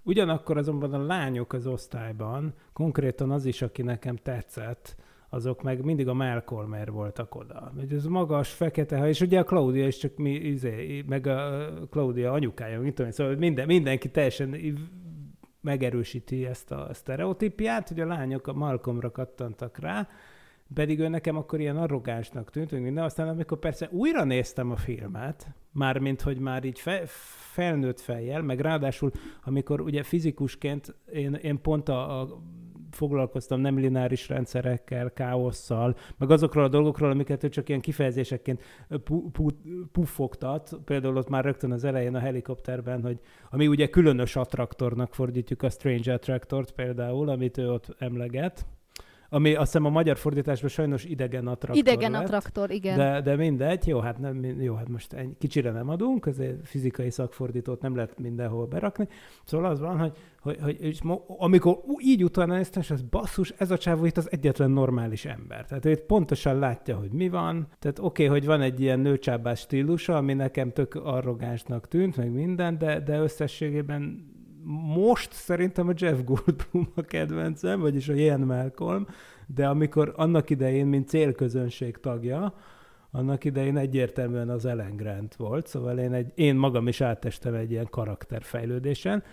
Ugyanakkor 0.04 0.58
azonban 0.58 0.94
a 0.94 1.06
lányok 1.06 1.54
az 1.54 1.68
osztályban, 1.68 2.54
konkrétan 2.74 3.32
az 3.32 3.46
is, 3.46 3.62
aki 3.62 3.82
nekem 3.82 4.16
tetszett, 4.16 4.96
azok 5.30 5.64
meg 5.64 5.84
mindig 5.84 6.08
a 6.08 6.14
Malcolmer 6.14 6.92
voltak 6.92 7.36
oda. 7.36 7.72
Hogy 7.78 7.94
ez 7.94 8.06
magas, 8.06 8.50
fekete 8.50 8.98
haj, 8.98 9.10
és 9.10 9.22
ugye 9.22 9.40
a 9.40 9.44
Claudia 9.44 9.88
is 9.88 9.98
csak 9.98 10.18
mi, 10.18 10.32
izé, 10.32 11.04
meg 11.08 11.28
a 11.28 11.70
Claudia 11.90 12.32
anyukája, 12.32 12.82
mint 12.82 12.96
tudom, 12.96 13.12
szóval 13.12 13.36
minden, 13.36 13.66
mindenki 13.66 14.10
teljesen 14.10 14.78
megerősíti 15.62 16.46
ezt 16.46 16.72
a 16.72 16.90
sztereotípiát, 16.94 17.88
hogy 17.88 18.00
a 18.00 18.06
lányok 18.06 18.48
a 18.48 18.54
Malcolmra 18.54 19.12
kattantak 19.12 19.78
rá, 19.78 20.10
pedig 20.74 21.00
ő 21.00 21.08
nekem 21.08 21.38
akkor 21.38 21.60
ilyen 21.60 21.78
arrogánsnak 21.78 22.50
tűnt, 22.50 22.70
hogy 22.70 22.82
minden. 22.82 23.04
Aztán 23.04 23.28
amikor 23.28 23.60
persze 23.60 23.88
újra 23.92 24.24
néztem 24.24 24.72
a 24.72 24.76
filmet, 24.76 25.48
mármint, 25.72 26.22
hogy 26.22 26.40
már 26.40 26.64
így 26.64 26.80
fe, 26.80 27.02
felnőtt 27.54 28.00
fejjel, 28.00 28.42
meg 28.42 28.60
ráadásul, 28.60 29.12
amikor 29.44 29.82
ugye 29.82 30.04
fizikusként 30.04 30.96
én, 31.12 31.34
én 31.34 31.62
pont 31.62 31.90
a, 31.90 32.22
a 32.22 32.42
foglalkoztam 32.92 33.60
nem 33.60 33.78
lineáris 33.78 34.30
rendszerekkel, 34.30 35.14
káosszal, 35.14 35.96
meg 36.18 36.32
azokról 36.32 36.64
a 36.64 36.68
dolgokról, 36.68 37.12
amiket 37.12 37.44
ő 37.44 37.50
csak 37.50 37.70
ilyen 37.70 37.82
kifejezésekként 37.82 38.62
pu- 39.04 39.32
pu- 39.32 39.58
puffogtat. 39.92 40.80
Például 40.86 41.18
ott 41.18 41.30
már 41.30 41.44
rögtön 41.44 41.72
az 41.72 41.84
elején 41.84 42.16
a 42.16 42.20
helikopterben, 42.20 43.02
hogy 43.02 43.20
ami 43.50 43.68
ugye 43.68 43.88
különös 43.88 44.36
attraktornak 44.36 45.14
fordítjuk 45.14 45.62
a 45.62 45.70
Strange 45.70 46.14
Attractort 46.14 46.72
például, 46.72 47.30
amit 47.30 47.58
ő 47.58 47.72
ott 47.72 47.96
emleget, 47.98 48.66
ami 49.30 49.54
azt 49.54 49.72
hiszem 49.72 49.86
a 49.86 49.90
magyar 49.90 50.18
fordításban 50.18 50.70
sajnos 50.70 51.04
idegen 51.04 51.48
attraktor 51.48 51.78
Idegen 51.78 52.12
lett. 52.12 52.24
attraktor, 52.24 52.72
igen. 52.72 52.98
De, 52.98 53.22
de 53.22 53.36
mindegy, 53.36 53.88
jó, 53.88 54.00
hát, 54.00 54.18
nem, 54.20 54.62
jó, 54.62 54.74
hát 54.74 54.90
most 54.90 55.14
ennyi, 55.14 55.36
kicsire 55.38 55.72
nem 55.72 55.90
adunk, 55.90 56.26
azért 56.26 56.68
fizikai 56.68 57.10
szakfordítót 57.10 57.82
nem 57.82 57.96
lehet 57.96 58.20
mindenhol 58.20 58.66
berakni. 58.66 59.08
Szóval 59.44 59.72
az 59.72 59.80
van, 59.80 60.00
hogy, 60.00 60.18
hogy, 60.42 60.58
hogy 60.62 60.82
és 60.82 61.02
mo, 61.02 61.22
amikor 61.28 61.80
így 61.98 62.24
utána 62.24 62.56
néztem, 62.56 62.82
és 62.82 62.92
az 62.92 63.02
basszus, 63.02 63.54
ez 63.58 63.72
a 63.72 63.78
csávó 63.78 64.06
itt 64.06 64.18
az 64.18 64.32
egyetlen 64.32 64.72
normális 64.72 65.26
ember. 65.26 65.66
Tehát 65.66 65.86
ő 65.86 65.92
itt 65.92 66.02
pontosan 66.02 66.60
látja, 66.60 66.98
hogy 66.98 67.12
mi 67.12 67.30
van. 67.30 67.68
Tehát 67.80 68.00
oké, 68.00 68.26
okay, 68.26 68.38
hogy 68.38 68.48
van 68.48 68.62
egy 68.62 68.82
ilyen 68.82 69.00
nőcsábás 69.00 69.60
stílusa, 69.60 70.18
ami 70.18 70.34
nekem 70.34 70.72
tök 70.72 70.96
arrogánsnak 70.96 71.88
tűnt, 71.88 72.18
meg 72.18 72.32
minden, 72.32 72.78
de, 72.78 73.00
de 73.00 73.20
összességében 73.20 74.28
most 74.94 75.34
szerintem 75.34 75.88
a 75.88 75.94
Jeff 75.96 76.20
Goldblum 76.24 76.92
a 76.96 77.02
kedvencem, 77.02 77.80
vagyis 77.80 78.10
a 78.10 78.14
Ian 78.14 78.40
Malcolm, 78.40 79.08
de 79.48 79.68
amikor 79.68 80.14
annak 80.16 80.50
idején, 80.50 80.88
mint 80.88 81.08
célközönség 81.08 81.98
tagja, 81.98 82.54
annak 83.12 83.44
idején 83.44 83.78
egyértelműen 83.78 84.50
az 84.50 84.66
Ellen 84.66 84.96
Grant 84.96 85.36
volt, 85.36 85.68
szóval 85.68 86.00
én, 86.00 86.14
egy, 86.14 86.32
én 86.36 86.56
magam 86.56 86.88
is 86.88 87.02
átestem 87.02 87.54
egy 87.54 87.72
ilyen 87.72 87.88
karakterfejlődésen. 87.90 89.24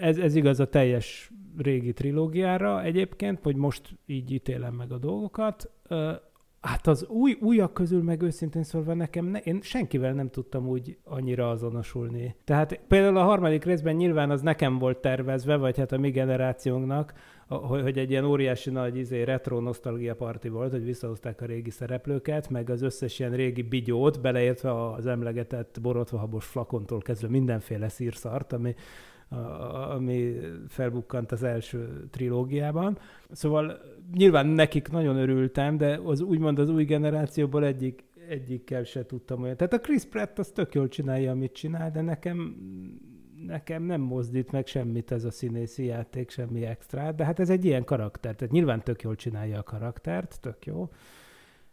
Ez, 0.00 0.18
ez 0.18 0.34
igaz 0.34 0.60
a 0.60 0.68
teljes 0.68 1.30
régi 1.56 1.92
trilógiára 1.92 2.82
egyébként, 2.82 3.38
hogy 3.42 3.56
most 3.56 3.98
így 4.06 4.30
ítélem 4.32 4.74
meg 4.74 4.92
a 4.92 4.98
dolgokat. 4.98 5.70
Hát 6.60 6.86
az 6.86 7.06
új, 7.06 7.36
újak 7.40 7.74
közül 7.74 8.02
meg 8.02 8.22
őszintén 8.22 8.62
szólva 8.62 8.94
nekem, 8.94 9.24
ne, 9.24 9.38
én 9.38 9.60
senkivel 9.62 10.12
nem 10.12 10.30
tudtam 10.30 10.68
úgy 10.68 10.98
annyira 11.04 11.50
azonosulni. 11.50 12.36
Tehát 12.44 12.80
például 12.88 13.16
a 13.16 13.22
harmadik 13.22 13.64
részben 13.64 13.94
nyilván 13.94 14.30
az 14.30 14.40
nekem 14.40 14.78
volt 14.78 14.98
tervezve, 14.98 15.56
vagy 15.56 15.78
hát 15.78 15.92
a 15.92 15.98
mi 15.98 16.10
generációnknak, 16.10 17.12
hogy, 17.48 17.98
egy 17.98 18.10
ilyen 18.10 18.24
óriási 18.24 18.70
nagy 18.70 18.96
izé, 18.96 19.22
retro 19.22 19.60
nosztalgia 19.60 20.14
parti 20.14 20.48
volt, 20.48 20.70
hogy 20.70 20.84
visszahozták 20.84 21.40
a 21.40 21.46
régi 21.46 21.70
szereplőket, 21.70 22.50
meg 22.50 22.70
az 22.70 22.82
összes 22.82 23.18
ilyen 23.18 23.32
régi 23.32 23.62
bigyót, 23.62 24.20
beleértve 24.20 24.92
az 24.92 25.06
emlegetett 25.06 25.78
borotvahabos 25.82 26.44
flakontól 26.44 27.00
kezdve 27.00 27.28
mindenféle 27.28 27.88
szírszart, 27.88 28.52
ami, 28.52 28.74
ami 29.90 30.36
felbukkant 30.68 31.32
az 31.32 31.42
első 31.42 32.08
trilógiában. 32.10 32.98
Szóval 33.30 33.80
nyilván 34.14 34.46
nekik 34.46 34.90
nagyon 34.90 35.16
örültem, 35.16 35.76
de 35.76 36.00
az 36.04 36.20
úgymond 36.20 36.58
az 36.58 36.68
új 36.68 36.84
generációból 36.84 37.64
egyik, 37.64 38.04
egyikkel 38.28 38.84
se 38.84 39.06
tudtam 39.06 39.42
olyan. 39.42 39.56
Tehát 39.56 39.72
a 39.72 39.80
Chris 39.80 40.04
Pratt 40.04 40.38
az 40.38 40.48
tök 40.48 40.74
jól 40.74 40.88
csinálja, 40.88 41.30
amit 41.30 41.52
csinál, 41.52 41.90
de 41.90 42.00
nekem 42.00 42.56
nekem 43.46 43.82
nem 43.82 44.00
mozdít 44.00 44.52
meg 44.52 44.66
semmit 44.66 45.12
ez 45.12 45.24
a 45.24 45.30
színészi 45.30 45.84
játék, 45.84 46.30
semmi 46.30 46.64
extra, 46.64 47.12
de 47.12 47.24
hát 47.24 47.40
ez 47.40 47.50
egy 47.50 47.64
ilyen 47.64 47.84
karakter, 47.84 48.34
tehát 48.34 48.52
nyilván 48.52 48.82
tök 48.82 49.02
jól 49.02 49.14
csinálja 49.14 49.58
a 49.58 49.62
karaktert, 49.62 50.40
tök 50.40 50.66
jó. 50.66 50.90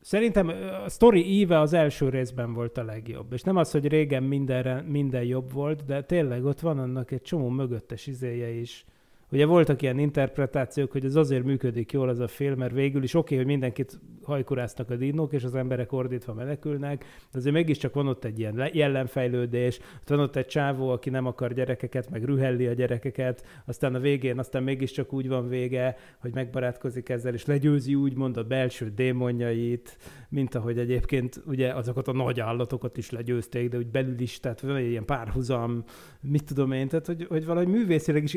Szerintem 0.05 0.47
a 0.85 0.89
sztori 0.89 1.25
íve 1.39 1.59
az 1.59 1.73
első 1.73 2.09
részben 2.09 2.53
volt 2.53 2.77
a 2.77 2.83
legjobb, 2.83 3.33
és 3.33 3.41
nem 3.41 3.55
az, 3.55 3.71
hogy 3.71 3.87
régen 3.87 4.23
mindenre, 4.23 4.81
minden 4.81 5.23
jobb 5.23 5.51
volt, 5.51 5.85
de 5.85 6.03
tényleg 6.03 6.45
ott 6.45 6.59
van 6.59 6.79
annak 6.79 7.11
egy 7.11 7.21
csomó 7.21 7.49
mögöttes 7.49 8.07
izéje 8.07 8.49
is. 8.49 8.85
Ugye 9.31 9.45
voltak 9.45 9.81
ilyen 9.81 9.99
interpretációk, 9.99 10.91
hogy 10.91 11.05
ez 11.05 11.15
azért 11.15 11.43
működik 11.43 11.91
jól 11.91 12.09
az 12.09 12.19
a 12.19 12.27
film, 12.27 12.57
mert 12.57 12.73
végül 12.73 13.03
is 13.03 13.13
oké, 13.13 13.23
okay, 13.23 13.37
hogy 13.37 13.45
mindenkit 13.45 13.99
hajkuráznak 14.23 14.89
a 14.89 14.95
dinók, 14.95 15.33
és 15.33 15.43
az 15.43 15.55
emberek 15.55 15.91
ordítva 15.91 16.33
menekülnek, 16.33 17.05
de 17.31 17.37
azért 17.37 17.55
mégiscsak 17.55 17.93
van 17.93 18.07
ott 18.07 18.25
egy 18.25 18.39
ilyen 18.39 18.55
le- 18.55 18.69
jellemfejlődés, 18.73 19.79
van 20.07 20.19
ott 20.19 20.35
egy 20.35 20.45
csávó, 20.45 20.89
aki 20.89 21.09
nem 21.09 21.25
akar 21.25 21.53
gyerekeket, 21.53 22.09
meg 22.09 22.23
rühelli 22.23 22.67
a 22.67 22.73
gyerekeket, 22.73 23.45
aztán 23.65 23.95
a 23.95 23.99
végén 23.99 24.39
aztán 24.39 24.63
mégiscsak 24.63 25.13
úgy 25.13 25.27
van 25.27 25.47
vége, 25.47 25.97
hogy 26.19 26.33
megbarátkozik 26.33 27.09
ezzel, 27.09 27.33
és 27.33 27.45
legyőzi 27.45 27.95
úgymond 27.95 28.37
a 28.37 28.43
belső 28.43 28.91
démonjait, 28.95 29.97
mint 30.29 30.55
ahogy 30.55 30.79
egyébként 30.79 31.41
ugye 31.45 31.73
azokat 31.73 32.07
a 32.07 32.13
nagy 32.13 32.39
állatokat 32.39 32.97
is 32.97 33.09
legyőzték, 33.09 33.69
de 33.69 33.77
úgy 33.77 33.91
belül 33.91 34.19
is, 34.19 34.39
tehát 34.39 34.61
van 34.61 34.75
egy 34.75 34.89
ilyen 34.89 35.05
párhuzam, 35.05 35.83
mit 36.21 36.43
tudom 36.43 36.71
én, 36.71 36.87
tehát 36.87 37.05
hogy, 37.05 37.25
hogy 37.29 37.45
valahogy 37.45 37.71
művészileg 37.71 38.23
is 38.23 38.33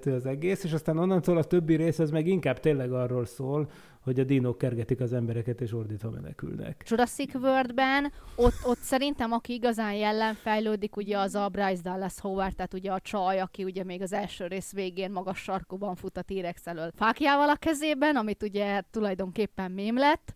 értékelhető 0.00 0.14
az 0.14 0.26
egész, 0.26 0.64
és 0.64 0.72
aztán 0.72 0.98
onnantól 0.98 1.36
a 1.36 1.44
többi 1.44 1.74
rész 1.74 1.98
az 1.98 2.10
meg 2.10 2.26
inkább 2.26 2.60
tényleg 2.60 2.92
arról 2.92 3.24
szól, 3.24 3.70
hogy 4.00 4.20
a 4.20 4.24
dinók 4.24 4.58
kergetik 4.58 5.00
az 5.00 5.12
embereket, 5.12 5.60
és 5.60 5.72
ordítva 5.72 6.10
menekülnek. 6.10 6.84
Jurassic 6.86 7.34
Worldben 7.34 8.12
ott, 8.36 8.54
ott 8.64 8.78
szerintem 8.78 9.32
aki 9.32 9.52
igazán 9.52 9.94
jellemfejlődik, 9.94 10.96
ugye 10.96 11.18
az 11.18 11.34
a 11.34 11.48
Bryce 11.48 11.82
Dallas 11.82 12.20
Howard, 12.20 12.54
tehát 12.54 12.74
ugye 12.74 12.92
a 12.92 13.00
csaj, 13.00 13.40
aki 13.40 13.64
ugye 13.64 13.84
még 13.84 14.02
az 14.02 14.12
első 14.12 14.46
rész 14.46 14.72
végén 14.72 15.10
magas 15.10 15.38
sarkúban 15.38 15.94
fut 15.94 16.16
a 16.16 16.22
T-rex 16.22 16.66
elől 16.66 16.90
fákjával 16.94 17.48
a 17.48 17.56
kezében, 17.56 18.16
amit 18.16 18.42
ugye 18.42 18.82
tulajdonképpen 18.90 19.70
mém 19.70 19.98
lett, 19.98 20.32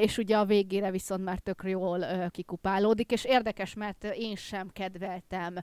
és 0.00 0.18
ugye 0.18 0.36
a 0.36 0.44
végére 0.44 0.90
viszont 0.90 1.24
már 1.24 1.38
tök 1.38 1.62
jól 1.66 2.04
kikupálódik, 2.30 3.12
és 3.12 3.24
érdekes, 3.24 3.74
mert 3.74 4.04
én 4.04 4.34
sem 4.34 4.68
kedveltem 4.72 5.54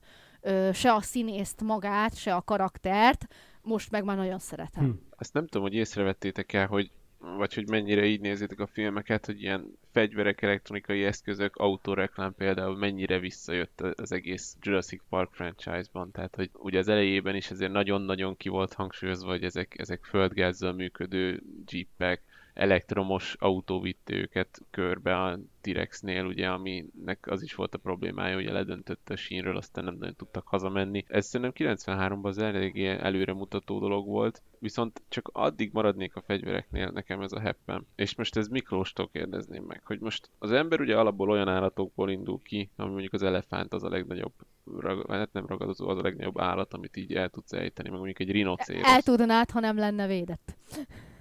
ö, 0.43 0.69
se 0.73 0.93
a 0.93 1.01
színészt 1.01 1.61
magát, 1.61 2.15
se 2.15 2.35
a 2.35 2.41
karaktert, 2.41 3.27
most 3.61 3.91
meg 3.91 4.03
már 4.03 4.17
nagyon 4.17 4.39
szeretem. 4.39 4.83
Hm. 4.83 4.91
Azt 5.17 5.33
nem 5.33 5.47
tudom, 5.47 5.61
hogy 5.61 5.75
észrevettétek 5.75 6.53
el, 6.53 6.67
hogy 6.67 6.91
vagy 7.37 7.53
hogy 7.53 7.69
mennyire 7.69 8.05
így 8.05 8.21
nézitek 8.21 8.59
a 8.59 8.67
filmeket, 8.67 9.25
hogy 9.25 9.41
ilyen 9.41 9.77
fegyverek, 9.91 10.41
elektronikai 10.41 11.03
eszközök, 11.03 11.55
autóreklám 11.55 12.35
például 12.35 12.77
mennyire 12.77 13.19
visszajött 13.19 13.81
az 13.81 14.11
egész 14.11 14.55
Jurassic 14.61 15.01
Park 15.09 15.33
franchise-ban. 15.33 16.11
Tehát, 16.11 16.35
hogy 16.35 16.49
ugye 16.53 16.79
az 16.79 16.87
elejében 16.87 17.35
is 17.35 17.51
azért 17.51 17.71
nagyon-nagyon 17.71 18.37
ki 18.37 18.49
volt 18.49 18.73
hangsúlyozva, 18.73 19.29
hogy 19.29 19.43
ezek, 19.43 19.79
ezek 19.79 20.03
földgázzal 20.03 20.73
működő 20.73 21.43
jeepek, 21.71 22.21
elektromos 22.53 23.35
autó 23.39 23.79
vitte 23.79 24.13
őket 24.13 24.61
körbe 24.69 25.21
a 25.21 25.39
T-Rexnél, 25.61 26.25
ugye, 26.25 26.47
aminek 26.47 27.27
az 27.27 27.41
is 27.41 27.55
volt 27.55 27.73
a 27.73 27.77
problémája, 27.77 28.35
hogy 28.35 28.45
ledöntött 28.45 29.09
a 29.09 29.15
sínről, 29.15 29.57
aztán 29.57 29.83
nem 29.83 29.95
nagyon 29.99 30.15
tudtak 30.15 30.47
hazamenni. 30.47 31.05
Ez 31.07 31.25
szerintem 31.25 31.73
93-ban 31.75 32.23
az 32.23 32.37
eléggé 32.37 32.87
előremutató 32.87 33.79
dolog 33.79 34.07
volt, 34.07 34.41
viszont 34.59 35.01
csak 35.07 35.29
addig 35.33 35.69
maradnék 35.73 36.15
a 36.15 36.21
fegyvereknél, 36.21 36.89
nekem 36.93 37.21
ez 37.21 37.31
a 37.31 37.39
heppem. 37.39 37.85
És 37.95 38.15
most 38.15 38.35
ez 38.35 38.47
Miklóstól 38.47 39.09
kérdezném 39.11 39.63
meg, 39.63 39.81
hogy 39.85 39.99
most 39.99 40.29
az 40.39 40.51
ember 40.51 40.81
ugye 40.81 40.97
alapból 40.97 41.29
olyan 41.29 41.47
állatokból 41.47 42.09
indul 42.09 42.39
ki, 42.43 42.69
ami 42.75 42.91
mondjuk 42.91 43.13
az 43.13 43.23
elefánt 43.23 43.73
az 43.73 43.83
a 43.83 43.89
legnagyobb, 43.89 44.33
rag, 44.79 45.11
hát 45.11 45.33
nem 45.33 45.45
ragadozó, 45.45 45.87
az 45.87 45.97
a 45.97 46.01
legnagyobb 46.01 46.39
állat, 46.39 46.73
amit 46.73 46.97
így 46.97 47.13
el 47.13 47.29
tudsz 47.29 47.53
ejteni, 47.53 47.89
meg 47.89 47.97
mondjuk 47.97 48.19
egy 48.19 48.31
rinocéros. 48.31 48.87
El 48.87 49.01
tudnád, 49.01 49.49
ha 49.49 49.59
nem 49.59 49.77
lenne 49.77 50.07
védett. 50.07 50.55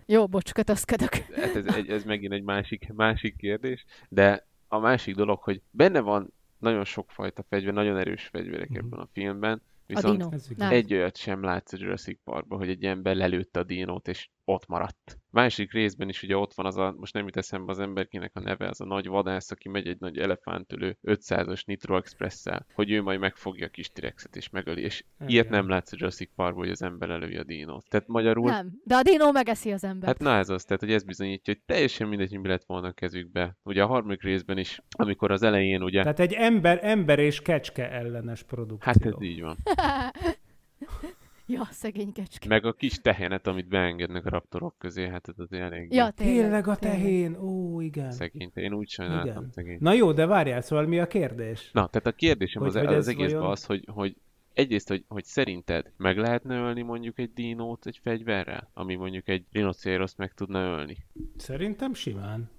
Jó, 0.06 0.26
bocs, 0.26 0.52
kötözködök. 0.52 1.14
Hát 1.40 1.56
ez, 1.56 1.66
egy, 1.66 1.88
ez 1.88 2.04
megint 2.04 2.32
egy 2.32 2.42
másik, 2.42 2.92
másik 2.94 3.36
kérdés, 3.36 3.84
de 4.08 4.46
a 4.68 4.78
másik 4.78 5.14
dolog, 5.14 5.38
hogy 5.38 5.60
benne 5.70 6.00
van 6.00 6.32
nagyon 6.58 6.84
sokfajta 6.84 7.44
fegyver, 7.48 7.72
nagyon 7.72 7.96
erős 7.96 8.26
fegyverek 8.26 8.68
Mhm. 8.68 8.78
ebben 8.78 8.98
a 8.98 9.08
filmben, 9.12 9.62
A 9.64 9.82
viszont 9.86 10.18
dino. 10.18 10.32
Ez 10.32 10.48
Nem. 10.56 10.70
egy 10.70 10.94
olyat 10.94 11.16
sem 11.16 11.42
látsz 11.42 11.72
a 11.72 11.76
Jurassic 11.80 12.18
Parkban, 12.24 12.58
hogy 12.58 12.68
egy 12.68 12.84
ember 12.84 13.16
lelőtte 13.16 13.60
a 13.60 13.64
dinót, 13.64 14.08
és 14.08 14.28
ott 14.44 14.66
maradt. 14.66 15.18
Másik 15.30 15.72
részben 15.72 16.08
is 16.08 16.22
ugye 16.22 16.36
ott 16.36 16.54
van 16.54 16.66
az 16.66 16.76
a, 16.76 16.94
most 16.98 17.14
nem 17.14 17.24
jut 17.24 17.36
eszembe 17.36 17.70
az 17.72 17.78
emberkinek 17.78 18.30
a 18.34 18.40
neve, 18.40 18.68
az 18.68 18.80
a 18.80 18.84
nagy 18.84 19.06
vadász, 19.06 19.50
aki 19.50 19.68
megy 19.68 19.86
egy 19.86 20.00
nagy 20.00 20.18
elefántölő 20.18 20.98
500-as 21.02 21.64
Nitro 21.64 21.96
Express-szel, 21.96 22.66
hogy 22.74 22.90
ő 22.90 23.02
majd 23.02 23.20
megfogja 23.20 23.66
a 23.66 23.68
kis 23.68 23.90
T-rexet 23.90 24.36
és 24.36 24.50
megöli, 24.50 24.82
és 24.82 25.04
ilyet 25.26 25.46
Igen. 25.46 25.58
nem 25.58 25.68
látsz 25.68 25.92
a 25.92 25.96
Jurassic 25.98 26.30
Parkban, 26.34 26.62
hogy 26.62 26.72
az 26.72 26.82
ember 26.82 27.08
lelője 27.08 27.40
a 27.40 27.44
dinót. 27.44 27.88
Tehát 27.88 28.06
magyarul 28.08 28.50
Nem, 28.50 28.80
de 28.84 28.94
a 28.94 29.02
dino 29.02 29.32
megeszi 29.32 29.72
az 29.72 29.84
embert. 29.84 30.06
Hát 30.06 30.18
na 30.18 30.38
ez 30.38 30.48
az, 30.48 30.64
tehát 30.64 30.82
hogy 30.82 30.92
ez 30.92 31.02
bizonyítja, 31.02 31.54
hogy 31.54 31.62
teljesen 31.66 32.08
mindegy, 32.08 32.30
hogy 32.30 32.40
mi 32.40 32.48
lett 32.48 32.64
volna 32.64 32.88
a 32.88 32.92
kezükbe. 32.92 33.56
Ugye 33.62 33.82
a 33.82 33.86
harmadik 33.86 34.22
részben 34.22 34.58
is, 34.58 34.80
amikor 34.90 35.30
az 35.30 35.42
elején 35.42 35.82
ugye, 35.82 36.02
Tehát 36.02 36.20
egy 36.20 36.32
ember, 36.32 36.78
ember 36.82 37.18
és 37.18 37.40
kecske 37.40 37.90
ellenes 37.90 38.42
produkció. 38.42 38.92
hát 38.92 39.06
ez 39.06 39.22
így 39.22 39.40
van. 39.40 39.56
ja, 41.46 41.68
szegény 41.70 42.12
kecske. 42.12 42.48
Meg 42.48 42.64
a 42.64 42.72
kis 42.72 43.00
tehenet, 43.00 43.46
amit 43.46 43.68
beengednek 43.68 44.26
a 44.26 44.30
raptorok 44.30 44.74
közé, 44.78 45.08
hát 45.08 45.28
ez 45.28 45.38
azért 45.38 45.62
elég 45.62 45.92
Ja, 45.92 46.10
tényleg. 46.10 46.40
Tényleg 46.40 46.68
a 46.68 46.76
tehén, 46.76 47.36
ó, 47.36 47.80
igen. 47.80 48.10
szegény. 48.10 48.50
Én 48.54 48.72
úgy 48.72 48.88
sajnáltam 48.88 49.36
Igen. 49.36 49.50
szegény. 49.50 49.76
Na 49.80 49.92
jó, 49.92 50.12
de 50.12 50.26
várjál, 50.26 50.60
szóval 50.60 50.86
mi 50.86 50.98
a 50.98 51.06
kérdés? 51.06 51.70
Na, 51.72 51.86
tehát 51.86 52.06
a 52.06 52.12
kérdésem 52.12 52.62
Hogy- 52.62 52.76
az, 52.76 52.84
hogy 52.84 52.94
az 52.94 53.08
egészben 53.08 53.38
vajon- 53.40 53.52
az, 53.56 53.64
hogy, 53.64 53.84
hogy 53.86 54.16
egyrészt, 54.54 54.88
hogy, 54.88 55.04
hogy 55.08 55.24
szerinted 55.24 55.92
meg 55.96 56.18
lehetne 56.18 56.56
ölni 56.56 56.82
mondjuk 56.82 57.18
egy 57.18 57.32
dinót 57.32 57.86
egy 57.86 58.00
fegyverrel, 58.02 58.70
ami 58.74 58.94
mondjuk 58.94 59.28
egy 59.28 59.44
rinocéroszt 59.52 60.18
meg 60.18 60.32
tudna 60.34 60.60
ölni. 60.62 60.96
Szerintem 61.36 61.94
simán. 61.94 62.50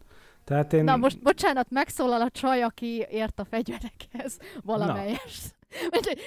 Tehát 0.43 0.73
én... 0.73 0.83
Na 0.83 0.95
most, 0.97 1.21
bocsánat, 1.21 1.69
megszólal 1.69 2.21
a 2.21 2.29
csaj, 2.29 2.61
aki 2.61 3.05
ért 3.09 3.39
a 3.39 3.45
fegyverekhez 3.45 4.39
valamelyest. 4.63 5.55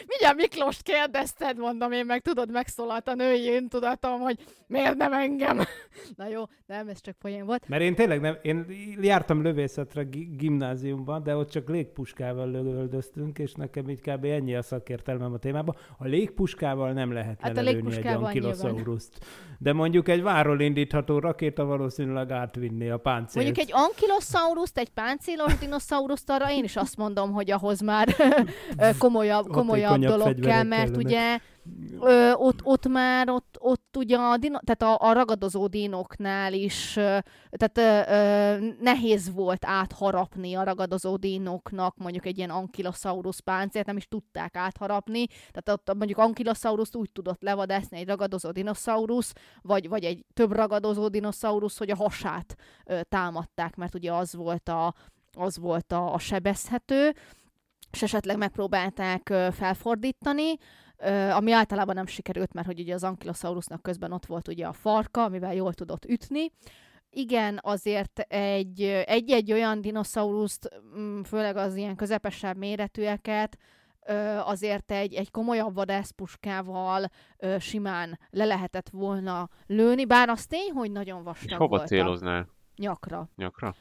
Mindjárt 0.06 0.36
Miklóst 0.36 0.82
kérdezted, 0.82 1.58
mondom 1.58 1.92
én 1.92 2.06
meg, 2.06 2.22
tudod, 2.22 2.50
megszólalt 2.50 3.08
a 3.08 3.14
női 3.14 3.50
öntudatom, 3.50 4.20
hogy 4.20 4.38
miért 4.66 4.96
nem 4.96 5.12
engem. 5.12 5.60
Na 6.16 6.28
jó, 6.28 6.42
nem, 6.66 6.88
ez 6.88 7.00
csak 7.00 7.16
poén 7.18 7.46
volt. 7.46 7.68
Mert 7.68 7.82
én 7.82 7.94
tényleg 7.94 8.20
nem, 8.20 8.38
én 8.42 8.66
jártam 9.00 9.42
lövészetre 9.42 10.02
gi- 10.02 10.36
gimnáziumban, 10.36 11.22
de 11.22 11.36
ott 11.36 11.50
csak 11.50 11.68
légpuskával 11.68 12.50
lövöldöztünk, 12.50 13.38
és 13.38 13.52
nekem 13.52 13.88
így 13.88 14.00
kb. 14.00 14.24
ennyi 14.24 14.54
a 14.54 14.62
szakértelmem 14.62 15.32
a 15.32 15.38
témában. 15.38 15.76
A 15.98 16.06
légpuskával 16.06 16.92
nem 16.92 17.12
lehet 17.12 17.40
Hát 17.40 17.56
lelőni 17.56 17.96
egy 17.96 18.06
ankilosauruszt. 18.06 19.24
De 19.58 19.72
mondjuk 19.72 20.08
egy 20.08 20.22
váról 20.22 20.60
indítható 20.60 21.18
rakéta 21.18 21.64
valószínűleg 21.64 22.30
átvinni 22.30 22.88
a 22.88 22.98
páncélt. 22.98 23.44
Mondjuk 23.44 23.68
egy 23.68 23.72
ankilosauruszt, 23.72 24.78
egy 24.78 24.88
páncélos 24.88 25.58
dinoszauruszt, 25.58 26.30
arra 26.30 26.50
én 26.50 26.64
is 26.64 26.76
azt 26.76 26.96
mondom, 26.96 27.32
hogy 27.32 27.50
ahhoz 27.50 27.80
már 27.80 28.08
ö, 28.78 28.88
komolyabb, 29.42 29.92
komolyabb 29.92 30.18
dolog 30.18 30.40
kell, 30.40 30.62
mert 30.62 30.90
kellenek. 30.90 31.06
ugye 31.06 31.38
ö, 32.00 32.32
ott, 32.32 32.60
ott 32.62 32.88
már, 32.88 33.28
ott, 33.28 33.56
ott 33.58 33.96
ugye 33.96 34.16
a, 34.16 34.36
dino, 34.36 34.58
tehát 34.58 35.00
a, 35.00 35.08
a 35.08 35.12
ragadozó 35.12 35.66
dinoknál 35.66 36.52
is, 36.52 36.96
ö, 36.96 37.18
tehát 37.50 37.78
ö, 37.78 38.12
ö, 38.12 38.72
nehéz 38.80 39.32
volt 39.34 39.64
átharapni 39.64 40.54
a 40.54 40.64
ragadozó 40.64 41.16
dinoknak 41.16 41.96
mondjuk 41.96 42.26
egy 42.26 42.38
ilyen 42.38 42.50
ankilosaurus 42.50 43.40
páncélt, 43.40 43.86
nem 43.86 43.96
is 43.96 44.08
tudták 44.08 44.56
átharapni, 44.56 45.26
tehát 45.26 45.68
ott 45.68 45.96
mondjuk 45.96 46.18
ankilosaurus 46.18 46.94
úgy 46.94 47.10
tudott 47.12 47.42
levadászni 47.42 47.98
egy 47.98 48.06
ragadozó 48.06 48.50
dinoszaurusz, 48.50 49.32
vagy, 49.62 49.88
vagy 49.88 50.04
egy 50.04 50.24
több 50.34 50.52
ragadozó 50.52 51.08
dinoszaurusz, 51.08 51.78
hogy 51.78 51.90
a 51.90 51.96
hasát 51.96 52.54
ö, 52.84 53.00
támadták, 53.08 53.76
mert 53.76 53.94
ugye 53.94 54.12
az 54.12 54.34
volt 54.34 54.68
a, 54.68 54.94
az 55.32 55.58
volt 55.58 55.92
a, 55.92 56.14
a 56.14 56.18
sebezhető, 56.18 57.14
és 57.96 58.02
esetleg 58.02 58.36
megpróbálták 58.36 59.32
felfordítani, 59.52 60.56
ami 61.30 61.52
általában 61.52 61.94
nem 61.94 62.06
sikerült, 62.06 62.52
mert 62.52 62.66
hogy 62.66 62.80
ugye 62.80 62.94
az 62.94 63.04
ankilosaurusnak 63.04 63.82
közben 63.82 64.12
ott 64.12 64.26
volt 64.26 64.48
ugye 64.48 64.66
a 64.66 64.72
farka, 64.72 65.24
amivel 65.24 65.54
jól 65.54 65.74
tudott 65.74 66.04
ütni. 66.04 66.52
Igen, 67.10 67.58
azért 67.62 68.18
egy, 68.18 68.82
egy-egy 69.06 69.52
olyan 69.52 69.80
dinoszauruszt, 69.80 70.70
mm, 70.98 71.20
főleg 71.20 71.56
az 71.56 71.76
ilyen 71.76 71.96
közepesebb 71.96 72.56
méretűeket, 72.56 73.58
azért 74.44 74.92
egy, 74.92 75.14
egy 75.14 75.30
komolyabb 75.30 75.74
vadászpuskával 75.74 77.10
simán 77.58 78.18
le 78.30 78.44
lehetett 78.44 78.88
volna 78.88 79.48
lőni, 79.66 80.06
bár 80.06 80.28
az 80.28 80.46
tény, 80.46 80.70
hogy 80.72 80.90
nagyon 80.90 81.18
És 81.18 81.24
vastag 81.24 81.58
hova 81.58 81.68
volt 81.68 81.82
a 81.82 81.86
céloznál? 81.86 82.48
nyakra. 82.76 83.28
Nyakra? 83.36 83.74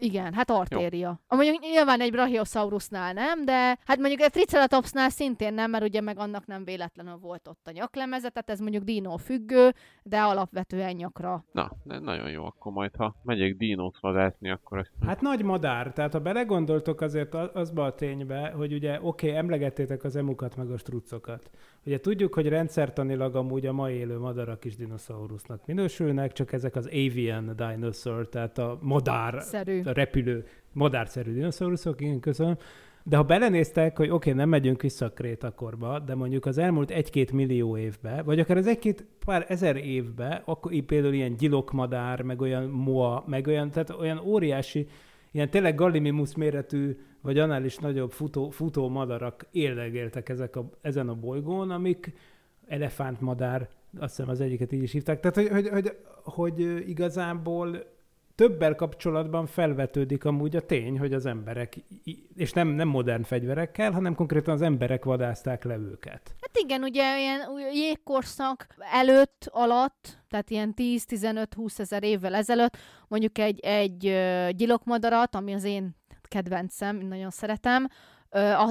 Igen, 0.00 0.32
hát 0.34 0.50
artéria. 0.50 1.20
A 1.26 1.34
mondjuk 1.34 1.60
nyilván 1.60 2.00
egy 2.00 2.10
Brachiosaurusnál 2.10 3.12
nem, 3.12 3.44
de 3.44 3.78
hát 3.84 3.98
mondjuk 3.98 4.20
egy 4.20 4.30
Triceratopsnál 4.30 5.10
szintén 5.10 5.54
nem, 5.54 5.70
mert 5.70 5.84
ugye 5.84 6.00
meg 6.00 6.18
annak 6.18 6.46
nem 6.46 6.64
véletlenül 6.64 7.16
volt 7.16 7.48
ott 7.48 7.66
a 7.66 7.70
nyaklemeze, 7.70 8.28
tehát 8.28 8.50
ez 8.50 8.60
mondjuk 8.60 8.82
dino 8.82 9.16
függő, 9.16 9.74
de 10.02 10.20
alapvetően 10.20 10.94
nyakra. 10.94 11.44
Na, 11.52 11.70
de 11.84 11.98
nagyon 11.98 12.30
jó, 12.30 12.44
akkor 12.44 12.72
majd 12.72 12.96
ha 12.96 13.14
megyek 13.22 13.56
dinót 13.56 13.98
vadászni, 14.00 14.50
akkor 14.50 14.78
ezt... 14.78 14.92
Hát 15.06 15.20
nagy 15.20 15.42
madár, 15.42 15.92
tehát 15.92 16.12
ha 16.12 16.18
belegondoltok 16.20 17.00
azért 17.00 17.34
az- 17.34 17.50
azba 17.52 17.84
a 17.84 17.94
ténybe, 17.94 18.52
hogy 18.56 18.72
ugye 18.72 18.98
oké, 19.02 19.26
okay, 19.26 19.38
emlegettétek 19.38 20.04
az 20.04 20.16
emukat 20.16 20.56
meg 20.56 20.70
a 20.70 20.78
strucokat. 20.78 21.50
Ugye 21.84 22.00
tudjuk, 22.00 22.34
hogy 22.34 22.48
rendszertanilag 22.48 23.36
amúgy 23.36 23.66
a 23.66 23.72
mai 23.72 23.94
élő 23.94 24.18
madarak 24.18 24.64
is 24.64 24.76
dinoszaurusznak 24.76 25.66
minősülnek, 25.66 26.32
csak 26.32 26.52
ezek 26.52 26.76
az 26.76 26.86
avian 26.86 27.56
dinosaur, 27.56 28.28
tehát 28.28 28.58
a 28.58 28.78
madár, 28.80 29.42
Szerű. 29.42 29.82
A 29.88 29.92
repülő, 29.92 30.46
madárszerű 30.72 31.32
dinoszauruszok, 31.32 32.00
igen, 32.00 32.20
köszönöm. 32.20 32.56
De 33.02 33.16
ha 33.16 33.22
belenéztek, 33.22 33.96
hogy 33.96 34.06
oké, 34.06 34.14
okay, 34.14 34.32
nem 34.32 34.48
megyünk 34.48 34.82
vissza 34.82 35.04
a 35.04 35.10
krétakorba, 35.10 35.98
de 35.98 36.14
mondjuk 36.14 36.46
az 36.46 36.58
elmúlt 36.58 36.90
egy-két 36.90 37.32
millió 37.32 37.76
évbe, 37.76 38.22
vagy 38.22 38.40
akár 38.40 38.56
az 38.56 38.66
egy-két 38.66 39.04
pár 39.24 39.44
ezer 39.48 39.76
évbe, 39.76 40.42
akkor 40.44 40.72
így 40.72 40.84
például 40.84 41.14
ilyen 41.14 41.36
gyilokmadár, 41.36 42.22
meg 42.22 42.40
olyan 42.40 42.64
moa, 42.64 43.24
meg 43.26 43.46
olyan, 43.46 43.70
tehát 43.70 43.90
olyan 43.90 44.18
óriási, 44.18 44.86
ilyen 45.30 45.50
tényleg 45.50 45.74
gallimimus 45.74 46.36
méretű, 46.36 46.98
vagy 47.20 47.38
annál 47.38 47.64
is 47.64 47.76
nagyobb 47.76 48.10
futó, 48.10 48.50
futó 48.50 48.88
madarak 48.88 49.46
éllegéltek 49.52 50.28
ezek 50.28 50.56
a, 50.56 50.70
ezen 50.80 51.08
a 51.08 51.14
bolygón, 51.14 51.70
amik 51.70 52.12
elefántmadár, 52.66 53.68
azt 53.98 54.16
hiszem 54.16 54.30
az 54.30 54.40
egyiket 54.40 54.72
így 54.72 54.82
is 54.82 54.92
hívták. 54.92 55.20
Tehát, 55.20 55.36
hogy, 55.36 55.48
hogy, 55.48 55.68
hogy, 55.68 55.96
hogy 56.24 56.88
igazából 56.88 57.96
többel 58.38 58.74
kapcsolatban 58.74 59.46
felvetődik 59.46 60.24
amúgy 60.24 60.56
a 60.56 60.60
tény, 60.60 60.98
hogy 60.98 61.12
az 61.12 61.26
emberek, 61.26 61.76
és 62.34 62.52
nem, 62.52 62.68
nem 62.68 62.88
modern 62.88 63.22
fegyverekkel, 63.22 63.92
hanem 63.92 64.14
konkrétan 64.14 64.54
az 64.54 64.62
emberek 64.62 65.04
vadázták 65.04 65.64
le 65.64 65.76
őket. 65.76 66.34
Hát 66.40 66.58
igen, 66.58 66.82
ugye 66.82 67.18
ilyen 67.18 67.40
jégkorszak 67.72 68.66
előtt, 68.92 69.48
alatt, 69.52 70.18
tehát 70.28 70.50
ilyen 70.50 70.74
10-15-20 70.76 71.78
ezer 71.78 72.02
évvel 72.02 72.34
ezelőtt, 72.34 72.76
mondjuk 73.08 73.38
egy, 73.38 73.60
egy 73.60 74.00
gyilokmadarat, 74.56 75.34
ami 75.34 75.52
az 75.52 75.64
én 75.64 75.96
kedvencem, 76.22 76.96
nagyon 76.96 77.30
szeretem, 77.30 77.88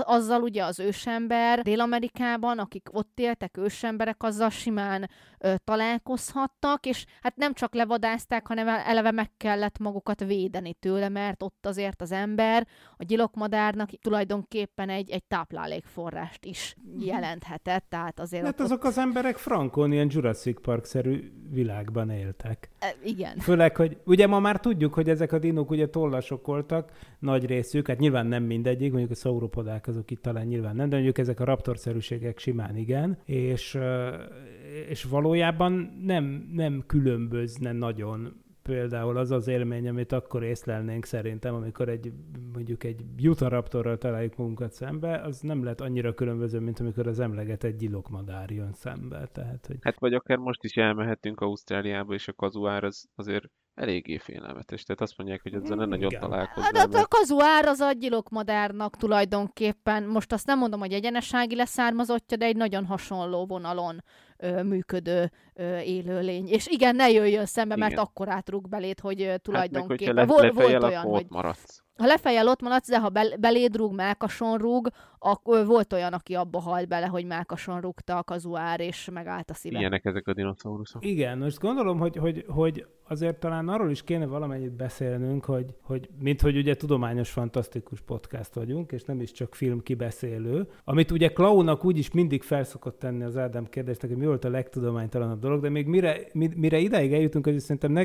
azzal 0.02 0.42
ugye 0.42 0.64
az 0.64 0.80
ősember 0.80 1.62
Dél-Amerikában, 1.62 2.60
akik 2.60 2.88
ott 2.92 3.20
éltek, 3.20 3.58
ősemberek, 3.58 4.24
azzal 4.24 4.50
simán 4.50 5.10
ö, 5.40 5.54
találkozhattak, 5.64 6.86
és 6.86 7.06
hát 7.22 7.36
nem 7.36 7.54
csak 7.54 7.74
levadázták, 7.74 8.48
hanem 8.48 8.68
el- 8.68 8.80
eleve 8.86 9.12
meg 9.12 9.32
kellett 9.38 9.78
magukat 9.80 10.24
védeni 10.24 10.74
tőle, 10.74 11.10
mert 11.10 11.44
ott 11.44 11.66
azért 11.66 12.02
az 12.02 12.12
ember 12.12 12.68
a 12.98 13.04
gyilokmadárnak 13.04 13.90
tulajdonképpen 14.02 14.90
egy, 14.90 15.10
egy 15.10 15.24
táplálékforrást 15.24 16.46
is 16.46 16.76
jelenthetett, 17.00 17.86
tehát 17.90 18.20
azért 18.20 18.44
Hát 18.46 18.60
ott, 18.60 18.66
azok 18.66 18.84
az 18.84 18.98
emberek 18.98 19.38
frankon 19.38 19.92
ilyen 19.92 20.08
Jurassic 20.12 20.62
Park-szerű 20.62 21.32
világban 21.50 22.10
éltek. 22.10 22.70
ott, 22.80 22.88
e, 22.90 22.96
igen. 23.04 23.38
Főleg, 23.38 23.76
hogy 23.76 23.98
ugye 24.06 24.28
ma 24.28 24.40
már 24.40 24.60
tudjuk, 24.60 24.94
hogy 24.94 25.10
ezek 25.10 25.32
a 25.32 25.40
dinók 25.40 25.70
ugye 25.70 25.88
tollasok 25.88 26.46
voltak, 26.46 26.92
nagy 27.20 27.46
részük, 27.46 27.88
hát 27.88 28.00
nyilván 28.00 28.26
nem 28.26 28.44
mindegyik, 28.44 28.90
mondjuk 28.92 29.12
a 29.12 29.16
szauropodák 29.48 29.88
azok 29.88 30.12
itt 30.12 30.22
talán 30.22 30.46
nyilván 30.46 30.76
nem, 30.76 30.90
de 30.90 30.96
mondjuk 30.96 31.18
ezek 31.18 31.40
a 31.40 31.44
raptorszerűségek 31.44 32.40
simán 32.40 32.76
igen, 32.76 33.18
és, 33.26 33.74
ö, 33.74 34.16
és 34.90 35.04
valójában 35.04 35.72
nem, 36.02 36.50
nem 36.54 36.84
különbözne 36.88 37.72
nagyon 37.72 38.46
például 38.62 39.18
az 39.18 39.32
az 39.32 39.48
élmény, 39.48 39.88
amit 39.88 40.12
akkor 40.12 40.44
észlelnénk 40.44 41.06
szerintem, 41.06 41.56
amikor 41.56 41.90
egy 41.90 42.14
mondjuk 42.54 42.84
egy 42.84 43.02
Yutaraptorral 43.18 43.98
találjuk 43.98 44.36
magunkat 44.36 44.72
szembe, 44.72 45.22
az 45.22 45.40
nem 45.40 45.64
lehet 45.64 45.82
annyira 45.82 46.14
különböző, 46.14 46.60
mint 46.60 46.80
amikor 46.80 47.08
az 47.08 47.20
emlegetett 47.20 47.78
gyilokmadár 47.78 48.52
jön 48.52 48.74
szembe. 48.74 49.28
Tehát, 49.32 49.66
hogy 49.66 49.78
Hát 49.82 50.00
vagy 50.00 50.14
akár 50.14 50.38
most 50.38 50.64
is 50.64 50.76
elmehetünk 50.76 51.42
Ausztráliába, 51.42 52.14
és 52.14 52.28
a 52.28 52.34
kazuár 52.34 52.84
az 52.84 53.10
azért 53.16 53.50
eléggé 53.78 54.18
félelmetes. 54.18 54.84
Tehát 54.84 55.02
azt 55.02 55.18
mondják, 55.18 55.42
hogy 55.42 55.54
ezzel 55.54 55.76
nem 55.76 55.90
nagyon 55.90 56.12
Igen. 56.12 56.32
Hát 56.32 56.76
a, 56.76 56.88
mert 56.88 57.08
kazuár 57.08 57.66
az 57.66 57.80
a 57.80 57.92
gyilokmadárnak 57.92 58.98
tulajdonképpen, 58.98 60.04
most 60.04 60.34
azt 60.34 60.46
nem 60.46 60.58
mondom, 60.58 60.80
hogy 60.80 60.94
egyenesági 60.94 61.56
leszármazottja, 61.56 62.38
de 62.38 62.46
egy 62.46 62.56
nagyon 62.56 62.86
hasonló 62.86 63.46
vonalon 63.46 64.04
ö, 64.38 64.64
működő 64.64 65.32
ö, 65.54 65.80
élőlény. 65.80 66.48
És 66.48 66.68
igen, 66.68 66.96
ne 66.96 67.10
jöjjön 67.10 67.46
szembe, 67.46 67.76
mert 67.76 67.92
Igen. 67.92 68.04
akkor 68.04 68.30
átrúg 68.30 68.70
beléd, 68.70 69.00
hogy 69.00 69.22
ö, 69.22 69.26
hát 69.26 69.42
meg, 69.46 69.52
hogyha 69.52 69.68
tulajdonképpen 69.68 70.16
le, 70.16 70.26
vol, 70.26 70.42
lefejjel, 70.42 70.80
volt 70.80 70.92
olyan, 70.92 71.04
hogy 71.04 71.26
maradsz. 71.30 71.84
Ha 71.98 72.06
lefejjel 72.06 72.48
ott 72.48 72.62
maradsz, 72.62 72.90
de 72.90 73.00
ha 73.00 73.10
bel, 73.10 73.38
beléd 73.40 73.76
rúg, 73.76 73.94
mákason 73.94 74.58
rúg, 74.58 74.88
akkor 75.20 75.66
volt 75.66 75.94
olyan, 75.94 76.14
aki 76.14 76.36
abba 76.36 76.60
halt 76.60 76.88
bele, 76.88 77.06
hogy 77.06 77.26
mákason 77.26 77.82
rúgta 77.82 78.18
a 78.18 78.24
kazuár, 78.24 78.80
és 78.80 79.10
megállt 79.14 79.50
a 79.50 79.54
szíve. 79.54 79.80
Ilyenek 79.80 80.06
ezek 80.06 80.28
a 80.28 80.34
dinoszauruszok. 80.34 81.06
Igen, 81.06 81.38
most 81.38 81.60
gondolom, 81.60 82.00
hogy, 82.00 82.16
hogy, 82.16 82.46
hogy 82.48 82.86
azért 83.08 83.40
talán 83.40 83.70
arról 83.70 83.92
is 83.92 84.04
kéne 84.04 84.26
valamennyit 84.26 84.72
beszélnünk, 84.72 85.46
hogy, 85.46 85.76
hogy 85.82 86.10
mint 86.20 86.42
hogy 86.42 86.58
ugye 86.58 86.76
tudományos, 86.76 87.32
fantasztikus 87.32 88.02
podcast 88.02 88.54
vagyunk, 88.54 88.92
és 88.92 89.04
nem 89.04 89.22
is 89.22 89.32
csak 89.32 89.56
film 89.56 89.84
kibeszélő, 89.84 90.68
amit 90.84 91.12
ugye 91.12 91.28
Klaunak 91.28 91.86
úgyis 91.86 92.12
mindig 92.12 92.44
felszokott 92.44 93.00
tenni 93.00 93.24
az 93.24 93.38
Ádám 93.38 93.66
kérdésnek, 93.66 94.12
hogy 94.12 94.20
mi 94.20 94.26
volt 94.26 94.46
a 94.46 94.50
legtudománytalanabb 94.50 95.40
dolog, 95.40 95.62
de 95.62 95.70
még 95.70 95.88
mire, 95.88 96.18
mi- 96.34 96.56
mire 96.56 96.78
ideig 96.78 97.14
eljutunk, 97.14 97.48
az 97.48 97.62
szerintem 97.62 97.92
ne, 97.92 98.04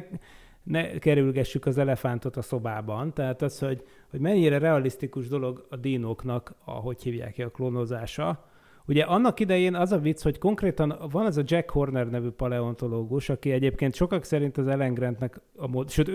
ne 0.62 0.98
kerülgessük 0.98 1.66
az 1.66 1.78
elefántot 1.78 2.36
a 2.36 2.42
szobában, 2.42 3.14
tehát 3.14 3.42
az, 3.42 3.58
hogy, 3.58 3.82
hogy 4.10 4.20
mennyire 4.20 4.58
realisztikus 4.58 5.28
dolog 5.28 5.66
a 5.70 5.76
dinóknak, 5.76 6.54
a, 6.64 6.70
hogy 6.70 7.02
hívják 7.02 7.32
ki 7.32 7.42
a 7.42 7.50
klónozása, 7.50 8.50
Ugye 8.86 9.02
annak 9.02 9.40
idején 9.40 9.74
az 9.74 9.92
a 9.92 9.98
vicc, 9.98 10.22
hogy 10.22 10.38
konkrétan 10.38 10.98
van 11.10 11.26
ez 11.26 11.36
a 11.36 11.42
Jack 11.44 11.70
Horner 11.70 12.10
nevű 12.10 12.28
paleontológus, 12.28 13.28
aki 13.28 13.50
egyébként 13.50 13.94
sokak 13.94 14.24
szerint 14.24 14.58
az 14.58 14.66
Ellen 14.66 14.94
Grantnek 14.94 15.40
a, 15.56 15.66
mod, 15.66 15.90
sőt, 15.90 16.10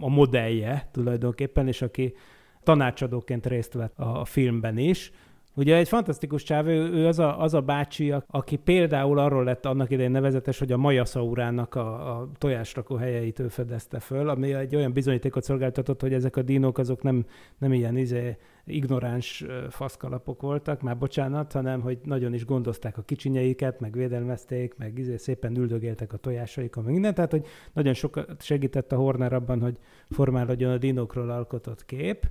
a- 0.00 0.08
modellje 0.08 0.88
tulajdonképpen, 0.92 1.68
és 1.68 1.82
aki 1.82 2.14
tanácsadóként 2.62 3.46
részt 3.46 3.72
vett 3.72 3.98
a 3.98 4.24
filmben 4.24 4.78
is, 4.78 5.12
Ugye 5.54 5.76
egy 5.76 5.88
fantasztikus 5.88 6.42
csáv, 6.42 6.66
ő, 6.66 7.06
az, 7.06 7.18
a, 7.18 7.40
az 7.40 7.54
a 7.54 7.60
bácsi, 7.60 8.14
aki 8.26 8.56
például 8.56 9.18
arról 9.18 9.44
lett 9.44 9.66
annak 9.66 9.90
idején 9.90 10.10
nevezetes, 10.10 10.58
hogy 10.58 10.72
a 10.72 10.76
majaszaurának 10.76 11.74
a, 11.74 12.18
a 12.18 12.28
tojásrakó 12.38 12.94
helyeit 12.94 13.38
ő 13.38 13.48
fedezte 13.48 14.00
föl, 14.00 14.28
ami 14.28 14.54
egy 14.54 14.76
olyan 14.76 14.92
bizonyítékot 14.92 15.42
szolgáltatott, 15.42 16.00
hogy 16.00 16.12
ezek 16.12 16.36
a 16.36 16.42
dinók 16.42 16.78
azok 16.78 17.02
nem, 17.02 17.24
nem 17.58 17.72
ilyen 17.72 17.96
izé, 17.96 18.36
ignoráns 18.64 19.44
faszkalapok 19.70 20.42
voltak, 20.42 20.80
már 20.80 20.98
bocsánat, 20.98 21.52
hanem 21.52 21.80
hogy 21.80 21.98
nagyon 22.04 22.34
is 22.34 22.44
gondozták 22.44 22.98
a 22.98 23.02
kicsinyeiket, 23.02 23.80
meg 23.80 23.92
védelmezték, 23.92 24.74
meg 24.76 24.98
izé 24.98 25.16
szépen 25.16 25.56
üldögéltek 25.56 26.12
a 26.12 26.16
tojásaikon, 26.16 26.84
meg 26.84 26.92
minden, 26.92 27.14
tehát 27.14 27.30
hogy 27.30 27.46
nagyon 27.72 27.94
sokat 27.94 28.42
segített 28.42 28.92
a 28.92 28.96
Horner 28.96 29.32
abban, 29.32 29.60
hogy 29.60 29.76
formálódjon 30.10 30.72
a 30.72 30.78
dinókról 30.78 31.30
alkotott 31.30 31.84
kép. 31.84 32.26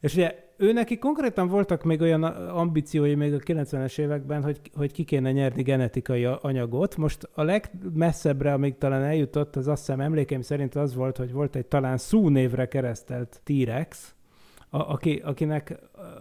És 0.00 0.14
ugye 0.14 0.44
ő 0.56 0.72
neki 0.72 0.98
konkrétan 0.98 1.48
voltak 1.48 1.84
még 1.84 2.00
olyan 2.00 2.22
ambíciói 2.22 3.14
még 3.14 3.34
a 3.34 3.38
90-es 3.38 3.98
években, 3.98 4.42
hogy, 4.42 4.60
hogy 4.74 4.92
ki 4.92 5.04
kéne 5.04 5.32
nyerni 5.32 5.62
genetikai 5.62 6.24
anyagot. 6.24 6.96
Most 6.96 7.28
a 7.34 7.42
legmesszebbre, 7.42 8.52
amíg 8.52 8.78
talán 8.78 9.02
eljutott, 9.02 9.56
az 9.56 9.68
azt 9.68 9.86
hiszem 9.86 10.00
emlékeim 10.00 10.42
szerint 10.42 10.74
az 10.74 10.94
volt, 10.94 11.16
hogy 11.16 11.32
volt 11.32 11.56
egy 11.56 11.66
talán 11.66 11.96
szú 11.96 12.28
névre 12.28 12.68
keresztelt 12.68 13.40
T-rex, 13.44 14.14
aki, 14.70 15.22
akinek 15.24 15.78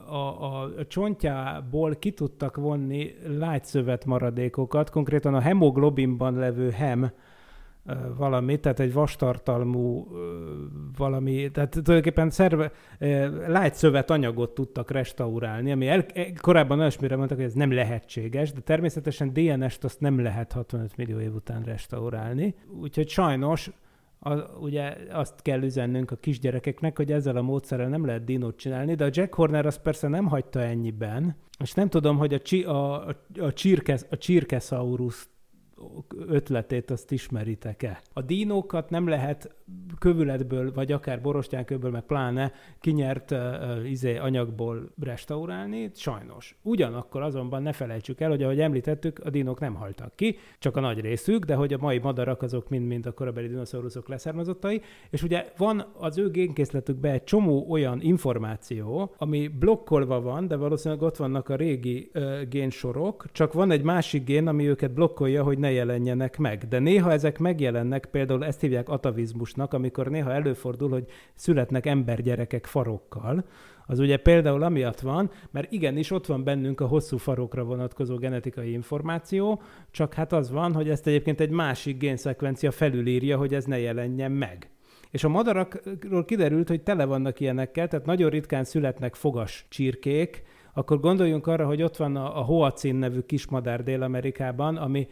a, 0.08 0.16
a, 0.16 0.62
a 0.78 0.86
csontjából 0.88 1.96
ki 1.96 2.12
tudtak 2.12 2.56
vonni 2.56 3.16
lágyszövet 3.38 4.06
maradékokat, 4.06 4.90
konkrétan 4.90 5.34
a 5.34 5.40
hemoglobinban 5.40 6.36
levő 6.36 6.70
hem 6.70 7.12
valami, 8.18 8.60
tehát 8.60 8.80
egy 8.80 8.94
vastartalmú 8.94 10.08
valami, 10.98 11.52
tehát 11.52 11.70
tulajdonképpen 11.70 12.30
szerve, 12.30 12.72
lágyszövet 13.48 14.10
anyagot 14.10 14.54
tudtak 14.54 14.92
restaurálni, 14.92 15.72
ami 15.72 15.88
el, 15.88 16.06
e, 16.14 16.34
korábban 16.34 16.80
olyasmire 16.80 17.16
mondtak, 17.16 17.38
hogy 17.38 17.46
ez 17.46 17.54
nem 17.54 17.72
lehetséges, 17.72 18.52
de 18.52 18.60
természetesen 18.60 19.34
DNS-t 19.34 19.84
azt 19.84 20.00
nem 20.00 20.22
lehet 20.22 20.52
65 20.52 20.98
millió 20.98 21.20
év 21.20 21.36
után 21.36 21.64
restaurálni. 21.64 22.56
Úgyhogy 22.82 23.10
sajnos 23.10 23.72
a, 24.20 24.34
ugye 24.60 24.96
azt 25.12 25.42
kell 25.42 25.62
üzennünk 25.62 26.12
a 26.12 26.16
kisgyerekeknek, 26.16 26.98
hogy 26.98 27.12
ezzel 27.12 27.36
a 27.36 27.42
módszerrel 27.42 27.88
nem 27.88 28.06
lehet 28.06 28.24
dinót 28.24 28.58
csinálni, 28.58 28.96
de 28.96 29.06
a 29.06 29.10
Jack 29.12 29.34
Horner 29.34 29.66
azt 29.66 29.82
persze 29.82 30.08
nem 30.08 30.26
hagyta 30.26 30.62
ennyiben, 30.62 31.36
és 31.60 31.74
nem 31.74 31.90
tudom, 31.90 32.18
hogy 32.18 32.34
a, 32.34 32.40
csi, 32.40 32.64
a, 32.64 33.08
a, 33.08 33.16
a, 33.40 33.54
csirkes, 33.54 34.02
a 34.10 34.18
csirkesaurus 34.18 35.28
ötletét 36.28 36.92
azt 36.92 37.12
ismeritek-e. 37.12 38.02
A 38.14 38.22
dínókat 38.22 38.90
nem 38.90 39.08
lehet 39.08 39.56
kövületből, 40.00 40.74
vagy 40.74 40.92
akár 40.92 41.22
borostyánköbből, 41.22 41.92
meg 41.92 42.02
pláne 42.02 42.52
kinyert 42.80 43.32
uh, 43.32 43.90
izé 43.90 44.18
anyagból 44.18 44.92
restaurálni, 45.02 45.92
sajnos. 45.94 46.56
Ugyanakkor 46.62 47.22
azonban 47.22 47.62
ne 47.62 47.72
felejtsük 47.72 48.22
el, 48.22 48.30
hogy 48.30 48.44
ahogy 48.44 48.60
említettük, 48.60 49.20
a 49.24 49.30
dinók 49.30 49.60
nem 49.60 49.76
haltak 49.76 50.16
ki, 50.16 50.38
csak 50.60 50.78
a 50.78 50.80
nagy 50.80 51.00
részük, 51.00 51.46
de 51.46 51.56
hogy 51.56 51.74
a 51.74 51.78
mai 51.78 51.98
madarak 51.98 52.42
azok 52.42 52.70
mind-mind 52.70 53.06
a 53.06 53.14
korabeli 53.14 53.48
dinoszauruszok 53.48 54.08
leszármazottai, 54.08 54.82
és 55.10 55.24
ugye 55.24 55.52
van 55.58 55.86
az 56.00 56.18
ő 56.18 56.30
génkészletükben 56.30 57.12
egy 57.12 57.24
csomó 57.24 57.66
olyan 57.70 58.02
információ, 58.02 59.14
ami 59.18 59.48
blokkolva 59.48 60.22
van, 60.22 60.48
de 60.48 60.56
valószínűleg 60.56 61.04
ott 61.04 61.18
vannak 61.18 61.50
a 61.50 61.56
régi 61.56 62.12
uh, 62.14 62.42
génsorok, 62.42 63.26
csak 63.32 63.54
van 63.54 63.72
egy 63.72 63.84
másik 63.84 64.24
gén, 64.24 64.48
ami 64.48 64.68
őket 64.68 64.94
blokkolja, 64.94 65.44
hogy 65.44 65.58
ne 65.66 65.72
jelenjenek 65.72 66.38
meg. 66.38 66.68
De 66.68 66.80
néha 66.80 67.12
ezek 67.12 67.40
megjelennek, 67.40 68.06
például 68.06 68.46
ezt 68.46 68.62
hívják 68.62 68.90
atavizmusnak, 68.90 69.74
amikor 69.74 70.08
néha 70.08 70.32
előfordul, 70.32 70.90
hogy 70.90 71.06
születnek 71.36 71.86
embergyerekek 71.86 72.66
farokkal, 72.66 73.46
az 73.88 74.00
ugye 74.00 74.18
például 74.18 74.64
amiatt 74.64 75.00
van, 75.00 75.32
mert 75.52 75.72
igenis 75.72 76.12
ott 76.12 76.26
van 76.26 76.44
bennünk 76.44 76.82
a 76.82 76.88
hosszú 76.88 77.18
farokra 77.18 77.64
vonatkozó 77.64 78.16
genetikai 78.16 78.72
információ, 78.72 79.62
csak 79.92 80.14
hát 80.14 80.34
az 80.34 80.52
van, 80.52 80.74
hogy 80.74 80.90
ezt 80.90 81.08
egyébként 81.08 81.40
egy 81.40 81.50
másik 81.50 81.98
génszekvencia 81.98 82.72
felülírja, 82.72 83.38
hogy 83.38 83.54
ez 83.54 83.66
ne 83.66 83.80
jelenjen 83.80 84.32
meg. 84.32 84.70
És 85.12 85.24
a 85.24 85.30
madarakról 85.30 86.26
kiderült, 86.26 86.68
hogy 86.68 86.82
tele 86.82 87.06
vannak 87.06 87.40
ilyenekkel, 87.40 87.88
tehát 87.88 88.06
nagyon 88.06 88.30
ritkán 88.30 88.64
születnek 88.64 89.16
fogas 89.16 89.66
csirkék, 89.70 90.44
akkor 90.78 91.00
gondoljunk 91.00 91.48
arra, 91.48 91.66
hogy 91.66 91.82
ott 91.82 91.98
van 91.98 92.16
a, 92.16 92.40
a 92.40 92.42
Hoacin 92.42 92.96
nevű 92.96 93.20
kismadár 93.20 93.84
Dél-Amerikában, 93.84 94.78
ami 94.78 95.08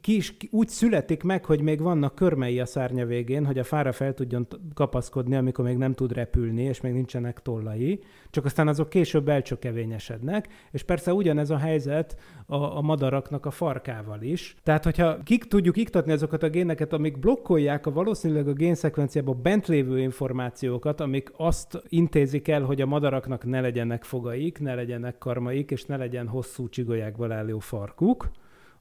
kis, 0.00 0.36
úgy 0.50 0.68
születik 0.68 1.22
meg, 1.22 1.44
hogy 1.44 1.60
még 1.60 1.80
vannak 1.80 2.14
körmei 2.14 2.60
a 2.60 2.66
szárnya 2.66 3.06
végén, 3.06 3.46
hogy 3.46 3.58
a 3.58 3.64
fára 3.64 3.92
fel 3.92 4.14
tudjon 4.14 4.46
kapaszkodni, 4.74 5.36
amikor 5.36 5.64
még 5.64 5.76
nem 5.76 5.92
tud 5.92 6.12
repülni, 6.12 6.62
és 6.62 6.80
még 6.80 6.92
nincsenek 6.92 7.42
tollai, 7.42 8.00
csak 8.30 8.44
aztán 8.44 8.68
azok 8.68 8.88
később 8.88 9.28
elcsökevényesednek, 9.28 10.48
és 10.70 10.82
persze 10.82 11.12
ugyanez 11.12 11.50
a 11.50 11.56
helyzet 11.56 12.16
a, 12.46 12.56
a 12.56 12.80
madaraknak 12.80 13.46
a 13.46 13.50
farkával 13.50 14.22
is. 14.22 14.56
Tehát, 14.62 14.84
hogyha 14.84 15.22
kik 15.22 15.44
tudjuk 15.44 15.76
iktatni 15.76 16.12
azokat 16.12 16.42
a 16.42 16.48
géneket, 16.48 16.92
amik 16.92 17.18
blokkolják 17.18 17.86
a 17.86 17.90
valószínűleg 17.92 18.48
a 18.48 18.52
génszekvenciában 18.52 19.42
bent 19.42 19.66
lévő 19.66 20.00
információkat, 20.00 21.00
amik 21.00 21.32
azt 21.36 21.82
intézik 21.88 22.48
el, 22.48 22.62
hogy 22.62 22.80
a 22.80 22.86
madaraknak 22.86 23.44
ne 23.44 23.60
legyenek 23.60 24.04
fogaik, 24.04 24.60
ne 24.60 24.74
legyenek 24.74 25.18
karmaik, 25.18 25.70
és 25.70 25.84
ne 25.84 25.96
legyen 25.96 26.28
hosszú 26.28 26.68
csigolyákból 26.68 27.32
álló 27.32 27.58
farkuk, 27.58 28.30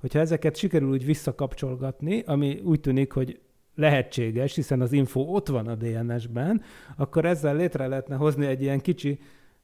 hogyha 0.01 0.19
ezeket 0.19 0.55
sikerül 0.55 0.89
úgy 0.89 1.05
visszakapcsolgatni, 1.05 2.23
ami 2.25 2.61
úgy 2.63 2.79
tűnik, 2.79 3.11
hogy 3.11 3.39
lehetséges, 3.75 4.55
hiszen 4.55 4.81
az 4.81 4.91
info 4.91 5.19
ott 5.19 5.47
van 5.47 5.67
a 5.67 5.75
DNS-ben, 5.75 6.61
akkor 6.97 7.25
ezzel 7.25 7.55
létre 7.55 7.87
lehetne 7.87 8.15
hozni 8.15 8.45
egy 8.45 8.61
ilyen 8.61 8.79
kicsi, 8.79 9.19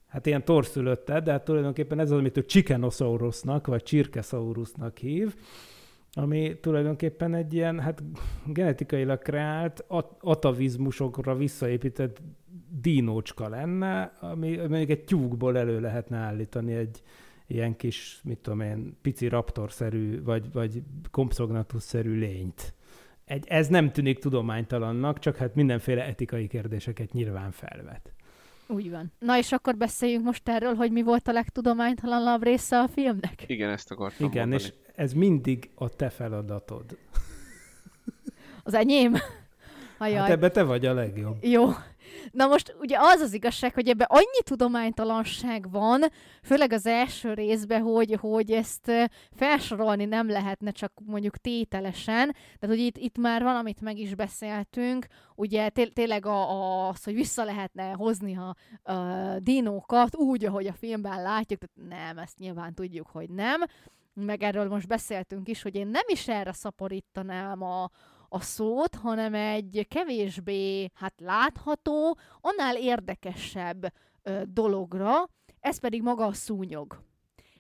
hát 0.08 0.26
ilyen 0.26 0.46
torszülöttet, 0.46 1.24
de 1.24 1.32
hát 1.32 1.44
tulajdonképpen 1.44 2.00
ez 2.00 2.12
az, 2.12 2.18
amit 2.18 2.38
ő 2.38 2.46
Chickenosaurusnak, 2.46 3.68
vagy 3.68 3.84
Csirkesaurusnak 3.84 4.98
hív, 4.98 5.36
ami 6.12 6.60
tulajdonképpen 6.62 7.34
egy 7.34 7.54
ilyen, 7.54 7.80
hát 7.80 8.04
genetikailag 8.46 9.22
kreált, 9.22 9.84
at- 9.88 10.18
atavizmusokra 10.20 11.36
visszaépített 11.36 12.22
dinócska 12.82 13.50
lenne, 13.50 14.18
ami 14.20 14.56
mondjuk 14.56 14.90
egy 14.90 15.04
tyúkból 15.04 15.58
elő 15.58 15.80
lehetne 15.80 16.18
állítani 16.18 16.74
egy, 16.74 17.02
ilyen 17.48 17.76
kis, 17.76 18.20
mit 18.24 18.38
tudom 18.38 18.62
én, 18.62 18.98
pici 19.02 19.28
raptorszerű, 19.28 20.24
vagy, 20.24 20.52
vagy 20.52 20.84
kompszognatus-szerű 21.12 22.18
lényt. 22.20 22.74
Egy, 23.26 23.48
ez 23.48 23.68
nem 23.68 23.92
tűnik 23.92 24.20
tudománytalannak, 24.20 25.20
csak 25.20 25.36
hát 25.36 25.56
mindenféle 25.56 26.06
etikai 26.06 26.48
kérdéseket 26.48 27.12
nyilván 27.12 27.52
felvet. 27.52 28.12
Úgy 28.68 28.92
van. 28.92 29.12
Na 29.20 29.38
és 29.38 29.52
akkor 29.52 29.76
beszéljünk 29.76 30.26
most 30.26 30.50
erről, 30.50 30.74
hogy 30.74 30.92
mi 30.92 31.02
volt 31.02 31.28
a 31.28 31.32
legtudománytalanabb 31.32 32.44
része 32.44 32.80
a 32.80 32.88
filmnek? 32.88 33.44
Igen, 33.48 33.70
ezt 33.70 33.92
akartam 33.92 34.28
Igen, 34.28 34.48
mondani. 34.48 34.64
és 34.64 34.74
ez 34.96 35.14
mindig 35.14 35.70
a 35.76 35.90
te 35.90 36.10
feladatod. 36.10 36.98
Az 38.64 38.74
enyém? 38.74 39.14
Ajaj. 39.98 40.20
Hát 40.20 40.30
ebbe 40.30 40.50
te 40.50 40.64
vagy 40.64 40.86
a 40.86 40.94
legjobb. 40.94 41.38
Jó. 41.44 41.70
Na 42.32 42.48
most 42.48 42.76
ugye 42.80 42.98
az 43.00 43.20
az 43.20 43.34
igazság, 43.34 43.74
hogy 43.74 43.88
ebben 43.88 44.08
annyi 44.10 44.44
tudománytalanság 44.44 45.72
van, 45.72 46.04
főleg 46.44 46.74
az 46.74 46.86
első 46.86 47.34
részben, 47.34 47.82
hogy, 47.82 48.18
hogy 48.20 48.52
ezt 48.52 48.92
felsorolni 49.36 50.06
nem 50.06 50.30
lehetne 50.30 50.72
csak 50.72 50.94
mondjuk 51.06 51.38
tételesen, 51.38 52.32
tehát 52.32 52.76
hogy 52.76 52.80
itt, 52.80 52.98
itt 52.98 53.18
már 53.18 53.44
valamit 53.44 53.82
meg 53.82 53.98
is 53.98 54.16
beszéltünk, 54.16 55.06
ugye 55.36 55.70
té- 55.70 55.94
tényleg 55.94 56.26
a, 56.26 56.52
a, 56.52 56.88
az, 56.88 57.04
hogy 57.04 57.14
vissza 57.14 57.44
lehetne 57.44 57.92
hozni 57.92 58.38
a, 58.38 58.56
a 58.92 59.40
dinókat 59.40 60.16
úgy, 60.16 60.46
ahogy 60.46 60.68
a 60.68 60.74
filmben 60.74 61.22
látjuk, 61.22 61.60
tehát 61.60 61.90
nem, 62.00 62.18
ezt 62.18 62.38
nyilván 62.38 62.74
tudjuk, 62.74 63.08
hogy 63.08 63.30
nem, 63.30 63.62
meg 64.14 64.44
erről 64.44 64.68
most 64.68 64.88
beszéltünk 64.88 65.48
is, 65.48 65.62
hogy 65.62 65.76
én 65.76 65.88
nem 65.88 66.06
is 66.08 66.28
erre 66.28 66.54
szaporítanám 66.54 67.62
a, 67.62 67.90
a 68.30 68.42
szót, 68.42 68.96
hanem 68.96 69.34
egy 69.34 69.86
kevésbé 69.90 70.92
hát 70.94 71.14
látható, 71.18 72.18
annál 72.42 72.78
érdekesebb 72.78 73.94
ö, 74.24 74.42
dologra, 74.48 75.30
ez 75.60 75.80
pedig 75.80 76.02
maga 76.02 76.26
a 76.26 76.34
szúnyog. 76.34 77.06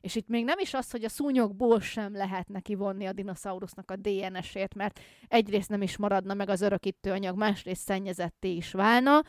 És 0.02 0.16
itt 0.16 0.28
még 0.28 0.46
nem 0.46 0.60
is 0.60 0.74
az, 0.74 0.92
hogy 0.92 1.04
a 1.04 1.10
szúnyogból 1.10 1.80
sem 1.80 2.16
lehet 2.16 2.48
neki 2.48 2.76
vonni 2.76 3.06
a 3.06 3.14
dinoszaurusznak 3.14 3.92
a 3.92 3.96
DNS-ét, 3.96 4.76
mert 4.76 5.00
egyrészt 5.28 5.70
nem 5.70 5.82
is 5.82 5.98
maradna 5.98 6.34
meg 6.34 6.50
az 6.50 6.62
örökítő 6.62 7.12
anyag, 7.12 7.38
másrészt 7.38 7.82
szennyezetté 7.82 8.56
is 8.56 8.72
válna, 8.72 9.24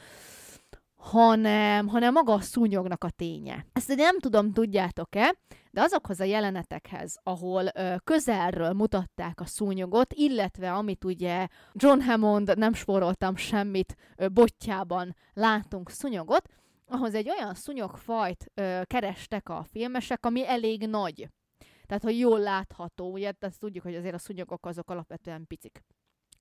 hanem, 0.99 1.87
hanem 1.87 2.13
maga 2.13 2.33
a 2.33 2.41
szúnyognak 2.41 3.05
a 3.05 3.11
ténye. 3.11 3.67
Ezt 3.73 3.97
nem 3.97 4.19
tudom, 4.19 4.53
tudjátok-e, 4.53 5.35
de 5.71 5.81
azokhoz 5.81 6.21
a 6.21 6.25
jelenetekhez, 6.25 7.19
ahol 7.23 7.65
ö, 7.75 7.95
közelről 8.05 8.73
mutatták 8.73 9.41
a 9.41 9.47
szúnyogot, 9.47 10.13
illetve 10.13 10.73
amit 10.73 11.05
ugye 11.05 11.47
John 11.73 12.01
Hammond, 12.01 12.59
nem 12.59 12.73
spóroltam 12.73 13.37
semmit, 13.37 13.95
ö, 14.17 14.29
botjában 14.29 15.17
látunk 15.33 15.91
szúnyogot, 15.91 16.49
ahhoz 16.87 17.15
egy 17.15 17.31
olyan 17.31 17.55
szúnyogfajt 17.55 18.51
ö, 18.55 18.81
kerestek 18.85 19.49
a 19.49 19.65
filmesek, 19.71 20.27
ami 20.27 20.47
elég 20.47 20.87
nagy. 20.87 21.29
Tehát, 21.87 22.03
hogy 22.03 22.19
jól 22.19 22.39
látható, 22.39 23.13
ugye, 23.13 23.33
tehát 23.33 23.59
tudjuk, 23.59 23.85
hogy 23.85 23.95
azért 23.95 24.15
a 24.15 24.19
szúnyogok 24.19 24.67
azok 24.67 24.91
alapvetően 24.91 25.47
picik 25.47 25.83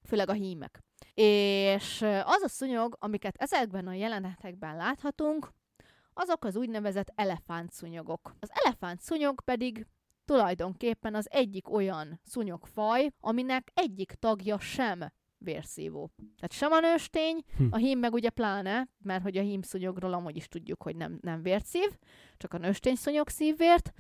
főleg 0.08 0.30
a 0.30 0.34
hímek. 0.34 0.80
És 1.14 2.02
az 2.24 2.42
a 2.42 2.48
szúnyog, 2.48 2.96
amiket 3.00 3.36
ezekben 3.38 3.88
a 3.88 3.94
jelenetekben 3.94 4.76
láthatunk, 4.76 5.50
azok 6.14 6.44
az 6.44 6.56
úgynevezett 6.56 7.12
elefántszúnyogok. 7.16 8.36
Az 8.40 8.50
elefántszúnyog 8.64 9.42
pedig 9.42 9.88
tulajdonképpen 10.26 11.16
az 11.16 11.28
egyik 11.32 11.70
olyan 11.70 12.20
szúnyogfaj, 12.24 13.10
aminek 13.20 13.72
egyik 13.74 14.12
tagja 14.12 14.60
sem 14.60 15.12
vérszívó. 15.38 16.10
Tehát 16.16 16.52
sem 16.52 16.72
a 16.72 16.80
nőstény, 16.80 17.44
Hm. 17.58 17.66
a 17.70 17.78
hím 17.78 18.00
meg 18.00 18.14
ugye 18.14 18.30
pláne, 18.30 18.88
mert 19.04 19.24
hogy 19.24 19.38
a 19.38 19.42
hímszúnyogról 19.42 20.14
amúgy 20.14 20.36
is 20.36 20.48
tudjuk, 20.48 20.84
hogy 20.84 20.96
nem, 20.96 21.18
nem 21.22 21.42
vérszív, 21.42 21.90
csak 22.38 22.54
a 22.54 22.58
nőstény 22.58 22.96
szúnyog 22.96 23.30
szív 23.30 23.58
vért, 23.58 23.94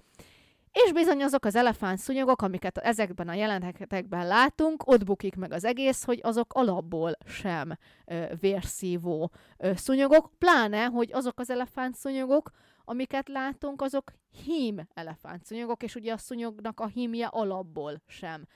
és 0.72 0.92
bizony 0.94 1.24
azok 1.24 1.46
az 1.46 1.56
elefánt 1.56 2.00
szúnyogok, 2.00 2.42
amiket 2.42 2.78
ezekben 2.78 3.28
a 3.28 3.34
jelenetekben 3.34 4.28
látunk, 4.28 4.88
ott 4.88 5.04
bukik 5.04 5.36
meg 5.36 5.52
az 5.52 5.64
egész, 5.64 6.04
hogy 6.04 6.20
azok 6.24 6.54
alapból 6.54 7.12
sem 7.26 7.78
ö, 8.06 8.26
vérszívó 8.40 9.32
ö, 9.58 9.72
szúnyogok, 9.76 10.32
pláne, 10.38 10.86
hogy 10.86 11.10
azok 11.14 11.40
az 11.40 11.50
elefánt 11.50 11.96
szúnyogok, 11.96 12.52
amiket 12.86 13.28
látunk, 13.30 13.82
azok 13.82 14.12
hím 14.46 14.88
elefánt 14.94 15.46
szúnyogok, 15.46 15.84
és 15.84 15.96
ugye 15.96 16.14
a 16.14 16.18
szúnyognak 16.18 16.80
a 16.80 16.88
hímje 16.88 17.28
alapból 17.28 18.02
sem 18.08 18.48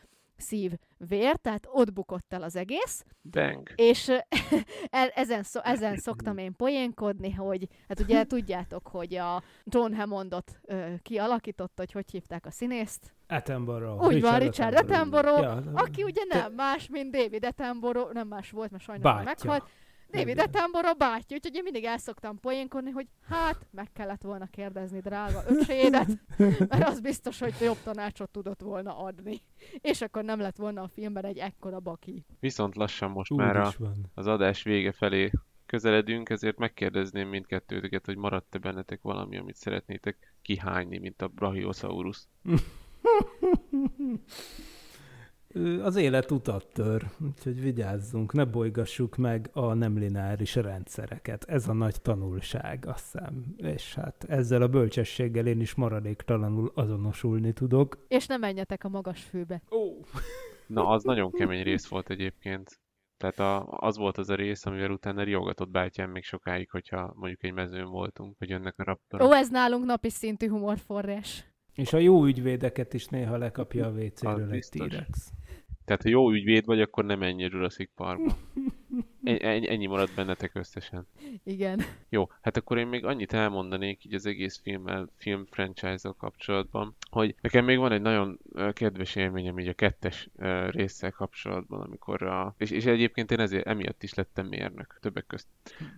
szív 0.42 0.72
vér, 0.98 1.36
tehát 1.36 1.68
ott 1.72 1.94
bukott 1.94 2.34
el 2.34 2.44
az 2.44 2.56
egész, 2.56 3.06
Bang! 3.32 3.70
és 3.76 4.08
e- 4.90 5.12
ezen, 5.16 5.44
szо, 5.44 5.60
ezen 5.64 5.98
szoktam 5.98 6.38
én 6.38 6.56
poénkodni, 6.56 7.32
hogy 7.32 7.68
hát 7.88 8.00
ugye 8.00 8.24
tudjátok, 8.24 8.88
hogy 8.88 9.16
a 9.16 9.44
John 9.64 9.94
Hammondot 9.94 10.60
ö, 10.66 10.94
kialakította, 11.02 11.74
hogy 11.76 11.92
hogy 11.92 12.12
hívták 12.12 12.46
a 12.46 12.52
színészt. 12.52 13.14
Attenborough. 13.28 14.04
Úgy 14.06 14.22
van, 14.22 14.40
Richard 14.40 14.78
Attenborough, 14.78 15.42
Ja, 15.42 15.62
aki 15.74 16.04
ugye 16.04 16.24
te- 16.30 16.38
nem 16.38 16.54
más, 16.54 16.88
mint 16.90 17.12
David 17.12 17.46
Attenborough, 17.46 18.14
nem 18.14 18.28
más 18.28 18.52
volt, 18.52 18.72
mert 18.72 18.84
sajnos 18.84 19.24
meghalt. 19.24 19.70
David. 20.12 20.40
Attenborough 20.40 20.98
bátyja, 20.98 21.36
úgyhogy 21.36 21.56
én 21.56 21.64
mindig 21.64 21.84
el 21.84 21.98
szoktam 21.98 22.40
poénkodni, 22.40 22.90
hogy 22.92 23.08
hát 23.28 23.68
meg 23.72 23.92
kellett 23.94 24.22
volna 24.22 24.46
kérdezni 24.46 25.00
drága 25.00 25.44
öcsédet, 25.48 26.08
mert 26.70 26.88
az 26.88 27.00
biztos, 27.00 27.40
hogy 27.40 27.54
jobb 27.62 27.78
tanácsot 27.84 28.30
tudott 28.30 28.62
volna 28.62 28.98
adni. 28.98 29.42
És 29.82 30.02
akkor 30.02 30.24
nem 30.24 30.40
lett 30.40 30.58
volna 30.58 30.82
a 30.82 30.88
filmben 30.88 31.26
egy 31.26 31.38
ekkora 31.38 31.80
baki. 31.80 32.26
Viszont 32.40 32.76
lassan 32.76 33.12
most 33.12 33.32
Úgy 33.32 33.38
már 33.38 33.56
a, 33.56 33.74
az 34.14 34.28
adás 34.28 34.64
vége 34.64 34.92
felé 34.92 35.32
közeledünk, 35.66 36.30
ezért 36.30 36.58
megkérdezném 36.58 37.28
mindkettőtöket, 37.28 38.06
hogy 38.06 38.18
maradt-e 38.18 38.58
bennetek 38.58 39.02
valami, 39.02 39.38
amit 39.38 39.56
szeretnétek 39.56 40.36
kihányni, 40.42 40.98
mint 40.98 41.22
a 41.22 41.28
Brachiosaurus. 41.28 42.28
Az 45.84 45.96
élet 45.96 46.32
utat 46.32 46.68
tör, 46.74 47.10
úgyhogy 47.26 47.62
vigyázzunk, 47.62 48.34
ne 48.34 48.46
bolygassuk 48.46 49.18
meg 49.18 49.50
a 49.54 49.74
nem 49.74 49.98
lineáris 49.98 50.56
rendszereket. 50.56 51.44
Ez 51.44 51.68
a 51.68 51.74
nagy 51.74 52.02
tanulság, 52.02 52.86
azt 52.88 53.12
hiszem. 53.12 53.46
És 53.58 53.96
hát 53.96 54.24
ezzel 54.28 54.62
a 54.62 54.68
bölcsességgel 54.68 55.48
én 55.48 55.62
is 55.62 55.76
maradéktalanul 55.76 56.72
azonosulni 56.76 57.54
tudok. 57.54 58.06
És 58.08 58.26
ne 58.26 58.38
menjetek 58.38 58.84
a 58.84 58.90
magas 58.90 59.24
főbe. 59.24 59.62
Na, 60.68 60.88
az 60.88 61.04
nagyon 61.04 61.32
kemény 61.32 61.64
rész 61.64 61.88
volt 61.88 62.10
egyébként. 62.10 62.80
Tehát 63.18 63.40
a, 63.40 63.68
az 63.80 63.98
volt 63.98 64.18
az 64.18 64.30
a 64.30 64.36
rész, 64.36 64.66
amivel 64.66 64.92
utána 64.92 65.24
riogatott 65.24 65.70
bátyám 65.70 66.12
még 66.12 66.24
sokáig, 66.24 66.70
hogyha 66.70 67.14
mondjuk 67.16 67.44
egy 67.44 67.54
mezőn 67.54 67.90
voltunk, 67.90 68.38
hogy 68.38 68.50
jönnek 68.50 68.80
a 68.80 68.84
raptorok. 68.84 69.28
Ó, 69.28 69.34
ez 69.34 69.50
nálunk 69.50 69.86
napi 69.86 70.10
szintű 70.10 70.50
humorforrás. 70.50 71.46
És 71.76 71.94
a 71.94 71.98
jó 71.98 72.26
ügyvédeket 72.26 72.94
is 72.94 73.08
néha 73.08 73.38
lekapja 73.38 73.86
a 73.86 73.92
WC-ről 73.92 74.52
egy. 74.52 74.68
T-rex. 74.70 75.32
Tehát, 75.86 76.02
ha 76.02 76.10
jó 76.10 76.32
ügyvéd 76.32 76.66
vagy, 76.66 76.82
akkor 76.82 77.06
nem 77.06 77.20
menj 77.20 77.44
Jurassic 77.44 77.92
Parkba. 77.96 78.38
Ennyi, 79.24 79.86
maradt 79.86 80.16
bennetek 80.16 80.56
összesen. 80.56 81.08
Igen. 81.44 81.82
Jó, 82.10 82.30
hát 82.42 82.58
akkor 82.58 82.78
én 82.78 82.88
még 82.88 83.06
annyit 83.06 83.34
elmondanék 83.34 84.06
így 84.06 84.14
az 84.14 84.26
egész 84.26 84.60
filmmel, 84.64 85.10
film 85.18 85.46
franchise-zal 85.46 86.14
kapcsolatban, 86.14 86.96
hogy 87.10 87.36
nekem 87.42 87.66
még 87.66 87.78
van 87.78 87.92
egy 87.92 88.02
nagyon 88.02 88.40
kedves 88.74 89.16
élményem 89.16 89.60
így 89.60 89.68
a 89.68 89.74
kettes 89.74 90.30
résszel 90.70 91.12
kapcsolatban, 91.12 91.82
amikor 91.82 92.24
a... 92.24 92.56
És, 92.58 92.72
és 92.72 92.86
egyébként 92.86 93.32
én 93.32 93.40
ezért 93.40 93.68
emiatt 93.68 94.04
is 94.04 94.14
lettem 94.14 94.48
mérnök, 94.48 94.98
többek 95.02 95.28
közt. 95.28 95.48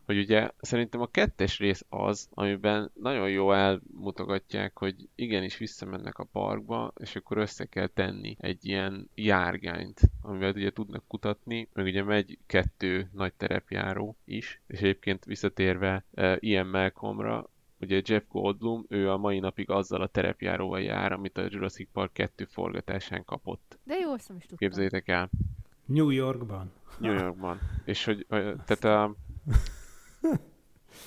Hogy 0.06 0.18
ugye 0.18 0.50
szerintem 0.60 1.02
a 1.02 1.08
kettes 1.08 1.60
rész 1.60 1.86
az, 1.89 2.30
amiben 2.34 2.91
nagyon 2.94 3.30
jó 3.30 3.52
elmutogatják, 3.52 4.78
hogy 4.78 4.96
igenis 5.16 5.58
visszamennek 5.58 6.18
a 6.18 6.28
parkba, 6.32 6.94
és 7.00 7.16
akkor 7.16 7.38
össze 7.38 7.66
kell 7.66 7.88
tenni 7.88 8.36
egy 8.39 8.66
ilyen 8.66 9.10
járgányt, 9.16 10.00
amivel 10.22 10.52
ugye 10.52 10.72
tudnak 10.72 11.04
kutatni, 11.08 11.68
meg 11.74 11.86
ugye 11.86 12.04
megy 12.04 12.38
kettő 12.46 12.83
nagy 13.12 13.34
terepjáró 13.34 14.18
is, 14.26 14.62
és 14.68 14.80
egyébként 14.80 15.26
visszatérve 15.26 16.06
uh, 16.12 16.36
Ian 16.40 16.68
Malcolmra, 16.68 17.50
ugye 17.80 18.02
Jeff 18.06 18.24
Goldblum, 18.30 18.86
ő 18.90 19.12
a 19.12 19.18
mai 19.18 19.40
napig 19.40 19.70
azzal 19.70 20.02
a 20.02 20.08
terepjáróval 20.08 20.82
jár, 20.82 21.12
amit 21.12 21.38
a 21.38 21.48
Jurassic 21.50 21.90
Park 21.92 22.14
2 22.14 22.46
forgatásán 22.46 23.26
kapott. 23.26 23.80
De 23.84 23.96
jó, 23.96 24.14
ezt 24.14 24.28
nem 24.28 24.38
is 24.38 24.46
tudtam. 24.46 24.58
Képzeljétek 24.58 25.08
el, 25.08 25.30
New 25.86 26.10
Yorkban. 26.10 26.72
New 26.98 27.14
Yorkban. 27.14 27.60
És 27.86 28.06
hogy, 28.06 28.26
tehát 28.30 28.84
a... 28.84 29.16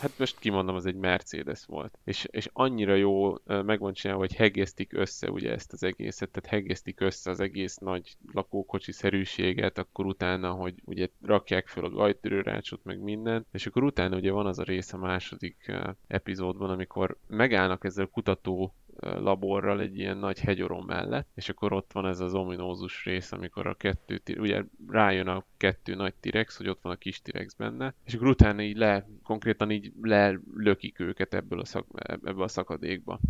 Hát 0.00 0.18
most 0.18 0.38
kimondom, 0.38 0.74
az 0.74 0.86
egy 0.86 0.94
Mercedes 0.94 1.64
volt. 1.64 1.98
És, 2.04 2.28
és 2.30 2.48
annyira 2.52 2.94
jó 2.94 3.34
meg 3.44 3.80
van 3.80 3.92
csinálva, 3.92 4.22
hogy 4.22 4.34
hegesztik 4.34 4.92
össze 4.92 5.30
ugye 5.30 5.52
ezt 5.52 5.72
az 5.72 5.82
egészet, 5.82 6.30
tehát 6.30 6.50
hegesztik 6.50 7.00
össze 7.00 7.30
az 7.30 7.40
egész 7.40 7.76
nagy 7.76 8.16
lakókocsi 8.32 8.92
szerűséget, 8.92 9.78
akkor 9.78 10.06
utána, 10.06 10.50
hogy 10.50 10.74
ugye 10.84 11.08
rakják 11.22 11.66
fel 11.66 11.84
a 11.84 11.90
gajtörőrácsot, 11.90 12.84
meg 12.84 13.00
mindent, 13.00 13.46
és 13.52 13.66
akkor 13.66 13.84
utána 13.84 14.16
ugye 14.16 14.30
van 14.30 14.46
az 14.46 14.58
a 14.58 14.62
rész 14.62 14.92
a 14.92 14.98
második 14.98 15.72
epizódban, 16.06 16.70
amikor 16.70 17.16
megállnak 17.26 17.84
ezzel 17.84 18.04
a 18.04 18.08
kutató 18.08 18.74
laborral 19.00 19.80
egy 19.80 19.98
ilyen 19.98 20.16
nagy 20.16 20.40
hegyorom 20.40 20.86
mellett, 20.86 21.28
és 21.34 21.48
akkor 21.48 21.72
ott 21.72 21.92
van 21.92 22.06
ez 22.06 22.20
az 22.20 22.34
ominózus 22.34 23.04
rész, 23.04 23.32
amikor 23.32 23.66
a 23.66 23.74
kettő, 23.74 24.20
ugye 24.38 24.62
rájön 24.88 25.28
a 25.28 25.44
kettő 25.56 25.94
nagy 25.94 26.14
T-rex, 26.14 26.56
hogy 26.56 26.68
ott 26.68 26.80
van 26.82 26.92
a 26.92 26.96
kis 26.96 27.22
T-rex 27.22 27.54
benne, 27.54 27.94
és 28.04 28.14
akkor 28.14 28.26
utána 28.26 28.62
így 28.62 28.76
le, 28.76 29.08
konkrétan 29.22 29.70
így 29.70 29.92
lelökik 30.02 31.00
őket 31.00 31.34
ebből 31.34 31.60
a, 31.60 31.64
szak, 31.64 31.86
ebből 32.02 32.42
a 32.42 32.48
szakadékba. 32.48 33.20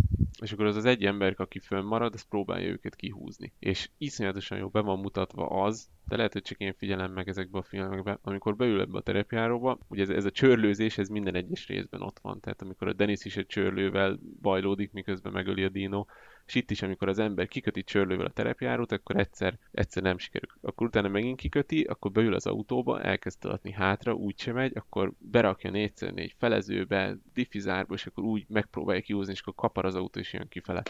És 0.41 0.53
akkor 0.53 0.65
az 0.65 0.77
az 0.77 0.85
egy 0.85 1.05
ember, 1.05 1.35
aki 1.37 1.59
fönnmarad, 1.59 2.15
az 2.15 2.29
próbálja 2.29 2.69
őket 2.69 2.97
kihúzni. 2.97 3.53
És 3.59 3.91
iszonyatosan 3.99 4.59
jó 4.59 4.69
be 4.69 4.81
van 4.81 4.99
mutatva 4.99 5.47
az, 5.47 5.89
de 6.09 6.17
lehet, 6.17 6.33
hogy 6.33 6.43
csak 6.43 6.59
én 6.59 6.75
figyelem 6.75 7.13
meg 7.13 7.29
ezekbe 7.29 7.59
a 7.59 7.63
filmekbe, 7.63 8.19
amikor 8.23 8.57
beül 8.57 8.81
ebbe 8.81 8.99
a 8.99 9.03
terepjáróba, 9.03 9.79
ugye 9.89 10.03
ez, 10.03 10.09
ez 10.09 10.25
a 10.25 10.31
csörlőzés, 10.31 10.99
ez 10.99 11.09
minden 11.09 11.35
egyes 11.35 11.67
részben 11.67 12.03
ott 12.03 12.19
van. 12.23 12.41
Tehát 12.41 12.63
amikor 12.63 12.89
a 12.89 12.93
Dennis 12.93 13.25
is 13.25 13.37
egy 13.37 13.47
csörlővel 13.47 14.19
bajlódik, 14.41 14.93
miközben 14.93 15.33
megöli 15.33 15.65
a 15.65 15.69
Dino, 15.69 16.05
és 16.47 16.55
itt 16.55 16.71
is, 16.71 16.83
amikor 16.83 17.09
az 17.09 17.19
ember 17.19 17.49
kiköti 17.49 17.85
csörlővel 17.85 18.27
a 18.27 18.31
terepjárót, 18.31 18.93
akkor 18.93 19.17
egyszer, 19.17 19.59
egyszer 19.71 20.03
nem 20.03 20.19
sikerül. 20.19 20.49
Akkor 20.61 20.87
utána 20.87 21.09
megint 21.09 21.41
kiköti, 21.41 21.83
akkor 21.83 22.11
beül 22.11 22.35
az 22.35 22.47
autóba, 22.47 23.01
elkezd 23.01 23.45
alatni 23.45 23.73
hátra, 23.73 24.13
úgy 24.13 24.39
sem 24.39 24.55
megy, 24.55 24.73
akkor 24.77 25.13
berakja 25.19 25.71
négyszer 25.71 26.13
négy 26.13 26.35
felezőbe, 26.39 27.17
diffizárba, 27.33 27.95
és 27.95 28.07
akkor 28.07 28.25
úgy 28.25 28.45
megpróbálja 28.49 29.03
kihúzni, 29.03 29.33
és 29.33 29.41
akkor 29.41 29.55
kapar 29.55 29.85
az 29.85 29.95
autó, 29.95 30.21
és 30.21 30.33
jön 30.33 30.49
kifele 30.49 30.83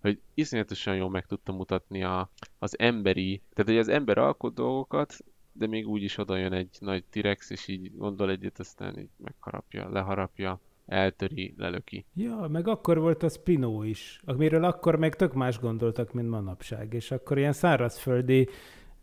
hogy 0.00 0.20
iszonyatosan 0.34 0.96
jól 0.96 1.10
meg 1.10 1.26
tudta 1.26 1.52
mutatni 1.52 2.02
a, 2.02 2.30
az 2.58 2.78
emberi, 2.78 3.42
tehát 3.54 3.70
hogy 3.70 3.78
az 3.78 3.88
ember 3.88 4.18
alkot 4.18 4.54
dolgokat, 4.54 5.16
de 5.52 5.66
még 5.66 5.88
úgy 5.88 6.02
is 6.02 6.18
oda 6.18 6.36
jön 6.36 6.52
egy 6.52 6.76
nagy 6.80 7.04
T-rex, 7.04 7.50
és 7.50 7.68
így 7.68 7.96
gondol 7.96 8.30
egyet, 8.30 8.58
aztán 8.58 8.98
így 8.98 9.08
megharapja, 9.16 9.88
leharapja, 9.88 10.60
eltöri, 10.90 11.54
lelöki. 11.56 12.04
Ja, 12.14 12.46
meg 12.50 12.68
akkor 12.68 12.98
volt 12.98 13.22
a 13.22 13.28
Spino 13.28 13.82
is, 13.82 14.20
amiről 14.24 14.64
akkor 14.64 14.96
még 14.96 15.14
tök 15.14 15.32
más 15.32 15.58
gondoltak, 15.58 16.12
mint 16.12 16.28
manapság, 16.28 16.92
és 16.92 17.10
akkor 17.10 17.38
ilyen 17.38 17.52
szárazföldi 17.52 18.48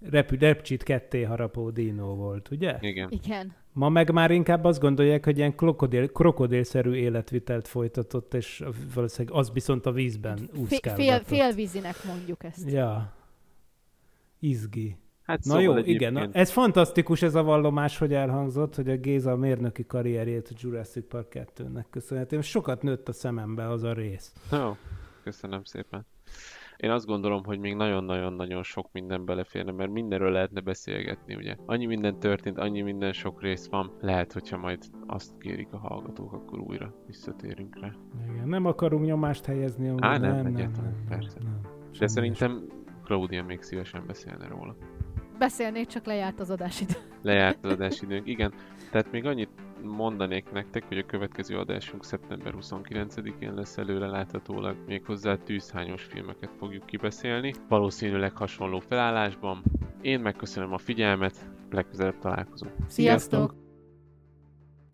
repü, 0.09 0.37
repcsit 0.37 0.83
ketté 0.83 1.23
harapó 1.23 1.69
dino 1.69 2.15
volt, 2.15 2.49
ugye? 2.51 2.77
Igen. 2.81 3.09
Igen. 3.11 3.53
Ma 3.73 3.89
meg 3.89 4.11
már 4.11 4.31
inkább 4.31 4.63
azt 4.63 4.79
gondolják, 4.79 5.25
hogy 5.25 5.37
ilyen 5.37 5.55
krokodil, 5.55 6.07
krokodilszerű 6.07 6.93
életvitelt 6.93 7.67
folytatott, 7.67 8.33
és 8.33 8.63
valószínűleg 8.93 9.37
az 9.37 9.51
viszont 9.51 9.85
a 9.85 9.91
vízben 9.91 10.37
Fél, 10.37 10.61
úszkálgatott. 10.61 11.27
fél, 11.27 11.39
félvízinek 11.39 11.95
mondjuk 12.05 12.43
ezt. 12.43 12.71
Ja. 12.71 13.13
Izgi. 14.39 14.95
Hát 15.27 15.37
Na 15.37 15.43
szóval 15.43 15.61
jó, 15.61 15.71
egyébként- 15.71 15.99
igen, 15.99 16.13
na, 16.13 16.27
ez 16.31 16.51
fantasztikus 16.51 17.21
ez 17.21 17.35
a 17.35 17.43
vallomás, 17.43 17.97
hogy 17.97 18.13
elhangzott, 18.13 18.75
hogy 18.75 18.89
a 18.89 18.95
Géza 18.97 19.31
a 19.31 19.35
mérnöki 19.35 19.85
karrierjét 19.85 20.47
a 20.51 20.55
Jurassic 20.61 21.07
Park 21.07 21.27
2-nek 21.33 21.85
köszönhetően. 21.89 22.41
Sokat 22.41 22.81
nőtt 22.81 23.07
a 23.07 23.11
szemembe 23.13 23.69
az 23.69 23.83
a 23.83 23.93
rész. 23.93 24.33
Jó, 24.51 24.75
köszönöm 25.23 25.63
szépen. 25.63 26.05
Én 26.77 26.89
azt 26.89 27.05
gondolom, 27.05 27.43
hogy 27.43 27.59
még 27.59 27.75
nagyon-nagyon-nagyon 27.75 28.63
sok 28.63 28.89
minden 28.91 29.25
beleférne, 29.25 29.71
mert 29.71 29.91
mindenről 29.91 30.31
lehetne 30.31 30.59
beszélgetni, 30.59 31.35
ugye. 31.35 31.55
Annyi 31.65 31.85
minden 31.85 32.19
történt, 32.19 32.57
annyi 32.57 32.81
minden 32.81 33.13
sok 33.13 33.41
rész 33.41 33.67
van. 33.67 33.91
Lehet, 34.01 34.33
hogyha 34.33 34.57
majd 34.57 34.79
azt 35.07 35.31
kérik 35.39 35.67
a 35.71 35.77
hallgatók, 35.77 36.33
akkor 36.33 36.59
újra 36.59 36.93
visszatérünk 37.07 37.79
rá. 37.79 37.91
Igen, 38.33 38.47
nem 38.47 38.65
akarunk 38.65 39.05
nyomást 39.05 39.45
helyezni. 39.45 39.87
Á, 39.87 40.17
nem, 40.17 40.21
nem, 40.21 40.35
nem, 40.35 40.45
egyáltalán, 40.45 40.91
nem, 40.91 41.05
persze. 41.07 41.37
nem. 41.43 41.61
De 41.99 42.07
szerintem 42.07 42.63
Claudia 43.03 43.43
még 43.43 43.61
szívesen 43.61 44.03
beszélne 44.07 44.47
róla. 44.47 44.75
Beszélnék, 45.37 45.87
csak 45.87 46.05
lejárt 46.05 46.39
az 46.39 46.49
adásidő. 46.49 46.93
Lejárt 47.21 47.65
az 47.65 47.71
adásidőnk. 47.71 48.27
Igen, 48.27 48.53
tehát 48.91 49.11
még 49.11 49.25
annyit 49.25 49.49
mondanék 49.83 50.51
nektek, 50.51 50.83
hogy 50.87 50.97
a 50.97 51.05
következő 51.05 51.57
adásunk 51.57 52.05
szeptember 52.05 52.53
29-én 52.61 53.53
lesz 53.53 53.77
előre 53.77 54.07
láthatólag, 54.07 54.75
méghozzá 54.85 55.35
tűzhányos 55.35 56.03
filmeket 56.03 56.49
fogjuk 56.57 56.85
kibeszélni, 56.85 57.53
valószínűleg 57.67 58.37
hasonló 58.37 58.79
felállásban. 58.79 59.63
Én 60.01 60.19
megköszönöm 60.19 60.73
a 60.73 60.77
figyelmet, 60.77 61.49
legközelebb 61.71 62.19
találkozunk. 62.19 62.73
Sziasztok! 62.87 63.66